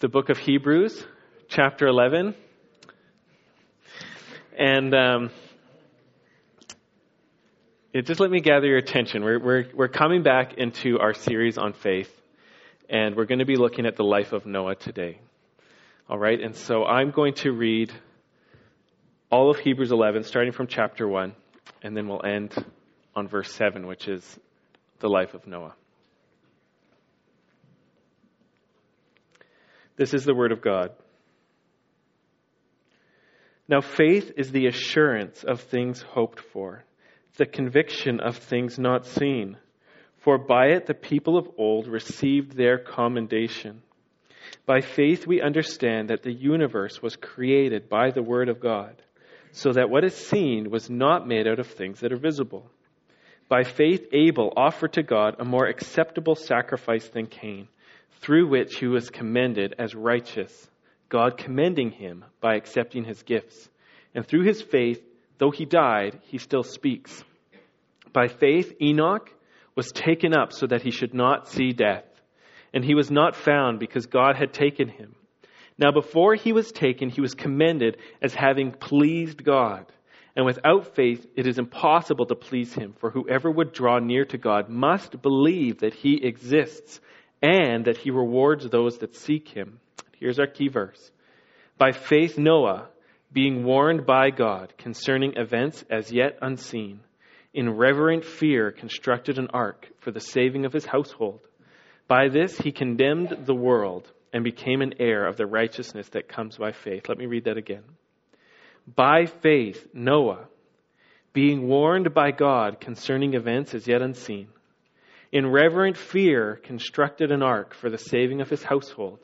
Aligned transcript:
the 0.00 0.08
book 0.08 0.30
of 0.30 0.38
Hebrews, 0.38 1.06
chapter 1.48 1.86
11. 1.86 2.34
And 4.58 4.94
um, 4.94 5.30
just 7.94 8.18
let 8.18 8.30
me 8.30 8.40
gather 8.40 8.66
your 8.66 8.78
attention. 8.78 9.22
We're, 9.22 9.38
we're, 9.38 9.64
we're 9.74 9.88
coming 9.88 10.22
back 10.22 10.54
into 10.54 10.98
our 10.98 11.12
series 11.12 11.58
on 11.58 11.74
faith, 11.74 12.10
and 12.88 13.14
we're 13.14 13.26
going 13.26 13.40
to 13.40 13.44
be 13.44 13.56
looking 13.56 13.84
at 13.84 13.96
the 13.96 14.02
life 14.02 14.32
of 14.32 14.46
Noah 14.46 14.74
today. 14.74 15.18
All 16.08 16.18
right, 16.18 16.40
and 16.40 16.56
so 16.56 16.86
I'm 16.86 17.10
going 17.10 17.34
to 17.34 17.52
read 17.52 17.92
all 19.30 19.50
of 19.50 19.58
Hebrews 19.58 19.92
11, 19.92 20.24
starting 20.24 20.52
from 20.52 20.66
chapter 20.66 21.06
1, 21.06 21.34
and 21.82 21.94
then 21.94 22.08
we'll 22.08 22.24
end 22.24 22.54
on 23.14 23.28
verse 23.28 23.52
7, 23.52 23.86
which 23.86 24.08
is 24.08 24.40
the 25.00 25.08
life 25.08 25.34
of 25.34 25.46
Noah. 25.46 25.74
This 30.00 30.14
is 30.14 30.24
the 30.24 30.34
Word 30.34 30.50
of 30.50 30.62
God. 30.62 30.92
Now, 33.68 33.82
faith 33.82 34.32
is 34.34 34.50
the 34.50 34.66
assurance 34.66 35.44
of 35.44 35.60
things 35.60 36.00
hoped 36.00 36.40
for, 36.40 36.84
the 37.36 37.44
conviction 37.44 38.18
of 38.18 38.38
things 38.38 38.78
not 38.78 39.04
seen. 39.04 39.58
For 40.20 40.38
by 40.38 40.68
it 40.68 40.86
the 40.86 40.94
people 40.94 41.36
of 41.36 41.50
old 41.58 41.86
received 41.86 42.56
their 42.56 42.78
commendation. 42.78 43.82
By 44.64 44.80
faith 44.80 45.26
we 45.26 45.42
understand 45.42 46.08
that 46.08 46.22
the 46.22 46.32
universe 46.32 47.02
was 47.02 47.16
created 47.16 47.90
by 47.90 48.10
the 48.10 48.22
Word 48.22 48.48
of 48.48 48.58
God, 48.58 49.02
so 49.52 49.70
that 49.74 49.90
what 49.90 50.04
is 50.04 50.14
seen 50.14 50.70
was 50.70 50.88
not 50.88 51.28
made 51.28 51.46
out 51.46 51.58
of 51.58 51.66
things 51.66 52.00
that 52.00 52.12
are 52.12 52.16
visible. 52.16 52.70
By 53.50 53.64
faith 53.64 54.06
Abel 54.14 54.50
offered 54.56 54.94
to 54.94 55.02
God 55.02 55.36
a 55.38 55.44
more 55.44 55.66
acceptable 55.66 56.36
sacrifice 56.36 57.06
than 57.10 57.26
Cain 57.26 57.68
through 58.20 58.48
which 58.48 58.76
he 58.76 58.86
was 58.86 59.10
commended 59.10 59.74
as 59.78 59.94
righteous, 59.94 60.68
God 61.08 61.36
commending 61.36 61.90
him 61.90 62.24
by 62.40 62.54
accepting 62.54 63.04
his 63.04 63.22
gifts. 63.22 63.68
And 64.14 64.26
through 64.26 64.44
his 64.44 64.62
faith, 64.62 65.02
though 65.38 65.50
he 65.50 65.64
died, 65.64 66.20
he 66.24 66.38
still 66.38 66.62
speaks. 66.62 67.24
By 68.12 68.28
faith, 68.28 68.74
Enoch 68.80 69.30
was 69.74 69.92
taken 69.92 70.34
up 70.34 70.52
so 70.52 70.66
that 70.66 70.82
he 70.82 70.90
should 70.90 71.14
not 71.14 71.48
see 71.48 71.72
death. 71.72 72.04
And 72.74 72.84
he 72.84 72.94
was 72.94 73.10
not 73.10 73.34
found 73.34 73.78
because 73.78 74.06
God 74.06 74.36
had 74.36 74.52
taken 74.52 74.88
him. 74.88 75.14
Now, 75.78 75.92
before 75.92 76.34
he 76.34 76.52
was 76.52 76.72
taken, 76.72 77.08
he 77.08 77.20
was 77.20 77.34
commended 77.34 77.96
as 78.20 78.34
having 78.34 78.72
pleased 78.72 79.42
God. 79.42 79.86
And 80.36 80.44
without 80.44 80.94
faith, 80.94 81.26
it 81.36 81.46
is 81.46 81.58
impossible 81.58 82.26
to 82.26 82.34
please 82.34 82.72
him, 82.74 82.94
for 82.98 83.10
whoever 83.10 83.50
would 83.50 83.72
draw 83.72 83.98
near 83.98 84.24
to 84.26 84.38
God 84.38 84.68
must 84.68 85.20
believe 85.22 85.80
that 85.80 85.94
he 85.94 86.24
exists 86.24 87.00
and 87.42 87.84
that 87.86 87.98
he 87.98 88.10
rewards 88.10 88.68
those 88.68 88.98
that 88.98 89.16
seek 89.16 89.48
him. 89.48 89.80
Here's 90.18 90.38
our 90.38 90.46
key 90.46 90.68
verse. 90.68 91.10
By 91.78 91.92
faith, 91.92 92.36
Noah, 92.36 92.88
being 93.32 93.64
warned 93.64 94.04
by 94.04 94.30
God 94.30 94.74
concerning 94.76 95.34
events 95.36 95.84
as 95.88 96.12
yet 96.12 96.38
unseen, 96.42 97.00
in 97.54 97.76
reverent 97.76 98.24
fear 98.24 98.70
constructed 98.70 99.38
an 99.38 99.48
ark 99.52 99.88
for 100.00 100.10
the 100.10 100.20
saving 100.20 100.64
of 100.66 100.72
his 100.72 100.84
household. 100.84 101.40
By 102.06 102.28
this 102.28 102.58
he 102.58 102.72
condemned 102.72 103.46
the 103.46 103.54
world 103.54 104.10
and 104.32 104.44
became 104.44 104.82
an 104.82 104.94
heir 104.98 105.26
of 105.26 105.36
the 105.36 105.46
righteousness 105.46 106.08
that 106.10 106.28
comes 106.28 106.56
by 106.56 106.72
faith. 106.72 107.08
Let 107.08 107.18
me 107.18 107.26
read 107.26 107.44
that 107.44 107.56
again. 107.56 107.84
By 108.94 109.26
faith, 109.26 109.86
Noah, 109.92 110.46
being 111.32 111.68
warned 111.68 112.12
by 112.12 112.32
God 112.32 112.80
concerning 112.80 113.34
events 113.34 113.74
as 113.74 113.86
yet 113.86 114.02
unseen, 114.02 114.48
in 115.32 115.46
reverent 115.46 115.96
fear 115.96 116.60
constructed 116.62 117.30
an 117.30 117.42
ark 117.42 117.74
for 117.74 117.88
the 117.88 117.98
saving 117.98 118.40
of 118.40 118.50
his 118.50 118.62
household. 118.62 119.20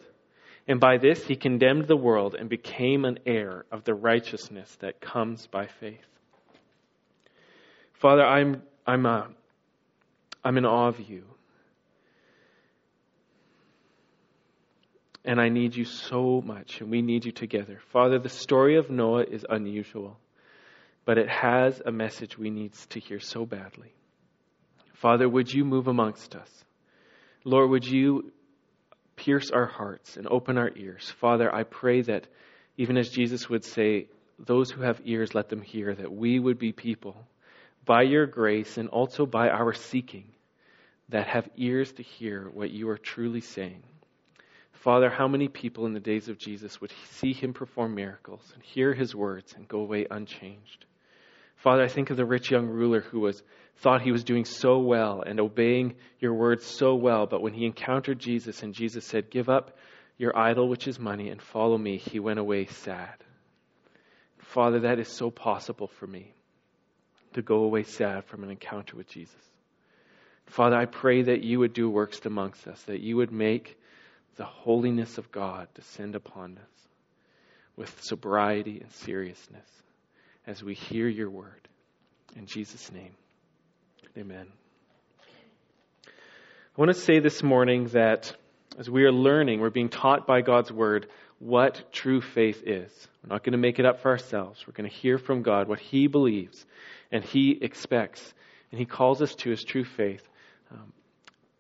And 0.69 0.81
by 0.81 0.99
this 0.99 1.25
he 1.25 1.37
condemned 1.37 1.87
the 1.87 1.97
world 1.97 2.35
and 2.35 2.49
became 2.49 3.05
an 3.05 3.19
heir 3.27 3.65
of 3.71 3.85
the 3.85 3.95
righteousness 3.95 4.77
that 4.81 5.01
comes 5.01 5.47
by 5.47 5.67
faith. 5.67 6.07
Father, 7.95 8.25
I'm, 8.25 8.63
I'm, 8.87 9.07
uh, 9.07 9.27
I'm 10.45 10.59
in 10.59 10.67
awe 10.67 10.89
of 10.89 11.01
you. 11.01 11.25
And 15.25 15.41
I 15.41 15.49
need 15.49 15.75
you 15.75 15.85
so 15.85 16.41
much, 16.41 16.81
and 16.81 16.89
we 16.89 17.03
need 17.03 17.25
you 17.25 17.33
together. 17.33 17.81
Father, 17.93 18.21
the 18.21 18.29
story 18.29 18.77
of 18.77 18.91
Noah 18.91 19.25
is 19.25 19.45
unusual, 19.49 20.19
but 21.05 21.19
it 21.19 21.29
has 21.29 21.83
a 21.85 21.91
message 21.91 22.39
we 22.39 22.51
need 22.51 22.75
to 22.91 23.01
hear 23.01 23.19
so 23.19 23.45
badly. 23.45 23.93
Father, 25.01 25.29
would 25.29 25.53
you 25.53 25.65
move 25.65 25.89
amongst 25.89 26.35
us? 26.35 26.65
Lord, 27.45 27.71
would 27.71 27.85
you 27.85 28.33
pierce 29.15 29.51
our 29.51 29.67
hearts 29.67 30.17
and 30.17 30.27
open 30.27 30.59
our 30.59 30.71
ears? 30.75 31.13
Father, 31.21 31.55
I 31.55 31.65
pray 31.65 32.03
that 32.03 32.27
even 32.77 32.97
as 32.97 33.11
Jesus 33.11 33.49
would 33.49 33.65
say, 33.65 34.09
those 34.39 34.71
who 34.71 34.83
have 34.83 35.01
ears, 35.05 35.35
let 35.35 35.49
them 35.49 35.63
hear, 35.63 35.95
that 35.95 36.13
we 36.13 36.39
would 36.39 36.59
be 36.59 36.73
people 36.73 37.17
by 37.85 38.03
your 38.03 38.27
grace 38.27 38.77
and 38.77 38.89
also 38.89 39.25
by 39.27 39.49
our 39.49 39.73
seeking 39.73 40.25
that 41.09 41.27
have 41.27 41.49
ears 41.57 41.93
to 41.93 42.03
hear 42.03 42.51
what 42.53 42.71
you 42.71 42.89
are 42.89 42.99
truly 42.99 43.41
saying. 43.41 43.83
Father, 44.73 45.09
how 45.09 45.29
many 45.29 45.49
people 45.49 45.87
in 45.87 45.95
the 45.95 46.01
days 46.01 46.29
of 46.29 46.39
Jesus 46.39 46.81
would 46.81 46.93
see 47.11 47.33
him 47.33 47.53
perform 47.53 47.95
miracles 47.95 48.53
and 48.55 48.63
hear 48.63 48.93
his 48.93 49.15
words 49.15 49.55
and 49.57 49.69
go 49.69 49.81
away 49.81 50.07
unchanged? 50.11 50.85
Father, 51.57 51.83
I 51.83 51.89
think 51.89 52.11
of 52.11 52.17
the 52.17 52.25
rich 52.25 52.51
young 52.51 52.67
ruler 52.67 53.01
who 53.01 53.21
was 53.21 53.43
thought 53.79 54.03
he 54.03 54.13
was 54.13 54.25
doing 54.25 54.45
so 54.45 54.79
well 54.79 55.23
and 55.23 55.41
obeying 55.41 55.97
your 56.21 56.35
words 56.35 56.65
so 56.65 56.95
well, 56.95 57.27
but 57.27 57.43
when 57.43 57.53
he 57.53 57.67
encountered 57.67 58.19
Jesus 58.19 58.63
and 58.63 58.75
Jesus 58.75 59.05
said, 59.05 59.31
Give 59.31 59.49
up 59.49 59.77
your 60.19 60.37
idol, 60.37 60.69
which 60.69 60.89
is 60.89 60.99
money, 60.99 61.29
and 61.29 61.41
follow 61.41 61.77
me, 61.77 61.99
he 61.99 62.21
went 62.21 62.39
away 62.39 62.67
sad. 62.67 63.15
Father, 64.39 64.81
that 64.81 64.99
is 64.99 65.09
so 65.09 65.31
possible 65.31 65.89
for 65.89 66.07
me 66.07 66.33
to 67.35 67.43
go 67.43 67.65
away 67.65 67.83
sad 67.83 68.25
from 68.25 68.45
an 68.45 68.51
encounter 68.51 68.97
with 68.97 69.09
Jesus. 69.09 69.35
Father, 70.47 70.77
I 70.77 70.87
pray 70.87 71.23
that 71.23 71.43
you 71.43 71.59
would 71.59 71.73
do 71.73 71.91
works 71.91 72.21
amongst 72.25 72.67
us, 72.67 72.81
that 72.83 73.01
you 73.01 73.17
would 73.17 73.33
make 73.33 73.79
the 74.37 74.45
holiness 74.45 75.19
of 75.19 75.33
God 75.33 75.69
descend 75.75 76.15
upon 76.15 76.59
us 76.59 76.89
with 77.77 78.01
sobriety 78.03 78.81
and 78.81 78.91
seriousness 78.93 79.69
as 80.47 80.63
we 80.63 80.75
hear 80.75 81.09
your 81.09 81.31
word. 81.31 81.69
In 82.37 82.47
Jesus' 82.47 82.91
name. 82.93 83.15
Amen. 84.17 84.47
I 86.07 86.81
want 86.81 86.91
to 86.95 87.01
say 87.01 87.21
this 87.21 87.43
morning 87.43 87.89
that 87.89 88.35
as 88.79 88.89
we 88.89 89.05
are 89.05 89.13
learning, 89.13 89.61
we're 89.61 89.71
being 89.71 89.89
taught 89.89 90.27
by 90.27 90.43
God's 90.43 90.71
Word 90.71 91.09
what 91.39 91.93
true 91.93 92.21
faith 92.21 92.63
is. 92.67 92.91
We're 93.23 93.35
not 93.35 93.43
going 93.43 93.53
to 93.53 93.59
make 93.59 93.79
it 93.79 93.87
up 93.87 94.01
for 94.01 94.11
ourselves. 94.11 94.67
We're 94.67 94.75
going 94.75 94.89
to 94.89 94.95
hear 94.95 95.19
from 95.19 95.43
God 95.43 95.69
what 95.69 95.81
He 95.81 96.07
believes 96.07 96.65
and 97.11 97.25
He 97.25 97.59
expects 97.61 98.35
and 98.71 98.79
He 98.79 98.87
calls 98.87 99.23
us 99.23 99.35
to 99.37 99.51
His 99.51 99.65
true 99.65 99.85
faith. 99.85 100.27
Um, 100.71 100.93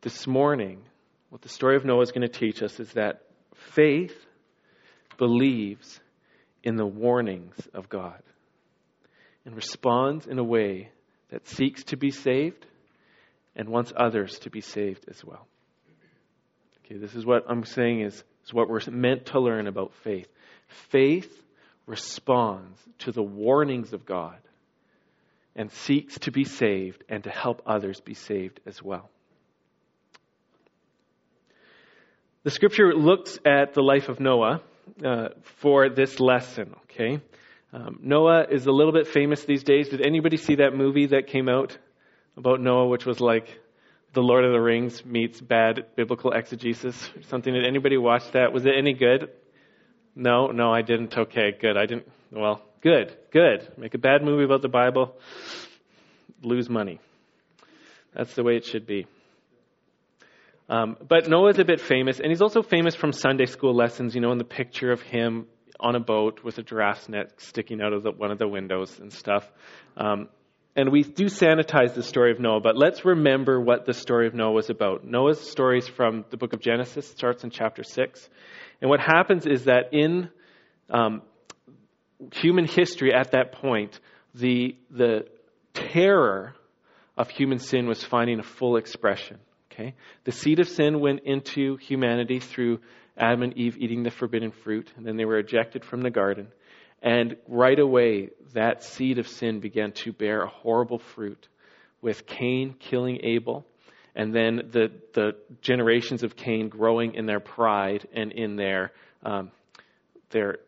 this 0.03 0.27
morning, 0.27 0.83
what 1.31 1.41
the 1.43 1.49
story 1.49 1.77
of 1.77 1.85
Noah 1.85 2.03
is 2.03 2.13
going 2.13 2.23
to 2.23 2.29
teach 2.29 2.63
us 2.63 2.79
is 2.79 2.93
that 2.93 3.23
faith 3.55 4.15
believes 5.17 6.01
in 6.63 6.77
the 6.77 6.87
warnings 6.87 7.57
of 7.73 7.89
God 7.89 8.23
and 9.47 9.55
responds 9.55 10.27
in 10.27 10.39
a 10.39 10.45
way 10.45 10.91
that 11.31 11.47
seeks 11.47 11.84
to 11.84 11.97
be 11.97 12.11
saved 12.11 12.67
and 13.55 13.69
wants 13.69 13.93
others 13.97 14.41
to 14.41 14.51
be 14.51 14.61
saved 14.61 15.07
as 15.09 15.25
well. 15.25 15.47
Okay, 16.84 16.99
this 16.99 17.15
is 17.15 17.25
what 17.25 17.45
I'm 17.49 17.65
saying 17.65 18.01
is, 18.03 18.23
is 18.45 18.53
what 18.53 18.69
we're 18.69 18.81
meant 18.91 19.27
to 19.27 19.41
learn 19.41 19.67
about 19.67 19.93
faith. 20.05 20.29
Faith 20.91 21.33
responds 21.87 22.79
to 22.99 23.12
the 23.12 23.23
warnings 23.23 23.93
of 23.93 24.05
God 24.05 24.37
and 25.55 25.71
seeks 25.71 26.19
to 26.21 26.33
be 26.33 26.45
saved 26.45 27.03
and 27.09 27.25
to 27.25 27.31
help 27.31 27.63
others 27.67 28.01
be 28.01 28.15
saved 28.15 28.61
as 28.67 28.83
well. 28.83 29.09
The 32.43 32.51
scripture 32.51 32.95
looks 32.95 33.39
at 33.45 33.75
the 33.75 33.83
life 33.83 34.09
of 34.09 34.21
Noah 34.21 34.61
uh, 35.04 35.28
for 35.43 35.89
this 35.89 36.21
lesson, 36.21 36.75
okay? 36.84 37.21
Um, 37.77 37.99
Noah 38.03 38.47
is 38.51 38.65
a 38.65 38.73
little 38.73 38.93
bit 38.93 39.07
famous 39.07 39.45
these 39.45 39.63
days. 39.63 39.91
Did 39.91 40.01
anybody 40.01 40.39
see 40.39 40.55
that 40.57 40.75
movie 40.75 41.09
that 41.09 41.27
came 41.27 41.47
out 41.47 41.77
about 42.34 42.59
Noah, 42.59 42.89
which 42.89 43.05
was 43.05 43.21
like 43.21 43.61
The 44.15 44.23
Lord 44.23 44.47
of 44.47 44.53
the 44.53 44.61
Rings 44.61 45.05
meets 45.05 45.43
bad 45.43 45.84
biblical 45.95 46.33
exegesis 46.33 47.11
or 47.15 47.23
something? 47.25 47.53
Did 47.53 47.67
anybody 47.67 47.99
watch 47.99 48.31
that? 48.33 48.55
Was 48.55 48.65
it 48.65 48.73
any 48.78 48.95
good? 48.95 49.28
No, 50.15 50.47
no, 50.47 50.73
I 50.73 50.81
didn't. 50.81 51.19
Okay, 51.19 51.53
good. 51.61 51.77
I 51.77 51.84
didn't. 51.84 52.09
Well, 52.33 52.63
good, 52.81 53.15
good. 53.31 53.71
Make 53.77 53.93
a 53.93 53.99
bad 53.99 54.22
movie 54.22 54.45
about 54.45 54.63
the 54.63 54.71
Bible, 54.71 55.15
lose 56.41 56.71
money. 56.71 56.99
That's 58.15 58.34
the 58.34 58.43
way 58.43 58.57
it 58.57 58.65
should 58.65 58.87
be. 58.87 59.07
Um, 60.71 60.97
but 61.07 61.29
Noah's 61.29 61.59
a 61.59 61.65
bit 61.67 61.83
famous, 61.83 62.21
and 62.21 62.29
he's 62.29 62.41
also 62.41 62.63
famous 62.63 62.95
from 62.95 63.13
Sunday 63.13 63.45
school 63.45 63.75
lessons, 63.75 64.15
you 64.15 64.22
know, 64.22 64.33
in 64.33 64.39
the 64.39 64.45
picture 64.45 64.93
of 64.93 65.03
him 65.03 65.47
on 65.81 65.95
a 65.95 66.01
boat 66.01 66.43
with 66.43 66.59
a 66.59 66.63
giraffe's 66.63 67.09
neck 67.09 67.41
sticking 67.41 67.81
out 67.81 67.93
of 67.93 68.03
the, 68.03 68.11
one 68.11 68.31
of 68.31 68.39
the 68.39 68.49
windows 68.49 68.99
and 68.99 69.13
stuff. 69.13 69.47
Um, 69.97 70.28
and 70.75 70.93
we 70.93 71.03
do 71.03 71.25
sanitize 71.25 71.95
the 71.95 72.03
story 72.03 72.33
of 72.33 72.39
Noah, 72.39 72.61
but 72.61 72.77
let's 72.77 73.05
remember 73.05 73.59
what 73.61 73.87
the 73.87 73.95
story 73.95 74.27
of 74.27 74.34
Noah 74.34 74.53
was 74.53 74.69
about. 74.69 75.05
Noah's 75.05 75.41
story 75.41 75.78
is 75.78 75.89
from 75.89 76.27
the 76.31 76.37
book 76.37 76.53
of 76.53 76.61
Genesis, 76.61 77.09
starts 77.09 77.45
in 77.45 77.51
chapter 77.51 77.83
6. 77.83 78.28
And 78.83 78.91
what 78.91 79.01
happens 79.01 79.47
is 79.47 79.65
that 79.65 79.93
in 79.93 80.28
um, 80.91 81.23
human 82.33 82.67
history 82.67 83.15
at 83.15 83.33
that 83.33 83.53
point, 83.53 83.99
the, 84.34 84.77
the 84.91 85.27
terror 85.72 86.55
of 87.17 87.31
human 87.31 87.59
sin 87.59 87.87
was 87.87 88.05
finding 88.05 88.39
a 88.39 88.43
full 88.43 88.77
expression. 88.77 89.39
Okay? 89.72 89.95
The 90.25 90.33
seed 90.33 90.61
of 90.61 90.69
sin 90.69 91.01
went 91.01 91.21
into 91.25 91.77
humanity 91.77 92.41
through 92.41 92.81
Adam 93.16 93.42
and 93.42 93.57
Eve 93.57 93.77
eating 93.78 94.03
the 94.03 94.10
forbidden 94.10 94.51
fruit, 94.51 94.92
and 94.97 95.07
then 95.07 95.16
they 95.16 95.24
were 95.24 95.39
ejected 95.39 95.84
from 95.84 96.03
the 96.03 96.10
garden. 96.10 96.48
And 97.03 97.36
right 97.48 97.78
away, 97.78 98.30
that 98.53 98.83
seed 98.83 99.18
of 99.18 99.28
sin 99.28 99.60
began 99.60 99.92
to 99.92 100.13
bear 100.13 100.42
a 100.42 100.48
horrible 100.48 100.98
fruit 100.98 101.48
with 102.03 102.27
Cain 102.27 102.74
killing 102.78 103.21
Abel, 103.22 103.66
and 104.15 104.34
then 104.34 104.68
the, 104.72 104.92
the 105.15 105.36
generations 105.60 106.22
of 106.22 106.36
Cain 106.36 106.68
growing 106.68 107.15
in 107.15 107.27
their 107.27 107.41
pride 107.41 108.07
and 108.15 108.33
in 108.33 108.57
their, 108.57 108.92
um, 109.22 109.51
their, 110.30 110.59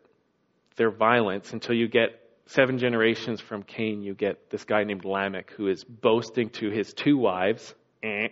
their 0.75 0.91
violence 0.91 1.51
until 1.53 1.75
you 1.75 1.87
get 1.87 2.19
seven 2.45 2.77
generations 2.77 3.41
from 3.41 3.63
Cain, 3.63 4.01
you 4.01 4.13
get 4.13 4.49
this 4.49 4.63
guy 4.63 4.83
named 4.83 5.05
Lamech 5.05 5.51
who 5.51 5.67
is 5.67 5.83
boasting 5.83 6.49
to 6.49 6.69
his 6.69 6.93
two 6.93 7.17
wives 7.17 7.73
eh, 8.03 8.29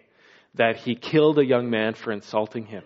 that 0.55 0.77
he 0.77 0.95
killed 0.95 1.37
a 1.39 1.45
young 1.45 1.69
man 1.69 1.93
for 1.93 2.11
insulting 2.11 2.65
him. 2.65 2.83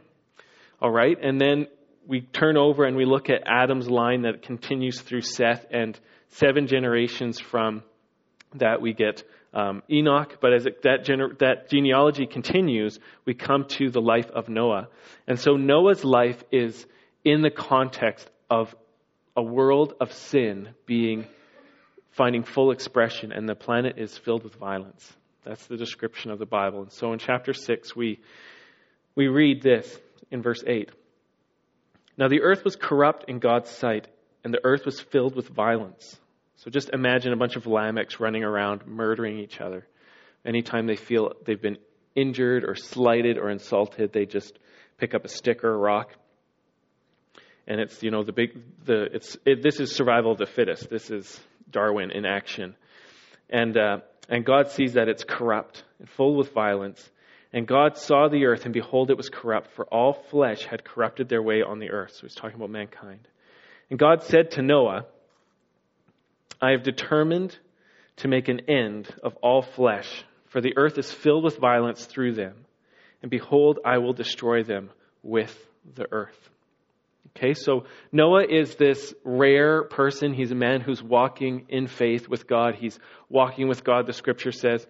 All 0.81 0.91
right? 0.91 1.17
And 1.21 1.39
then 1.39 1.67
we 2.07 2.21
turn 2.21 2.57
over 2.57 2.85
and 2.85 2.97
we 2.97 3.05
look 3.05 3.29
at 3.29 3.43
Adam's 3.45 3.89
line 3.89 4.23
that 4.23 4.41
continues 4.41 4.99
through 5.01 5.21
Seth, 5.21 5.65
and 5.71 5.99
seven 6.29 6.67
generations 6.67 7.39
from 7.39 7.83
that 8.55 8.81
we 8.81 8.93
get 8.93 9.23
um, 9.53 9.83
Enoch. 9.89 10.37
But 10.41 10.53
as 10.53 10.65
it, 10.65 10.81
that, 10.83 11.05
gener- 11.05 11.37
that 11.39 11.69
genealogy 11.69 12.25
continues, 12.25 12.99
we 13.25 13.33
come 13.33 13.65
to 13.77 13.89
the 13.89 14.01
life 14.01 14.29
of 14.31 14.49
Noah. 14.49 14.87
And 15.27 15.39
so 15.39 15.55
Noah's 15.55 16.03
life 16.03 16.43
is 16.51 16.85
in 17.23 17.41
the 17.41 17.51
context 17.51 18.29
of 18.49 18.73
a 19.35 19.43
world 19.43 19.93
of 20.01 20.11
sin 20.11 20.69
being 20.85 21.27
finding 22.11 22.43
full 22.43 22.71
expression, 22.71 23.31
and 23.31 23.47
the 23.47 23.55
planet 23.55 23.97
is 23.97 24.17
filled 24.17 24.43
with 24.43 24.55
violence. 24.55 25.13
That's 25.45 25.65
the 25.67 25.77
description 25.77 26.29
of 26.29 26.39
the 26.39 26.45
Bible. 26.45 26.81
And 26.81 26.91
so 26.91 27.13
in 27.13 27.19
chapter 27.19 27.53
6, 27.53 27.95
we, 27.95 28.19
we 29.15 29.27
read 29.27 29.61
this 29.61 29.97
in 30.29 30.41
verse 30.41 30.63
8. 30.65 30.89
Now 32.17 32.27
the 32.27 32.41
earth 32.41 32.63
was 32.63 32.75
corrupt 32.75 33.25
in 33.27 33.39
God's 33.39 33.69
sight, 33.69 34.07
and 34.43 34.53
the 34.53 34.63
earth 34.63 34.85
was 34.85 34.99
filled 34.99 35.35
with 35.35 35.47
violence. 35.47 36.19
So 36.57 36.69
just 36.69 36.89
imagine 36.91 37.33
a 37.33 37.37
bunch 37.37 37.55
of 37.55 37.63
Lamechs 37.63 38.19
running 38.19 38.43
around 38.43 38.85
murdering 38.85 39.39
each 39.39 39.59
other. 39.59 39.87
Anytime 40.45 40.85
they 40.85 40.95
feel 40.95 41.33
they've 41.45 41.61
been 41.61 41.77
injured 42.15 42.63
or 42.63 42.75
slighted 42.75 43.37
or 43.37 43.49
insulted, 43.49 44.13
they 44.13 44.25
just 44.25 44.57
pick 44.97 45.15
up 45.15 45.25
a 45.25 45.27
stick 45.27 45.63
or 45.63 45.73
a 45.73 45.77
rock. 45.77 46.11
And 47.67 47.79
it's, 47.79 48.03
you 48.03 48.11
know, 48.11 48.23
the 48.23 48.31
big, 48.31 48.59
the, 48.85 49.03
it's, 49.13 49.37
it, 49.45 49.63
this 49.63 49.79
is 49.79 49.95
survival 49.95 50.31
of 50.31 50.37
the 50.37 50.45
fittest. 50.45 50.89
This 50.89 51.09
is 51.09 51.39
Darwin 51.69 52.11
in 52.11 52.25
action. 52.25 52.75
And, 53.49 53.77
uh, 53.77 53.97
and 54.29 54.45
God 54.45 54.71
sees 54.71 54.93
that 54.93 55.07
it's 55.09 55.23
corrupt 55.23 55.83
and 55.99 56.09
full 56.09 56.35
with 56.35 56.53
violence. 56.53 57.09
And 57.53 57.67
God 57.67 57.97
saw 57.97 58.29
the 58.29 58.45
earth, 58.45 58.63
and 58.65 58.73
behold, 58.73 59.11
it 59.11 59.17
was 59.17 59.29
corrupt, 59.29 59.71
for 59.75 59.85
all 59.85 60.13
flesh 60.13 60.65
had 60.65 60.85
corrupted 60.85 61.27
their 61.27 61.41
way 61.41 61.61
on 61.61 61.79
the 61.79 61.89
earth. 61.89 62.13
So 62.13 62.21
he's 62.21 62.35
talking 62.35 62.55
about 62.55 62.69
mankind. 62.69 63.27
And 63.89 63.99
God 63.99 64.23
said 64.23 64.51
to 64.51 64.61
Noah, 64.61 65.05
I 66.61 66.71
have 66.71 66.83
determined 66.83 67.57
to 68.17 68.27
make 68.27 68.47
an 68.47 68.69
end 68.69 69.13
of 69.21 69.35
all 69.37 69.61
flesh, 69.61 70.23
for 70.47 70.61
the 70.61 70.77
earth 70.77 70.97
is 70.97 71.11
filled 71.11 71.43
with 71.43 71.57
violence 71.57 72.05
through 72.05 72.35
them. 72.35 72.53
And 73.21 73.29
behold, 73.29 73.79
I 73.85 73.97
will 73.97 74.13
destroy 74.13 74.63
them 74.63 74.89
with 75.21 75.55
the 75.95 76.07
earth. 76.11 76.49
Okay, 77.35 77.53
so 77.53 77.85
Noah 78.11 78.45
is 78.45 78.75
this 78.75 79.13
rare 79.23 79.83
person. 79.83 80.33
He's 80.33 80.51
a 80.51 80.55
man 80.55 80.81
who's 80.81 81.01
walking 81.01 81.65
in 81.69 81.87
faith 81.87 82.27
with 82.27 82.47
God. 82.47 82.75
He's 82.75 82.99
walking 83.29 83.67
with 83.67 83.83
God, 83.83 84.05
the 84.05 84.13
scripture 84.13 84.51
says. 84.51 84.85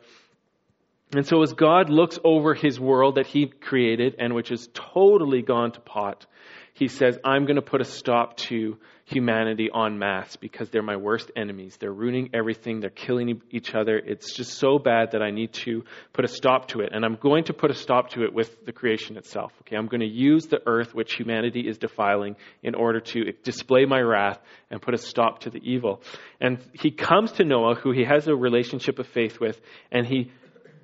And 1.13 1.27
so 1.27 1.41
as 1.41 1.51
God 1.53 1.89
looks 1.89 2.17
over 2.23 2.53
his 2.53 2.79
world 2.79 3.15
that 3.15 3.27
he 3.27 3.47
created 3.47 4.15
and 4.17 4.33
which 4.33 4.49
has 4.49 4.69
totally 4.73 5.41
gone 5.41 5.73
to 5.73 5.81
pot, 5.81 6.25
he 6.73 6.87
says, 6.87 7.19
I'm 7.25 7.45
going 7.45 7.57
to 7.57 7.61
put 7.61 7.81
a 7.81 7.85
stop 7.85 8.37
to 8.47 8.77
humanity 9.03 9.69
en 9.75 9.99
masse 9.99 10.37
because 10.37 10.69
they're 10.69 10.81
my 10.81 10.95
worst 10.95 11.29
enemies. 11.35 11.75
They're 11.77 11.91
ruining 11.91 12.29
everything. 12.33 12.79
They're 12.79 12.89
killing 12.89 13.41
each 13.51 13.75
other. 13.75 13.97
It's 13.97 14.33
just 14.33 14.53
so 14.53 14.79
bad 14.79 15.11
that 15.11 15.21
I 15.21 15.31
need 15.31 15.51
to 15.65 15.83
put 16.13 16.23
a 16.23 16.29
stop 16.29 16.69
to 16.69 16.79
it. 16.79 16.91
And 16.93 17.03
I'm 17.03 17.17
going 17.17 17.43
to 17.45 17.53
put 17.53 17.71
a 17.71 17.75
stop 17.75 18.11
to 18.11 18.23
it 18.23 18.33
with 18.33 18.65
the 18.65 18.71
creation 18.71 19.17
itself. 19.17 19.51
Okay. 19.61 19.75
I'm 19.75 19.87
going 19.87 19.99
to 19.99 20.07
use 20.07 20.47
the 20.47 20.61
earth, 20.65 20.95
which 20.95 21.13
humanity 21.13 21.67
is 21.67 21.77
defiling, 21.77 22.37
in 22.63 22.73
order 22.73 23.01
to 23.01 23.33
display 23.43 23.83
my 23.83 23.99
wrath 23.99 24.39
and 24.69 24.81
put 24.81 24.93
a 24.93 24.97
stop 24.97 25.39
to 25.39 25.49
the 25.49 25.59
evil. 25.61 26.01
And 26.39 26.59
he 26.71 26.91
comes 26.91 27.33
to 27.33 27.43
Noah, 27.43 27.75
who 27.75 27.91
he 27.91 28.05
has 28.05 28.29
a 28.29 28.35
relationship 28.35 28.97
of 28.97 29.07
faith 29.07 29.41
with, 29.41 29.59
and 29.91 30.07
he 30.07 30.31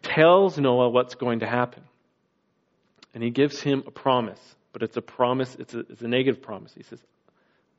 tells 0.07 0.57
Noah 0.57 0.89
what's 0.89 1.15
going 1.15 1.39
to 1.39 1.48
happen. 1.48 1.83
And 3.13 3.24
he 3.24 3.30
gives 3.30 3.62
him 3.62 3.83
a 3.88 3.92
promise, 3.92 4.39
but 4.74 4.83
it's 4.83 4.98
a 4.98 5.01
promise, 5.01 5.56
it's 5.59 5.74
a, 5.74 5.80
it's 5.80 6.01
a 6.01 6.07
negative 6.07 6.42
promise. 6.42 6.74
He 6.74 6.83
says, 6.83 7.00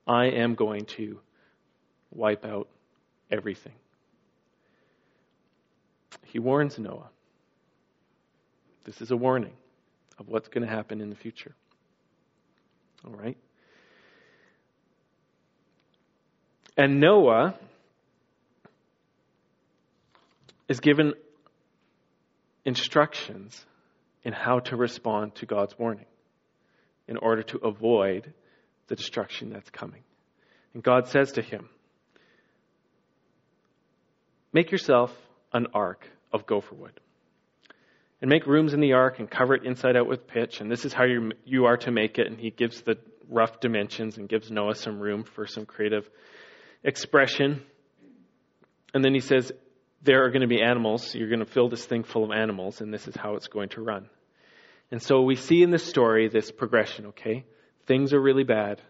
I 0.07 0.27
am 0.27 0.55
going 0.55 0.87
to 0.97 1.21
wipe 2.11 2.45
out 2.45 2.69
everything. 3.31 3.75
He 6.25 6.39
warns 6.39 6.79
Noah. 6.79 7.09
This 8.85 9.01
is 9.01 9.11
a 9.11 9.17
warning 9.17 9.53
of 10.19 10.29
what's 10.29 10.49
going 10.49 10.67
to 10.67 10.73
happen 10.73 11.01
in 11.01 11.11
the 11.11 11.17
future. 11.17 11.55
All 13.07 13.13
right? 13.13 13.37
And 16.77 17.01
Noah 17.01 17.55
is 20.69 20.81
given 20.81 21.15
instructions 22.69 23.65
in 24.23 24.35
how 24.35 24.61
to 24.61 24.77
respond 24.77 25.35
to 25.37 25.47
God's 25.47 25.77
warning 25.79 26.05
in 27.09 27.17
order 27.17 27.43
to 27.43 27.59
avoid 27.59 28.33
the 28.89 28.95
destruction 28.95 29.49
that's 29.51 29.71
coming. 29.71 30.03
And 30.75 30.83
God 30.83 31.09
says 31.09 31.33
to 31.33 31.43
him, 31.43 31.71
Make 34.53 34.71
yourself 34.71 35.15
an 35.53 35.69
ark 35.73 36.07
of 36.33 36.47
gopher 36.47 36.75
wood. 36.75 37.01
And 38.21 38.29
make 38.29 38.47
rooms 38.47 38.75
in 38.75 38.81
the 38.81 38.93
ark 38.93 39.19
and 39.19 39.31
cover 39.31 39.55
it 39.55 39.65
inside 39.65 39.97
out 39.97 40.07
with 40.07 40.27
pitch. 40.27 40.61
And 40.61 40.71
this 40.71 40.85
is 40.85 40.93
how 40.93 41.05
you, 41.05 41.33
you 41.45 41.67
are 41.67 41.77
to 41.79 41.91
make 41.91 42.19
it. 42.19 42.27
And 42.27 42.39
he 42.39 42.51
gives 42.51 42.83
the 42.83 42.99
rough 43.29 43.61
dimensions 43.61 44.19
and 44.19 44.29
gives 44.29 44.51
Noah 44.51 44.75
some 44.75 44.99
room 44.99 45.25
for 45.25 45.47
some 45.47 45.65
creative 45.65 46.09
expression. 46.83 47.63
And 48.93 49.05
then 49.05 49.15
he 49.15 49.21
says, 49.21 49.53
there 50.03 50.25
are 50.25 50.31
going 50.31 50.43
to 50.43 50.49
be 50.49 50.63
animals. 50.63 51.15
You're 51.15 51.29
going 51.29 51.45
to 51.45 51.51
fill 51.51 51.69
this 51.69 51.85
thing 51.85 52.05
full 52.05 52.25
of 52.25 52.31
animals, 52.31 52.81
and 52.81 52.93
this 52.93 53.09
is 53.09 53.17
how 53.17 53.35
it's 53.35 53.49
going 53.49 53.71
to 53.71 53.83
run. 53.83 54.09
And 54.91 55.03
so 55.03 55.23
we 55.23 55.37
see 55.37 55.63
in 55.63 55.71
this 55.71 55.85
story 55.85 56.29
this 56.29 56.51
progression, 56.51 57.07
okay? 57.07 57.45
Things 57.87 58.13
are 58.13 58.21
really 58.21 58.45
bad. 58.45 58.81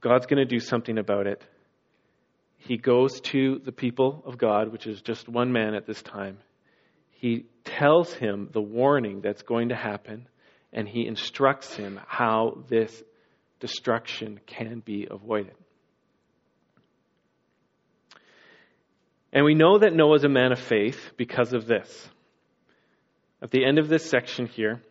God's 0.00 0.26
going 0.26 0.38
to 0.38 0.44
do 0.44 0.60
something 0.60 0.98
about 0.98 1.26
it. 1.26 1.42
He 2.58 2.76
goes 2.76 3.20
to 3.32 3.60
the 3.64 3.72
people 3.72 4.22
of 4.24 4.38
God, 4.38 4.70
which 4.70 4.86
is 4.86 5.02
just 5.02 5.28
one 5.28 5.52
man 5.52 5.74
at 5.74 5.86
this 5.86 6.00
time. 6.00 6.38
He 7.10 7.46
tells 7.64 8.12
him 8.14 8.48
the 8.52 8.60
warning 8.60 9.20
that's 9.20 9.42
going 9.42 9.68
to 9.70 9.76
happen, 9.76 10.28
and 10.72 10.88
he 10.88 11.06
instructs 11.06 11.74
him 11.74 12.00
how 12.06 12.64
this 12.68 13.02
destruction 13.60 14.40
can 14.46 14.80
be 14.80 15.06
avoided. 15.10 15.54
And 19.32 19.44
we 19.44 19.54
know 19.54 19.78
that 19.78 19.94
Noah 19.94 20.16
is 20.16 20.24
a 20.24 20.28
man 20.28 20.52
of 20.52 20.58
faith 20.58 21.12
because 21.16 21.52
of 21.52 21.66
this. 21.66 22.08
At 23.40 23.50
the 23.50 23.64
end 23.64 23.78
of 23.78 23.88
this 23.88 24.08
section 24.08 24.46
here, 24.46 24.82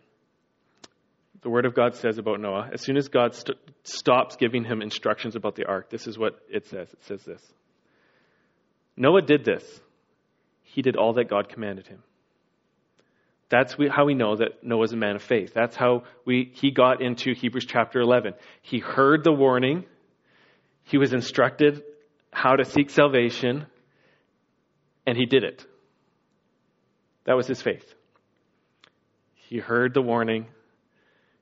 the 1.42 1.50
Word 1.50 1.66
of 1.66 1.76
God 1.76 1.96
says 1.96 2.18
about 2.18 2.40
Noah, 2.40 2.70
as 2.74 2.82
soon 2.82 2.98
as 2.98 3.08
God 3.08 3.36
st- 3.36 3.58
stops 3.84 4.36
giving 4.36 4.64
him 4.64 4.82
instructions 4.82 5.36
about 5.36 5.56
the 5.56 5.66
ark, 5.66 5.90
this 5.90 6.08
is 6.08 6.18
what 6.18 6.40
it 6.50 6.66
says. 6.68 6.92
It 6.92 7.04
says 7.04 7.24
this 7.24 7.42
Noah 8.98 9.22
did 9.22 9.46
this. 9.46 9.64
He 10.64 10.82
did 10.82 10.96
all 10.96 11.14
that 11.14 11.30
God 11.30 11.50
commanded 11.50 11.88
him. 11.88 12.04
That's 13.50 13.76
how 13.90 14.06
we 14.06 14.14
know 14.14 14.38
that 14.38 14.64
Noah 14.64 14.86
is 14.86 14.94
a 14.94 14.98
man 14.98 15.16
of 15.18 15.22
faith. 15.22 15.54
That's 15.54 15.76
how 15.76 16.04
we, 16.26 16.52
he 16.56 16.72
got 16.72 17.02
into 17.02 17.34
Hebrews 17.34 17.66
chapter 17.66 18.00
11. 18.00 18.34
He 18.62 18.80
heard 18.80 19.26
the 19.26 19.34
warning. 19.34 19.84
He 20.84 20.98
was 20.98 21.12
instructed 21.12 21.84
how 22.32 22.56
to 22.56 22.64
seek 22.64 22.90
salvation 22.90 23.66
and 25.06 25.18
he 25.18 25.26
did 25.26 25.44
it. 25.44 25.66
That 27.26 27.36
was 27.36 27.48
his 27.48 27.62
faith. 27.62 27.94
He 29.36 29.58
heard 29.58 29.94
the 29.94 30.02
warning, 30.02 30.48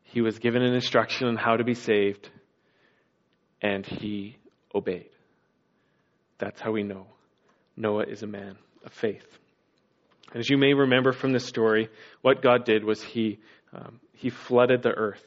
he 0.03 0.21
was 0.21 0.39
given 0.39 0.63
an 0.63 0.73
instruction 0.73 1.27
on 1.27 1.35
how 1.35 1.57
to 1.57 1.63
be 1.63 1.75
saved, 1.75 2.29
and 3.61 3.85
he 3.85 4.37
obeyed. 4.73 5.09
That's 6.39 6.59
how 6.59 6.71
we 6.71 6.83
know 6.83 7.05
Noah 7.75 8.05
is 8.05 8.23
a 8.23 8.27
man 8.27 8.57
of 8.85 8.93
faith. 8.93 9.25
And 10.31 10.39
as 10.39 10.49
you 10.49 10.57
may 10.57 10.73
remember 10.73 11.11
from 11.11 11.33
this 11.33 11.45
story, 11.45 11.89
what 12.21 12.41
God 12.41 12.63
did 12.63 12.83
was 12.83 13.01
he, 13.03 13.39
um, 13.73 13.99
he 14.13 14.29
flooded 14.29 14.83
the 14.83 14.91
earth. 14.91 15.23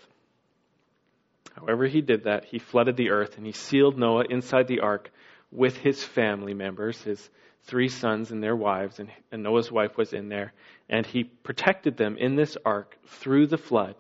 However, 1.55 1.87
he 1.87 2.01
did 2.01 2.25
that. 2.25 2.47
He 2.47 2.59
flooded 2.59 2.97
the 2.97 3.11
earth 3.11 3.37
and 3.37 3.45
he 3.45 3.53
sealed 3.53 3.99
Noah 3.99 4.25
inside 4.29 4.69
the 4.69 4.81
ark 4.81 5.11
with 5.51 5.77
his 5.77 6.03
family 6.03 6.55
members, 6.55 7.01
his 7.03 7.29
three 7.65 7.89
sons 7.89 8.31
and 8.31 8.43
their 8.43 8.57
wives, 8.57 8.99
and, 8.99 9.11
and 9.31 9.43
Noah's 9.43 9.71
wife 9.71 9.97
was 9.97 10.13
in 10.13 10.29
there. 10.29 10.53
And 10.89 11.07
he 11.07 11.25
protected 11.25 11.97
them 11.97 12.17
in 12.17 12.35
this 12.35 12.57
ark 12.65 12.99
through 13.07 13.47
the 13.47 13.59
flood 13.59 13.97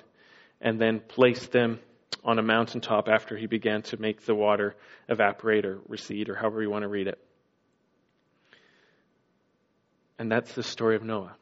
and 0.60 0.80
then 0.80 1.00
placed 1.00 1.52
them 1.52 1.80
on 2.24 2.38
a 2.38 2.42
mountaintop 2.42 3.08
after 3.08 3.36
he 3.36 3.46
began 3.46 3.82
to 3.82 3.96
make 3.96 4.24
the 4.24 4.34
water 4.34 4.76
evaporate 5.08 5.64
or 5.64 5.80
recede 5.88 6.28
or 6.28 6.34
however 6.34 6.62
you 6.62 6.70
want 6.70 6.82
to 6.82 6.88
read 6.88 7.08
it. 7.08 7.18
And 10.18 10.30
that's 10.30 10.54
the 10.54 10.62
story 10.62 10.94
of 10.94 11.02
Noah, 11.02 11.34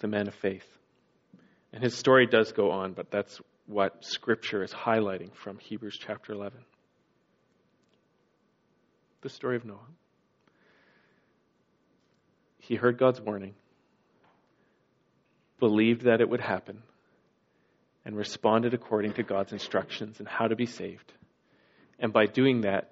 the 0.00 0.08
man 0.08 0.28
of 0.28 0.34
faith. 0.34 0.66
And 1.72 1.82
his 1.82 1.94
story 1.94 2.26
does 2.26 2.52
go 2.52 2.70
on, 2.70 2.92
but 2.92 3.10
that's 3.10 3.40
what 3.66 4.04
Scripture 4.04 4.62
is 4.62 4.72
highlighting 4.72 5.34
from 5.34 5.58
Hebrews 5.58 5.98
chapter 5.98 6.32
11. 6.32 6.58
The 9.22 9.28
story 9.28 9.56
of 9.56 9.64
Noah. 9.64 9.78
He 12.66 12.74
heard 12.74 12.98
God's 12.98 13.20
warning, 13.20 13.54
believed 15.60 16.02
that 16.02 16.20
it 16.20 16.28
would 16.28 16.40
happen, 16.40 16.82
and 18.04 18.16
responded 18.16 18.74
according 18.74 19.12
to 19.14 19.22
God's 19.22 19.52
instructions 19.52 20.18
and 20.18 20.28
how 20.28 20.48
to 20.48 20.56
be 20.56 20.66
saved. 20.66 21.12
And 22.00 22.12
by 22.12 22.26
doing 22.26 22.62
that, 22.62 22.90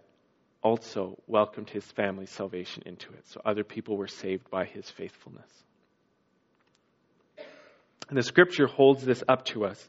also 0.62 1.18
welcomed 1.26 1.70
his 1.70 1.84
family's 1.84 2.30
salvation 2.30 2.84
into 2.86 3.12
it. 3.12 3.26
So 3.26 3.40
other 3.44 3.64
people 3.64 3.96
were 3.96 4.06
saved 4.06 4.48
by 4.48 4.64
his 4.64 4.88
faithfulness. 4.88 5.50
And 8.08 8.16
the 8.16 8.22
scripture 8.22 8.66
holds 8.66 9.04
this 9.04 9.22
up 9.28 9.44
to 9.46 9.64
us 9.64 9.88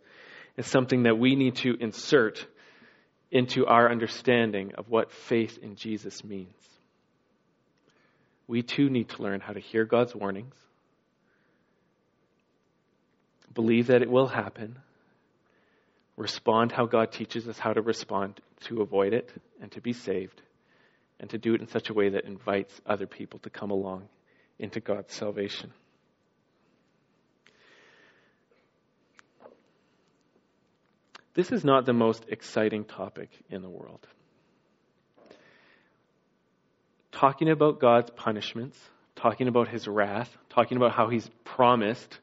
as 0.58 0.66
something 0.66 1.04
that 1.04 1.18
we 1.18 1.36
need 1.36 1.58
to 1.58 1.76
insert 1.80 2.46
into 3.32 3.66
our 3.68 3.92
understanding 3.92 4.74
of 4.78 4.90
what 4.90 5.12
faith 5.12 5.60
in 5.62 5.76
Jesus 5.76 6.24
means. 6.24 6.54
We 8.48 8.62
too 8.62 8.90
need 8.90 9.10
to 9.10 9.24
learn 9.24 9.40
how 9.40 9.54
to 9.54 9.60
hear 9.60 9.86
God's 9.86 10.14
warnings, 10.14 10.56
believe 13.54 13.88
that 13.88 14.02
it 14.02 14.10
will 14.10 14.28
happen, 14.28 14.78
respond 16.18 16.72
how 16.72 16.86
God 16.86 17.12
teaches 17.12 17.48
us 17.48 17.58
how 17.58 17.74
to 17.74 17.82
respond 17.82 18.40
to 18.66 18.82
avoid 18.82 19.14
it 19.14 19.32
and 19.62 19.72
to 19.72 19.82
be 19.82 19.94
saved, 19.94 20.42
and 21.20 21.30
to 21.32 21.38
do 21.38 21.56
it 21.56 21.62
in 21.62 21.68
such 21.68 21.90
a 21.90 21.94
way 21.94 22.10
that 22.10 22.26
invites 22.26 22.80
other 22.86 23.08
people 23.08 23.40
to 23.40 23.50
come 23.50 23.72
along 23.72 24.08
into 24.60 24.80
God's 24.80 25.14
salvation. 25.14 25.72
This 31.34 31.52
is 31.52 31.66
not 31.66 31.86
the 31.86 31.94
most 31.94 32.26
exciting 32.30 32.86
topic 32.86 33.30
in 33.50 33.62
the 33.62 33.70
world. 33.70 34.08
Talking 37.16 37.50
about 37.50 37.80
God's 37.80 38.10
punishments, 38.10 38.78
talking 39.16 39.48
about 39.48 39.70
his 39.70 39.88
wrath, 39.88 40.30
talking 40.50 40.76
about 40.76 40.92
how 40.92 41.08
he's 41.08 41.30
promised 41.46 42.20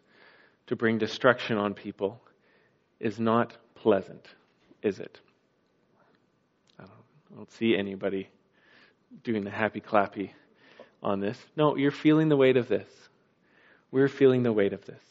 to 0.67 0.77
bring 0.77 0.99
destruction 0.99 1.57
on 1.57 1.73
people 1.73 2.21
is 3.01 3.19
not 3.19 3.57
pleasant, 3.77 4.23
is 4.83 5.01
it? 5.01 5.19
I 6.79 6.83
don't, 6.83 6.93
I 7.33 7.37
don't 7.37 7.53
see 7.53 7.75
anybody 7.75 8.29
doing 9.25 9.45
the 9.45 9.51
happy 9.51 9.81
clappy 9.81 10.31
on 11.03 11.21
this. 11.21 11.39
No, 11.57 11.75
you're 11.77 11.91
feeling 11.91 12.29
the 12.29 12.37
weight 12.37 12.59
of 12.59 12.69
this. 12.69 12.89
We're 13.91 14.09
feeling 14.09 14.43
the 14.43 14.53
weight 14.53 14.75
of 14.75 14.85
this. 14.85 15.03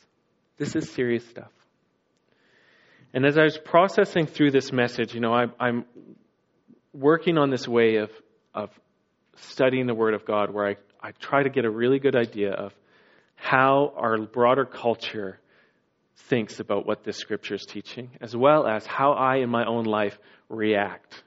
This 0.58 0.76
is 0.76 0.92
serious 0.92 1.28
stuff. 1.28 1.52
And 3.16 3.26
as 3.26 3.36
I 3.36 3.44
was 3.46 3.58
processing 3.58 4.28
through 4.28 4.52
this 4.52 4.72
message, 4.72 5.16
you 5.16 5.22
know, 5.22 5.34
I, 5.34 5.48
I'm 5.60 5.86
working 6.94 7.40
on 7.40 7.50
this 7.50 7.68
way 7.68 7.96
of, 7.96 8.12
of 8.54 8.70
studying 9.42 9.88
the 9.88 9.94
Word 9.94 10.14
of 10.14 10.26
God 10.26 10.54
where 10.54 10.68
I, 10.68 10.76
I 11.02 11.12
try 11.12 11.44
to 11.44 11.50
get 11.50 11.66
a 11.66 11.70
really 11.70 12.00
good 12.00 12.16
idea 12.16 12.52
of 12.52 12.74
how 13.36 13.94
our 13.98 14.18
broader 14.20 14.66
culture 14.66 15.40
thinks 16.16 16.60
about 16.60 16.86
what 16.86 17.04
this 17.04 17.18
scripture 17.18 17.56
is 17.56 17.66
teaching, 17.68 18.12
as 18.22 18.36
well 18.36 18.68
as 18.68 18.86
how 18.86 19.14
I 19.14 19.38
in 19.38 19.50
my 19.50 19.66
own 19.66 19.86
life 19.86 20.18
react 20.50 21.24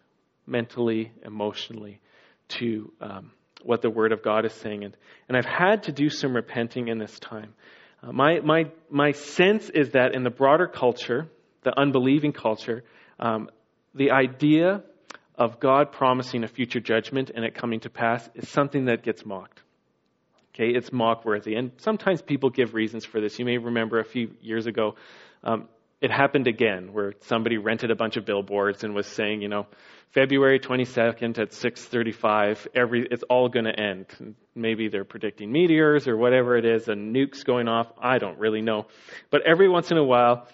mentally, 0.47 1.13
emotionally 1.25 2.01
to 2.49 2.93
um, 3.01 3.33
what 3.63 3.83
the 3.83 3.91
Word 3.91 4.13
of 4.13 4.23
God 4.23 4.45
is 4.45 4.53
saying. 4.53 4.85
And, 4.85 4.97
and 5.29 5.37
I've 5.37 5.45
had 5.45 5.85
to 5.85 5.93
do 5.93 6.09
some 6.09 6.35
repenting 6.35 6.89
in 6.89 6.99
this 6.99 7.19
time. 7.19 7.55
Uh, 8.03 8.13
my, 8.13 8.41
my, 8.41 8.71
my 8.91 9.13
sense 9.13 9.69
is 9.71 9.91
that 9.91 10.15
in 10.15 10.23
the 10.23 10.31
broader 10.31 10.67
culture, 10.67 11.27
the 11.63 11.79
unbelieving 11.79 12.33
culture, 12.33 12.85
um, 13.19 13.51
the 13.95 14.11
idea 14.11 14.83
of 15.37 15.61
God 15.61 15.93
promising 15.93 16.45
a 16.45 16.49
future 16.49 16.81
judgment 16.81 17.31
and 17.35 17.45
it 17.45 17.55
coming 17.55 17.81
to 17.81 17.91
pass 17.91 18.29
is 18.35 18.49
something 18.49 18.87
that 18.87 19.03
gets 19.03 19.25
mocked. 19.27 19.63
Okay, 20.55 20.69
it's 20.69 20.93
mock 20.93 21.25
worthy. 21.25 21.57
And 21.57 21.73
sometimes 21.79 22.23
people 22.23 22.51
give 22.51 22.75
reasons 22.75 23.05
for 23.05 23.21
this. 23.21 23.39
You 23.39 23.45
may 23.45 23.59
remember 23.59 23.99
a 23.99 24.05
few 24.05 24.31
years 24.41 24.67
ago, 24.67 24.95
um, 25.43 25.69
it 26.01 26.11
happened 26.11 26.47
again 26.47 26.93
where 26.93 27.15
somebody 27.23 27.57
rented 27.57 27.91
a 27.91 27.97
bunch 27.97 28.17
of 28.17 28.25
billboards 28.25 28.85
and 28.85 28.95
was 28.95 29.07
saying, 29.07 29.43
you 29.43 29.49
know, 29.49 29.67
February 30.13 30.61
22nd 30.61 31.39
at 31.39 31.53
6:35, 31.53 32.69
every 32.75 33.07
it's 33.11 33.25
all 33.25 33.49
going 33.49 33.65
to 33.65 33.77
end. 33.77 34.37
Maybe 34.55 34.89
they're 34.89 35.05
predicting 35.05 35.51
meteors 35.51 36.07
or 36.07 36.17
whatever 36.17 36.57
it 36.57 36.65
is, 36.65 36.87
and 36.89 37.15
nukes 37.15 37.45
going 37.45 37.67
off. 37.67 37.91
I 38.01 38.19
don't 38.19 38.39
really 38.39 38.63
know, 38.63 38.87
but 39.31 39.43
every 39.43 39.69
once 39.69 39.91
in 39.91 39.97
a 39.97 40.05
while, 40.05 40.47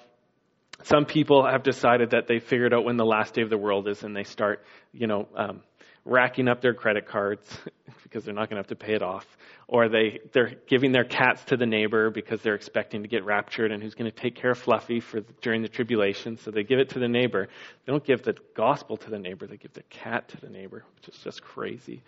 some 0.84 1.04
people 1.04 1.46
have 1.46 1.62
decided 1.62 2.10
that 2.10 2.26
they 2.26 2.38
figured 2.38 2.72
out 2.72 2.84
when 2.84 2.96
the 2.96 3.04
last 3.04 3.34
day 3.34 3.42
of 3.42 3.50
the 3.50 3.58
world 3.58 3.88
is, 3.88 4.02
and 4.02 4.16
they 4.16 4.24
start, 4.24 4.64
you 4.92 5.06
know, 5.06 5.28
um, 5.36 5.62
racking 6.04 6.48
up 6.48 6.60
their 6.60 6.74
credit 6.74 7.06
cards 7.06 7.46
because 8.02 8.24
they're 8.24 8.34
not 8.34 8.48
going 8.48 8.56
to 8.56 8.60
have 8.60 8.66
to 8.68 8.76
pay 8.76 8.94
it 8.94 9.02
off, 9.02 9.26
or 9.68 9.88
they 9.88 10.20
they're 10.32 10.54
giving 10.66 10.92
their 10.92 11.04
cats 11.04 11.44
to 11.44 11.56
the 11.56 11.66
neighbor 11.66 12.10
because 12.10 12.40
they're 12.42 12.54
expecting 12.54 13.02
to 13.02 13.08
get 13.08 13.24
raptured, 13.24 13.70
and 13.72 13.82
who's 13.82 13.94
going 13.94 14.10
to 14.10 14.16
take 14.16 14.34
care 14.34 14.50
of 14.50 14.58
Fluffy 14.58 15.00
for 15.00 15.20
during 15.42 15.62
the 15.62 15.68
tribulation? 15.68 16.36
So 16.38 16.50
they 16.50 16.62
give 16.62 16.78
it 16.78 16.90
to 16.90 16.98
the 16.98 17.08
neighbor. 17.08 17.48
They 17.84 17.92
don't 17.92 18.04
give 18.04 18.22
the 18.22 18.34
gospel 18.54 18.96
to 18.98 19.10
the 19.10 19.18
neighbor; 19.18 19.46
they 19.46 19.56
give 19.56 19.72
the 19.74 19.84
cat 19.84 20.28
to 20.28 20.40
the 20.40 20.48
neighbor, 20.48 20.84
which 20.96 21.14
is 21.14 21.22
just 21.22 21.42
crazy. 21.42 22.02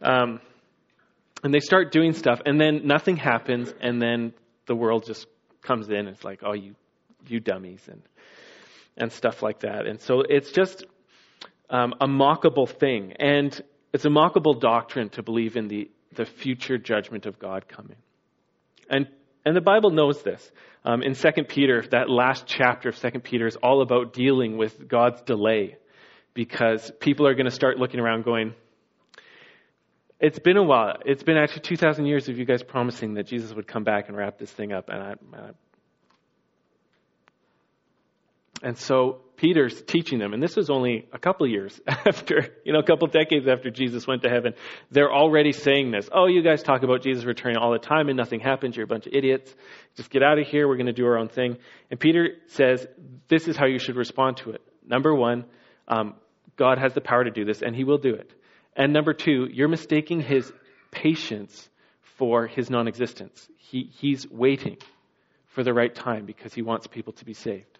Um, 0.00 0.40
and 1.44 1.54
they 1.54 1.60
start 1.60 1.92
doing 1.92 2.14
stuff, 2.14 2.40
and 2.46 2.60
then 2.60 2.86
nothing 2.86 3.16
happens, 3.16 3.72
and 3.80 4.02
then 4.02 4.32
the 4.66 4.74
world 4.74 5.06
just 5.06 5.26
comes 5.62 5.88
in. 5.88 6.08
It's 6.08 6.24
like, 6.24 6.40
oh, 6.44 6.54
you 6.54 6.74
you 7.30 7.40
dummies 7.40 7.86
and 7.88 8.02
and 8.96 9.12
stuff 9.12 9.42
like 9.42 9.60
that. 9.60 9.86
And 9.86 10.00
so 10.00 10.22
it's 10.22 10.50
just 10.50 10.84
um, 11.70 11.94
a 12.00 12.06
mockable 12.06 12.68
thing, 12.68 13.12
and 13.18 13.60
it's 13.92 14.04
a 14.04 14.08
mockable 14.08 14.58
doctrine 14.60 15.08
to 15.10 15.22
believe 15.22 15.56
in 15.56 15.68
the 15.68 15.90
the 16.14 16.24
future 16.24 16.78
judgment 16.78 17.26
of 17.26 17.38
God 17.38 17.68
coming. 17.68 17.96
And 18.90 19.08
and 19.44 19.56
the 19.56 19.60
Bible 19.60 19.90
knows 19.90 20.22
this. 20.22 20.50
Um, 20.84 21.02
in 21.02 21.14
Second 21.14 21.48
Peter, 21.48 21.84
that 21.90 22.10
last 22.10 22.46
chapter 22.46 22.88
of 22.88 22.96
Second 22.96 23.22
Peter 23.22 23.46
is 23.46 23.56
all 23.56 23.82
about 23.82 24.12
dealing 24.12 24.56
with 24.56 24.88
God's 24.88 25.20
delay, 25.22 25.76
because 26.34 26.90
people 27.00 27.26
are 27.26 27.34
going 27.34 27.46
to 27.46 27.50
start 27.50 27.78
looking 27.78 28.00
around, 28.00 28.24
going, 28.24 28.54
it's 30.20 30.38
been 30.38 30.56
a 30.56 30.62
while. 30.62 30.96
It's 31.04 31.22
been 31.22 31.36
actually 31.36 31.62
2,000 31.62 32.06
years 32.06 32.28
of 32.28 32.38
you 32.38 32.44
guys 32.44 32.62
promising 32.62 33.14
that 33.14 33.26
Jesus 33.26 33.54
would 33.54 33.66
come 33.66 33.84
back 33.84 34.08
and 34.08 34.16
wrap 34.16 34.38
this 34.38 34.50
thing 34.50 34.72
up. 34.72 34.88
And 34.88 35.02
I, 35.02 35.14
I, 35.34 35.50
and 38.62 38.76
so 38.76 39.20
Peter's 39.36 39.80
teaching 39.82 40.18
them, 40.18 40.34
and 40.34 40.42
this 40.42 40.56
was 40.56 40.68
only 40.68 41.06
a 41.12 41.18
couple 41.18 41.46
of 41.46 41.52
years 41.52 41.80
after, 41.86 42.48
you 42.64 42.72
know, 42.72 42.80
a 42.80 42.84
couple 42.84 43.06
of 43.06 43.12
decades 43.12 43.46
after 43.46 43.70
Jesus 43.70 44.06
went 44.06 44.22
to 44.22 44.28
heaven. 44.28 44.54
They're 44.90 45.12
already 45.12 45.52
saying 45.52 45.92
this. 45.92 46.08
Oh, 46.12 46.26
you 46.26 46.42
guys 46.42 46.62
talk 46.62 46.82
about 46.82 47.02
Jesus 47.02 47.24
returning 47.24 47.56
all 47.56 47.70
the 47.70 47.78
time 47.78 48.08
and 48.08 48.16
nothing 48.16 48.40
happens. 48.40 48.76
You're 48.76 48.84
a 48.84 48.88
bunch 48.88 49.06
of 49.06 49.14
idiots. 49.14 49.54
Just 49.96 50.10
get 50.10 50.24
out 50.24 50.38
of 50.40 50.46
here. 50.46 50.66
We're 50.66 50.76
going 50.76 50.86
to 50.86 50.92
do 50.92 51.06
our 51.06 51.16
own 51.16 51.28
thing. 51.28 51.56
And 51.90 52.00
Peter 52.00 52.30
says, 52.48 52.86
this 53.28 53.46
is 53.46 53.56
how 53.56 53.66
you 53.66 53.78
should 53.78 53.96
respond 53.96 54.38
to 54.38 54.50
it. 54.50 54.62
Number 54.84 55.14
one, 55.14 55.44
um, 55.86 56.14
God 56.56 56.78
has 56.78 56.92
the 56.92 57.00
power 57.00 57.22
to 57.22 57.30
do 57.30 57.44
this, 57.44 57.62
and 57.62 57.76
he 57.76 57.84
will 57.84 57.98
do 57.98 58.14
it. 58.14 58.32
And 58.74 58.92
number 58.92 59.14
two, 59.14 59.48
you're 59.52 59.68
mistaking 59.68 60.20
his 60.20 60.52
patience 60.90 61.68
for 62.16 62.46
his 62.46 62.70
non 62.70 62.88
existence. 62.88 63.48
He, 63.56 63.90
he's 63.98 64.28
waiting 64.28 64.78
for 65.46 65.62
the 65.62 65.72
right 65.72 65.94
time 65.94 66.26
because 66.26 66.52
he 66.52 66.62
wants 66.62 66.86
people 66.86 67.12
to 67.14 67.24
be 67.24 67.34
saved. 67.34 67.77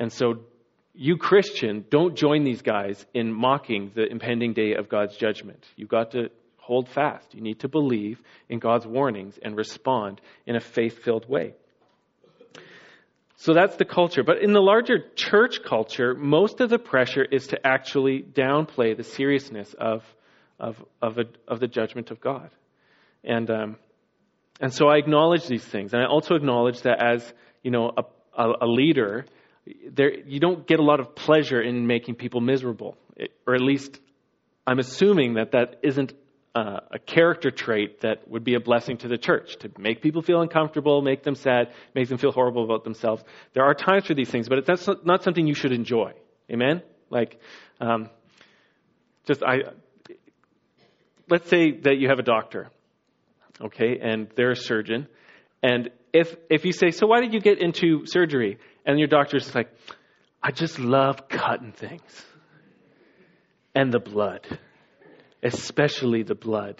And 0.00 0.10
so, 0.10 0.40
you 0.94 1.18
Christian, 1.18 1.84
don't 1.90 2.16
join 2.16 2.42
these 2.42 2.62
guys 2.62 3.04
in 3.12 3.32
mocking 3.32 3.92
the 3.94 4.06
impending 4.10 4.54
day 4.54 4.74
of 4.74 4.88
God's 4.88 5.14
judgment. 5.16 5.64
You've 5.76 5.90
got 5.90 6.12
to 6.12 6.30
hold 6.56 6.88
fast. 6.88 7.34
You 7.34 7.42
need 7.42 7.60
to 7.60 7.68
believe 7.68 8.18
in 8.48 8.60
God's 8.60 8.86
warnings 8.86 9.38
and 9.42 9.56
respond 9.56 10.22
in 10.46 10.56
a 10.56 10.60
faith 10.60 11.04
filled 11.04 11.28
way. 11.28 11.54
So 13.36 13.52
that's 13.52 13.76
the 13.76 13.84
culture. 13.84 14.22
But 14.22 14.42
in 14.42 14.52
the 14.52 14.60
larger 14.60 14.98
church 15.16 15.62
culture, 15.62 16.14
most 16.14 16.60
of 16.60 16.70
the 16.70 16.78
pressure 16.78 17.24
is 17.24 17.48
to 17.48 17.66
actually 17.66 18.22
downplay 18.22 18.96
the 18.96 19.04
seriousness 19.04 19.74
of, 19.78 20.02
of, 20.58 20.82
of, 21.02 21.18
a, 21.18 21.24
of 21.46 21.60
the 21.60 21.68
judgment 21.68 22.10
of 22.10 22.22
God. 22.22 22.50
And, 23.22 23.50
um, 23.50 23.76
and 24.60 24.72
so 24.72 24.88
I 24.88 24.96
acknowledge 24.96 25.46
these 25.46 25.64
things. 25.64 25.92
And 25.92 26.02
I 26.02 26.06
also 26.06 26.36
acknowledge 26.36 26.82
that 26.82 27.02
as, 27.02 27.34
you 27.62 27.70
know, 27.70 27.92
a, 27.96 28.04
a, 28.42 28.52
a 28.62 28.66
leader, 28.66 29.26
there, 29.90 30.12
you 30.12 30.40
don't 30.40 30.66
get 30.66 30.80
a 30.80 30.82
lot 30.82 31.00
of 31.00 31.14
pleasure 31.14 31.60
in 31.60 31.86
making 31.86 32.16
people 32.16 32.40
miserable. 32.40 32.96
It, 33.16 33.32
or 33.46 33.54
at 33.54 33.60
least 33.60 34.00
I'm 34.66 34.78
assuming 34.78 35.34
that 35.34 35.52
that 35.52 35.80
isn't 35.82 36.12
uh, 36.54 36.80
a 36.90 36.98
character 36.98 37.50
trait 37.50 38.00
that 38.00 38.28
would 38.28 38.42
be 38.42 38.54
a 38.54 38.60
blessing 38.60 38.96
to 38.98 39.08
the 39.08 39.18
church 39.18 39.56
to 39.58 39.70
make 39.78 40.02
people 40.02 40.22
feel 40.22 40.40
uncomfortable, 40.40 41.00
make 41.00 41.22
them 41.22 41.34
sad, 41.34 41.72
make 41.94 42.08
them 42.08 42.18
feel 42.18 42.32
horrible 42.32 42.64
about 42.64 42.82
themselves. 42.82 43.22
There 43.52 43.64
are 43.64 43.74
times 43.74 44.06
for 44.06 44.14
these 44.14 44.30
things, 44.30 44.48
but 44.48 44.66
that's 44.66 44.88
not 45.04 45.22
something 45.22 45.46
you 45.46 45.54
should 45.54 45.72
enjoy. 45.72 46.12
Amen? 46.50 46.82
Like, 47.08 47.40
um, 47.80 48.08
just 49.26 49.42
I. 49.42 49.58
Let's 51.28 51.48
say 51.48 51.70
that 51.82 51.98
you 51.98 52.08
have 52.08 52.18
a 52.18 52.24
doctor, 52.24 52.70
okay, 53.60 54.00
and 54.02 54.26
they're 54.34 54.50
a 54.50 54.56
surgeon, 54.56 55.06
and 55.62 55.90
if 56.12 56.34
if 56.48 56.64
you 56.64 56.72
say, 56.72 56.90
"So 56.90 57.06
why 57.06 57.20
did 57.20 57.32
you 57.32 57.40
get 57.40 57.60
into 57.60 58.04
surgery?" 58.06 58.58
And 58.90 58.98
your 58.98 59.08
doctor's 59.08 59.54
like, 59.54 59.70
"I 60.42 60.50
just 60.50 60.78
love 60.78 61.28
cutting 61.28 61.72
things 61.72 62.24
and 63.74 63.92
the 63.92 64.00
blood." 64.00 64.46
especially 65.42 66.22
the 66.22 66.34
blood. 66.34 66.76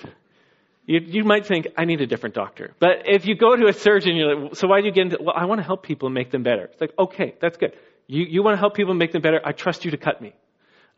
You, 0.86 1.00
you 1.00 1.24
might 1.24 1.46
think, 1.46 1.68
I 1.76 1.84
need 1.84 2.00
a 2.00 2.06
different 2.06 2.34
doctor. 2.34 2.74
But 2.78 3.02
if 3.06 3.26
you 3.26 3.36
go 3.36 3.54
to 3.56 3.66
a 3.66 3.72
surgeon, 3.72 4.16
you're 4.16 4.34
like, 4.34 4.56
so 4.56 4.66
why 4.66 4.80
do 4.80 4.86
you 4.86 4.92
get 4.92 5.02
into, 5.02 5.18
well, 5.20 5.34
I 5.36 5.44
want 5.44 5.60
to 5.60 5.66
help 5.66 5.82
people 5.82 6.06
and 6.06 6.14
make 6.14 6.30
them 6.30 6.42
better. 6.42 6.64
It's 6.64 6.80
like, 6.80 6.94
okay, 6.98 7.34
that's 7.40 7.56
good. 7.56 7.74
You, 8.06 8.24
you 8.28 8.42
want 8.42 8.54
to 8.56 8.58
help 8.58 8.74
people 8.74 8.94
make 8.94 9.12
them 9.12 9.22
better? 9.22 9.40
I 9.44 9.52
trust 9.52 9.84
you 9.84 9.92
to 9.92 9.96
cut 9.96 10.20
me. 10.20 10.34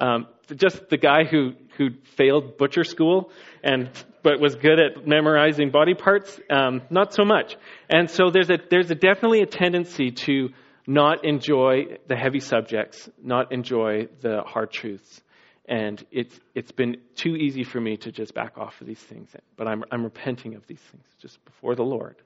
Um, 0.01 0.27
just 0.57 0.89
the 0.89 0.97
guy 0.97 1.25
who, 1.25 1.53
who 1.77 1.91
failed 2.17 2.57
butcher 2.57 2.85
school 2.85 3.31
and 3.63 3.91
but 4.23 4.41
was 4.41 4.55
good 4.55 4.81
at 4.81 5.07
memorizing 5.07 5.71
body 5.71 5.95
parts, 5.95 6.41
um, 6.49 6.83
not 6.91 7.13
so 7.13 7.25
much. 7.25 7.57
And 7.91 8.09
so 8.09 8.31
there's 8.31 8.51
a 8.51 8.59
there's 8.71 8.91
a 8.91 8.95
definitely 8.95 9.43
a 9.43 9.47
tendency 9.47 10.13
to 10.13 10.51
not 10.87 11.25
enjoy 11.25 11.99
the 12.09 12.17
heavy 12.17 12.41
subjects, 12.41 13.09
not 13.23 13.53
enjoy 13.53 14.09
the 14.21 14.43
hard 14.43 14.71
truths. 14.71 15.23
And 15.67 16.05
it's, 16.11 16.39
it's 16.55 16.73
been 16.73 16.97
too 17.15 17.37
easy 17.37 17.63
for 17.63 17.81
me 17.81 17.97
to 17.99 18.11
just 18.11 18.35
back 18.35 18.59
off 18.59 18.81
of 18.81 18.87
these 18.87 18.99
things. 18.99 19.31
But 19.57 19.69
I'm, 19.69 19.85
I'm 19.93 20.03
repenting 20.03 20.55
of 20.55 20.67
these 20.67 20.81
things 20.81 21.05
just 21.21 21.43
before 21.45 21.77
the 21.77 21.85
Lord. 21.85 22.17